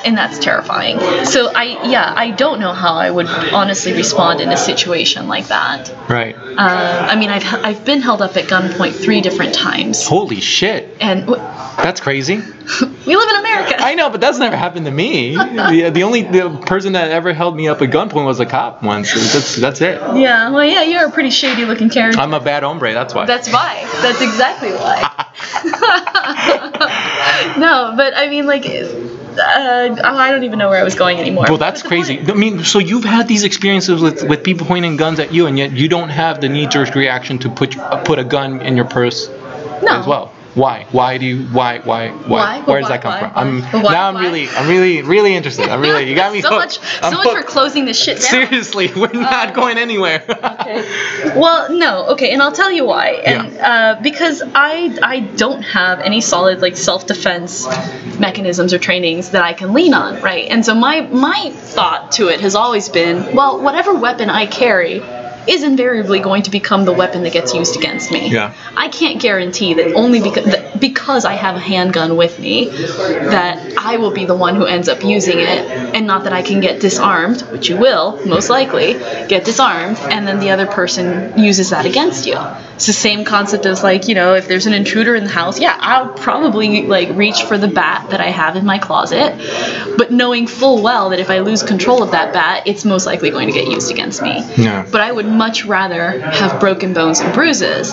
[0.00, 0.98] Uh, and that's terrifying.
[1.26, 5.48] So I, yeah, I don't know how I would honestly respond in a situation like
[5.48, 5.92] that.
[6.08, 6.34] Right.
[6.36, 10.96] Uh, I mean, I've I've been held up at gunpoint three different times, Holy shit.
[11.00, 12.36] and That's crazy.
[12.36, 13.76] we live in America.
[13.78, 15.34] I know, but that's never happened to me.
[15.34, 18.82] the, the only the person that ever held me up at gunpoint was a cop
[18.82, 19.12] once.
[19.32, 20.00] That's that's it.
[20.16, 22.20] yeah, well, yeah, you're a pretty shady looking character.
[22.20, 22.92] I'm a bad hombre.
[22.92, 23.26] That's why.
[23.26, 23.86] That's why.
[24.02, 25.24] That's exactly why.
[27.58, 31.46] no, but I mean, like, uh, I don't even know where I was going anymore.
[31.48, 32.16] well, that's crazy.
[32.18, 35.46] point- I mean, so you've had these experiences with, with people pointing guns at you,
[35.46, 38.76] and yet you don't have the knee-jerk reaction to put uh, put a gun in
[38.76, 39.28] your purse
[39.82, 40.00] no.
[40.00, 40.33] as well.
[40.54, 40.86] Why?
[40.92, 41.44] Why do you?
[41.46, 41.80] Why?
[41.80, 42.10] Why?
[42.10, 42.28] Why?
[42.28, 42.60] Why?
[42.60, 42.96] Where does Why?
[42.96, 43.20] that come Why?
[43.20, 43.32] from?
[43.34, 44.08] I'm now.
[44.08, 45.68] I'm really, I'm really, really interested.
[45.68, 46.08] I'm really.
[46.08, 46.80] You got me so hooked.
[46.80, 48.30] much, I'm so much for closing this shit down.
[48.30, 50.24] Seriously, we're not going anywhere.
[50.28, 50.84] Okay.
[51.34, 52.06] Well, no.
[52.10, 53.08] Okay, and I'll tell you why.
[53.26, 57.66] And uh, because I I don't have any solid like self defense
[58.20, 60.48] mechanisms or trainings that I can lean on, right?
[60.48, 65.00] And so my my thought to it has always been, well, whatever weapon I carry
[65.48, 68.30] is invariably going to become the weapon that gets used against me.
[68.30, 68.54] Yeah.
[68.76, 73.74] I can't guarantee that only because that because I have a handgun with me that
[73.78, 76.60] I will be the one who ends up using it and not that I can
[76.60, 78.94] get disarmed, which you will most likely
[79.28, 82.36] get disarmed and then the other person uses that against you.
[82.74, 85.60] It's the same concept as like, you know, if there's an intruder in the house,
[85.60, 89.36] yeah, I'll probably like reach for the bat that I have in my closet,
[89.96, 93.30] but knowing full well that if I lose control of that bat, it's most likely
[93.30, 94.42] going to get used against me.
[94.56, 94.86] Yeah.
[94.90, 97.92] But I would much rather have broken bones and bruises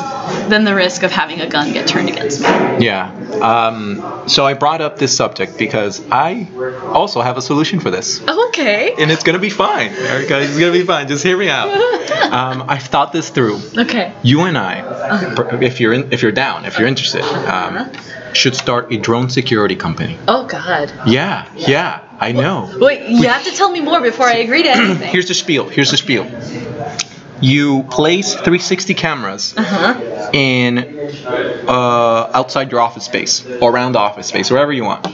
[0.49, 2.47] than the risk of having a gun get turned against me.
[2.79, 3.11] Yeah.
[3.41, 6.47] Um, so I brought up this subject because I
[6.85, 8.21] also have a solution for this.
[8.27, 8.93] Okay.
[8.97, 9.91] And it's gonna be fine.
[9.93, 11.07] Guys, it's gonna be fine.
[11.07, 11.69] Just hear me out.
[12.31, 13.59] Um, I've thought this through.
[13.77, 14.13] Okay.
[14.23, 17.91] You and I, if you're in, if you're down, if you're interested, um,
[18.33, 20.17] should start a drone security company.
[20.27, 20.91] Oh God.
[21.05, 22.71] Yeah, yeah, I know.
[22.79, 25.09] Wait, you have to tell me more before I agree to anything.
[25.09, 25.67] Here's the spiel.
[25.67, 26.23] Here's the spiel.
[27.41, 30.29] You place 360 cameras Uh-huh.
[30.33, 30.85] in
[31.67, 35.07] uh, outside your office space or around the office space, wherever you want.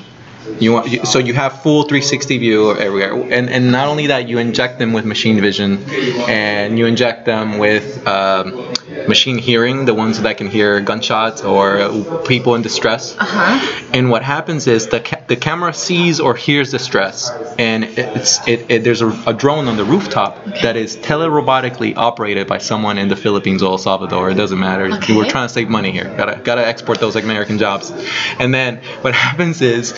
[0.60, 4.08] You want you, so you have full 360 view of everywhere, and and not only
[4.08, 5.84] that, you inject them with machine vision,
[6.28, 8.74] and you inject them with um,
[9.08, 13.16] machine hearing, the ones that can hear gunshots or people in distress.
[13.18, 13.90] Uh-huh.
[13.94, 18.70] And what happens is the ca- the camera sees or hears distress, and it's it,
[18.70, 23.08] it there's a, a drone on the rooftop that is telerobotically operated by someone in
[23.10, 24.32] the Philippines or El Salvador.
[24.32, 24.86] It doesn't matter.
[24.86, 25.16] Okay.
[25.16, 26.06] We're trying to save money here.
[26.18, 27.92] Gotta gotta export those American jobs.
[28.40, 29.94] And then what happens is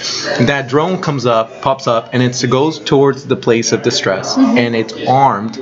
[0.48, 4.58] that drone comes up, pops up, and it goes towards the place of distress, mm-hmm.
[4.58, 5.58] and it's armed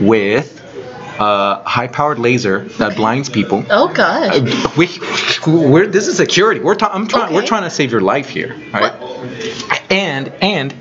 [0.00, 0.54] with
[1.18, 3.64] a high-powered laser that blinds people.
[3.70, 4.30] Oh God.
[4.32, 4.88] Uh, we,
[5.46, 6.60] we're this is security.
[6.60, 7.34] We're ta- I'm trying.
[7.34, 8.92] We're trying to save your life here, right?
[9.90, 10.72] And and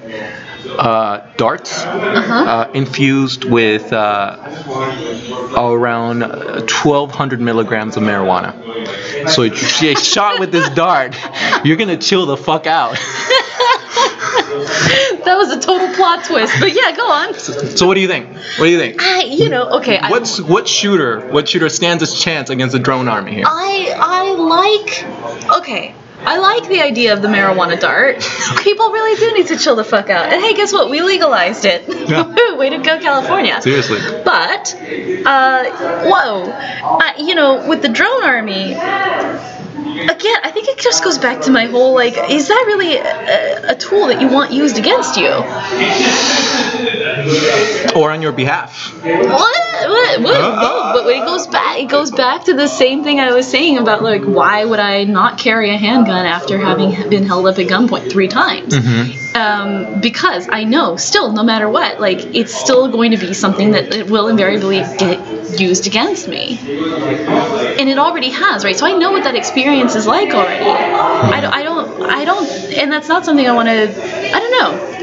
[0.69, 4.37] uh, darts uh, infused with uh,
[5.57, 9.29] around 1,200 milligrams of marijuana.
[9.29, 11.15] So if you get shot with this dart,
[11.63, 12.97] you're gonna chill the fuck out.
[14.57, 16.53] That was a total plot twist.
[16.59, 17.33] But yeah, go on.
[17.33, 18.33] So what do you think?
[18.33, 19.01] What do you think?
[19.01, 19.97] I, you know, okay.
[19.97, 21.27] I, What's what shooter?
[21.29, 23.43] What shooter stands a chance against a drone army here?
[23.45, 25.93] I I like okay.
[26.19, 28.17] I like the idea of the marijuana dart.
[28.63, 30.31] People really do need to chill the fuck out.
[30.31, 30.89] And hey, guess what?
[30.89, 31.83] We legalized it.
[32.09, 32.55] Yeah.
[32.57, 33.61] Way to go, California.
[33.61, 33.99] Seriously.
[34.25, 34.75] But,
[35.25, 35.65] uh,
[36.09, 41.41] whoa, uh, you know, with the drone army, again, I think it just goes back
[41.43, 45.17] to my whole like, is that really a, a tool that you want used against
[45.17, 45.29] you?
[47.95, 48.93] Or on your behalf?
[49.03, 49.09] What?
[49.89, 50.21] What?
[50.21, 50.35] What?
[50.41, 51.79] Uh, but it goes back.
[51.79, 55.03] It goes back to the same thing I was saying about like, why would I
[55.03, 58.73] not carry a handgun after having been held up at gunpoint three times?
[59.35, 63.71] Um, because I know, still, no matter what, like it's still going to be something
[63.71, 68.75] that it will invariably get used against me, and it already has, right?
[68.75, 70.65] So I know what that experience is like already.
[70.65, 72.47] I don't, I don't, I don't,
[72.77, 73.83] and that's not something I want to.
[74.35, 74.96] I don't know.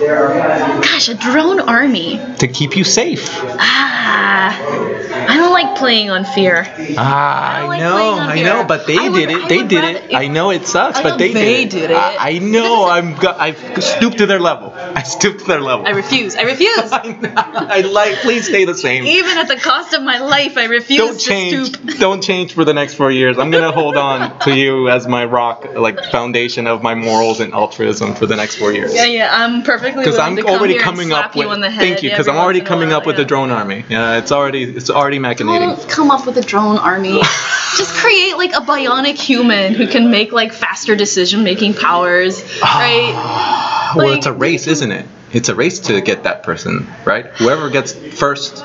[0.00, 2.20] Gosh, a drone army.
[2.38, 3.28] To keep you safe.
[3.32, 6.66] Ah, I don't like playing on fear.
[6.98, 9.48] Ah, I like know, I know, but they would- did it.
[9.48, 10.14] They did rather- it.
[10.14, 11.80] I know it sucks, I but they, they did it.
[11.80, 11.96] did it.
[11.96, 12.86] I, I know.
[12.88, 13.14] I'm.
[13.16, 14.72] Go- I've stooped to their level.
[14.76, 15.86] I stooped to their level.
[15.86, 16.36] I refuse.
[16.36, 16.76] I refuse.
[16.92, 18.16] I like.
[18.18, 19.04] Please stay the same.
[19.06, 21.68] Even at the cost of my life, I refuse Don't to change.
[21.76, 21.98] stoop.
[21.98, 23.38] Don't change for the next four years.
[23.38, 27.54] I'm gonna hold on to you as my rock, like foundation of my morals and
[27.54, 28.94] altruism for the next four years.
[28.94, 29.62] Yeah, yeah, I'm
[29.94, 31.44] perfectly Because I'm to come already here coming up with.
[31.46, 32.10] you on the head thank you.
[32.10, 33.28] Because I'm already once in a coming while, up with the yeah.
[33.28, 33.84] drone army.
[33.88, 34.64] Yeah, it's already.
[34.64, 35.76] It's already machinating.
[35.76, 37.20] Don't come up with a drone army.
[37.76, 42.78] Just create like a bionic human who can make like faster decision making powers, ah,
[42.78, 43.96] right?
[43.96, 45.06] Well, like- it's a race, isn't it?
[45.34, 47.26] it's a race to get that person, right?
[47.26, 48.64] Whoever gets first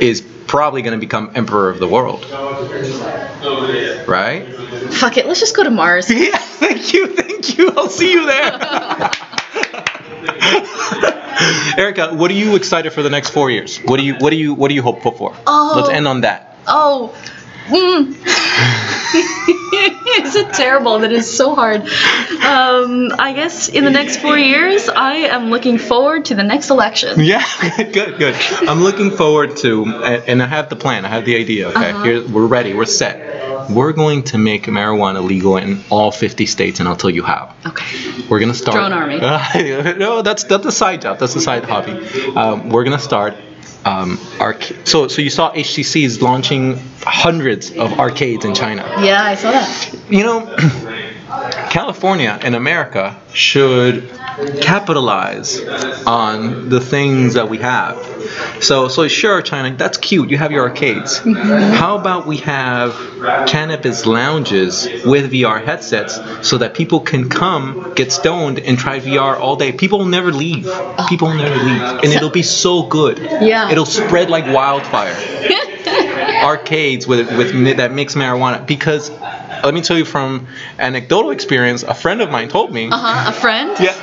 [0.00, 2.24] is probably going to become emperor of the world,
[4.08, 4.46] right?
[4.94, 6.10] Fuck it, let's just go to Mars.
[6.16, 7.70] Yeah, thank you, thank you.
[7.76, 9.10] I'll see you there.
[11.78, 13.78] Erica, what are you excited for the next four years?
[13.78, 15.36] What do you what do you what do you hopeful for?
[15.46, 15.74] Oh.
[15.76, 16.56] Let's end on that.
[16.66, 17.14] Oh.
[17.66, 18.14] Mm.
[20.24, 21.82] is it terrible that it's so hard?
[21.82, 26.70] Um, I guess in the next four years, I am looking forward to the next
[26.70, 27.20] election.
[27.26, 27.44] Yeah,
[27.92, 28.34] good, good.
[28.68, 31.04] I'm looking forward to, and I have the plan.
[31.04, 31.68] I have the idea.
[31.70, 32.02] Okay, Uh-huh.
[32.04, 32.72] here we're ready.
[32.74, 33.70] We're set.
[33.70, 37.52] We're going to make marijuana legal in all 50 states, and I'll tell you how.
[37.66, 37.86] Okay.
[38.28, 38.76] We're gonna start.
[38.76, 39.18] Drone army.
[39.98, 41.18] no, that's that's a side job.
[41.18, 41.92] That's a side hobby.
[42.36, 43.34] Um, we're gonna start.
[43.86, 44.18] Um,
[44.84, 48.82] so so you saw HTC is launching hundreds of arcades in China.
[49.00, 49.96] Yeah, I saw that.
[50.10, 50.56] You know,
[51.70, 54.08] California and America should
[54.60, 55.60] capitalize
[56.06, 57.96] on the things that we have.
[58.60, 60.30] So, so sure, China, that's cute.
[60.30, 61.20] You have your arcades.
[61.20, 61.74] Mm-hmm.
[61.74, 62.92] How about we have
[63.48, 69.38] cannabis lounges with VR headsets so that people can come, get stoned, and try VR
[69.38, 69.72] all day?
[69.72, 70.68] People will never leave.
[71.08, 73.18] People will never leave, and it'll be so good.
[73.18, 73.70] Yeah.
[73.70, 75.14] It'll spread like wildfire
[76.44, 79.10] arcades with with that mix marijuana because
[79.64, 80.46] let me tell you from
[80.78, 83.30] anecdotal experience a friend of mine told me Uh huh.
[83.30, 83.76] A friend?
[83.80, 83.94] yeah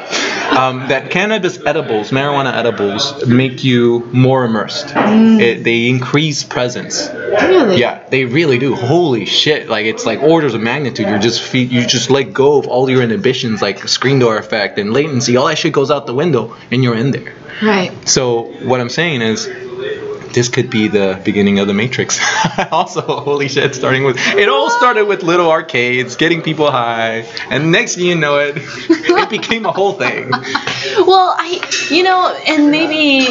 [0.59, 7.77] um, that cannabis edibles marijuana edibles make you more immersed it, they increase presence Really?
[7.79, 11.63] yeah they really do holy shit like it's like orders of magnitude you're just fe-
[11.63, 15.47] you just let go of all your inhibitions like screen door effect and latency all
[15.47, 17.91] that shit goes out the window and you're in there Right.
[18.09, 19.47] so what I'm saying is,
[20.33, 22.19] this could be the beginning of the Matrix.
[22.71, 23.75] also, holy shit!
[23.75, 28.15] Starting with it all started with little arcades, getting people high, and next thing you
[28.15, 30.29] know it, it became a whole thing.
[30.31, 33.25] Well, I, you know, and maybe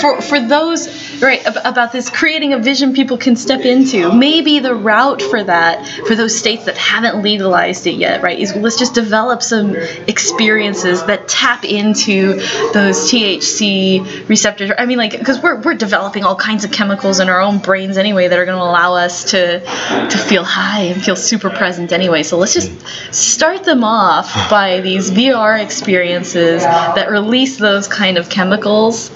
[0.00, 4.12] for for those right about this creating a vision people can step into.
[4.12, 8.54] Maybe the route for that for those states that haven't legalized it yet, right, is
[8.54, 9.74] let's just develop some
[10.06, 12.34] experiences that tap into
[12.72, 14.70] those THC receptors.
[14.76, 17.96] I mean, like because we're we're developing all kinds of chemicals in our own brains
[17.96, 21.92] anyway that are going to allow us to to feel high and feel super present
[21.92, 22.22] anyway.
[22.22, 22.72] So let's just
[23.14, 29.10] start them off by these VR experiences that release those kind of chemicals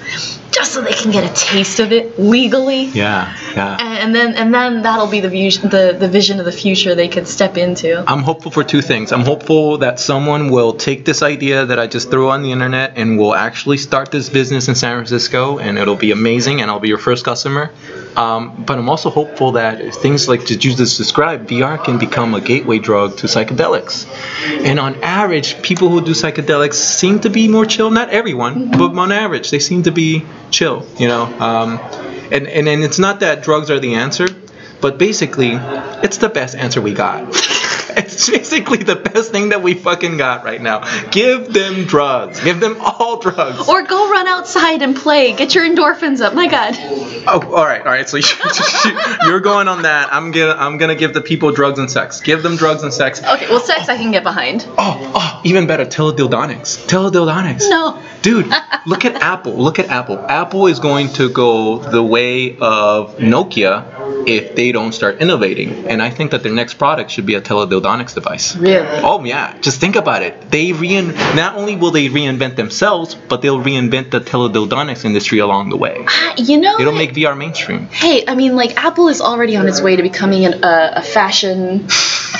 [0.52, 2.84] just so they can get a taste of it legally.
[2.84, 3.76] Yeah, yeah.
[3.80, 7.08] And then and then that'll be the view, the the vision of the future they
[7.08, 8.04] can step into.
[8.06, 9.12] I'm hopeful for two things.
[9.12, 12.92] I'm hopeful that someone will take this idea that I just threw on the internet
[12.96, 16.80] and will actually start this business in San Francisco, and it'll be amazing, and I'll
[16.80, 17.70] be your first customer.
[18.16, 22.40] Um, but I'm also hopeful that things like you just described, VR can become a
[22.40, 24.06] gateway drug to psychedelics.
[24.66, 27.90] And on average, people who do psychedelics seem to be more chill.
[27.90, 30.86] Not everyone, but on average, they seem to be chill.
[30.98, 31.78] You know, um,
[32.30, 34.28] and, and and it's not that drugs are the answer,
[34.80, 35.52] but basically,
[36.02, 37.22] it's the best answer we got.
[37.96, 40.80] it's basically the best thing that we fucking got right now.
[41.10, 42.40] Give them drugs.
[42.42, 43.68] Give them all drugs.
[43.68, 45.34] Or go run outside and play.
[45.34, 46.34] Get your endorphins up.
[46.34, 46.74] My God.
[47.26, 48.08] Oh, all right, all right.
[48.08, 48.16] So
[49.26, 50.12] you're going on that.
[50.12, 52.20] I'm gonna, I'm gonna give the people drugs and sex.
[52.20, 53.22] Give them drugs and sex.
[53.22, 54.66] Okay, well, sex I can get behind.
[54.78, 55.84] Oh, oh, even better.
[55.84, 56.86] Teledildonics.
[56.86, 57.68] Teledildonics.
[57.68, 58.02] No.
[58.22, 58.46] Dude,
[58.86, 59.54] look at Apple.
[59.54, 60.18] Look at Apple.
[60.18, 65.86] Apple is going to go the way of Nokia if they don't start innovating.
[65.88, 67.40] And I think that their next product should be a
[67.82, 68.56] teledildonics device.
[68.56, 68.86] Really?
[69.02, 70.50] Oh yeah, just think about it.
[70.50, 75.70] They rein not only will they reinvent themselves, but they'll reinvent the teledildonics industry along
[75.70, 75.96] the way.
[76.06, 77.86] Ah, You know, It'll make VR mainstream.
[77.88, 81.02] Hey, I mean, like Apple is already on its way to becoming an, a, a
[81.02, 81.86] fashion,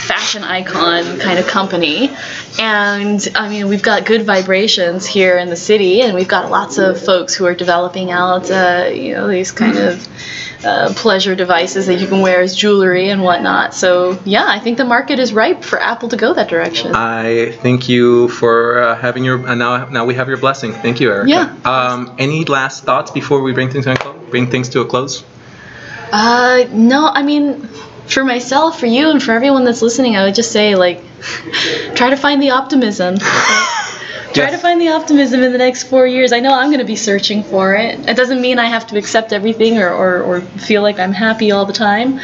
[0.03, 2.11] fashion icon kind of company,
[2.59, 6.79] and I mean, we've got good vibrations here in the city, and we've got lots
[6.79, 10.09] of folks who are developing out, uh, you know, these kind of
[10.65, 13.75] uh, pleasure devices that you can wear as jewelry and whatnot.
[13.75, 16.93] So yeah, I think the market is ripe for Apple to go that direction.
[16.95, 19.47] I thank you for uh, having your.
[19.47, 20.73] Uh, now, now we have your blessing.
[20.73, 21.31] Thank you, Erica.
[21.31, 21.57] Yeah.
[21.65, 24.31] Um, any last thoughts before we bring things to a close?
[24.31, 25.25] Bring things to a close.
[26.13, 27.69] Uh, no, I mean,
[28.07, 31.01] for myself, for you, and for everyone that's listening, I would just say, like,
[31.95, 33.17] try to find the optimism.
[34.35, 36.33] Try to find the optimism in the next four years.
[36.33, 38.09] I know I'm going to be searching for it.
[38.09, 41.51] It doesn't mean I have to accept everything or, or, or feel like I'm happy
[41.51, 42.19] all the time.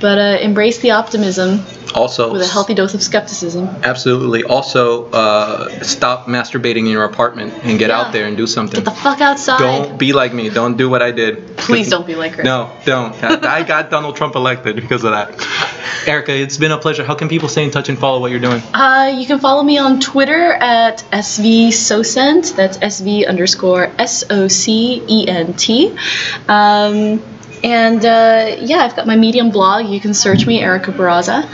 [0.00, 1.60] But uh, embrace the optimism
[1.94, 3.66] Also, with a healthy dose of skepticism.
[3.82, 4.44] Absolutely.
[4.44, 7.98] Also, uh, stop masturbating in your apartment and get Yeah.
[8.00, 8.76] out there and do something.
[8.78, 9.58] Get the fuck outside.
[9.58, 10.50] Don't be like me.
[10.50, 11.56] Don't do what I did.
[11.56, 12.44] Please don't be like Chris.
[12.44, 13.12] No, don't.
[13.24, 15.28] I I got Donald Trump elected because of that.
[16.06, 17.04] Erica, it's been a pleasure.
[17.04, 18.62] How can people stay in touch and follow what you're doing?
[18.72, 22.54] Uh, you can follow me on Twitter at svsocent.
[22.56, 25.96] That's sv underscore s o c e n t.
[26.48, 27.20] Um,
[27.64, 29.86] and uh, yeah, I've got my Medium blog.
[29.86, 31.44] You can search me, Erica Barraza.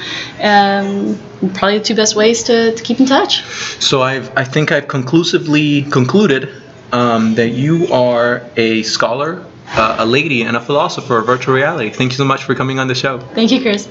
[0.41, 1.19] Um,
[1.55, 3.45] probably the two best ways to, to keep in touch.
[3.81, 6.63] So I've, I think I've conclusively concluded
[6.93, 11.91] um, that you are a scholar, uh, a lady, and a philosopher of virtual reality.
[11.91, 13.19] Thank you so much for coming on the show.
[13.19, 13.87] Thank you, Chris.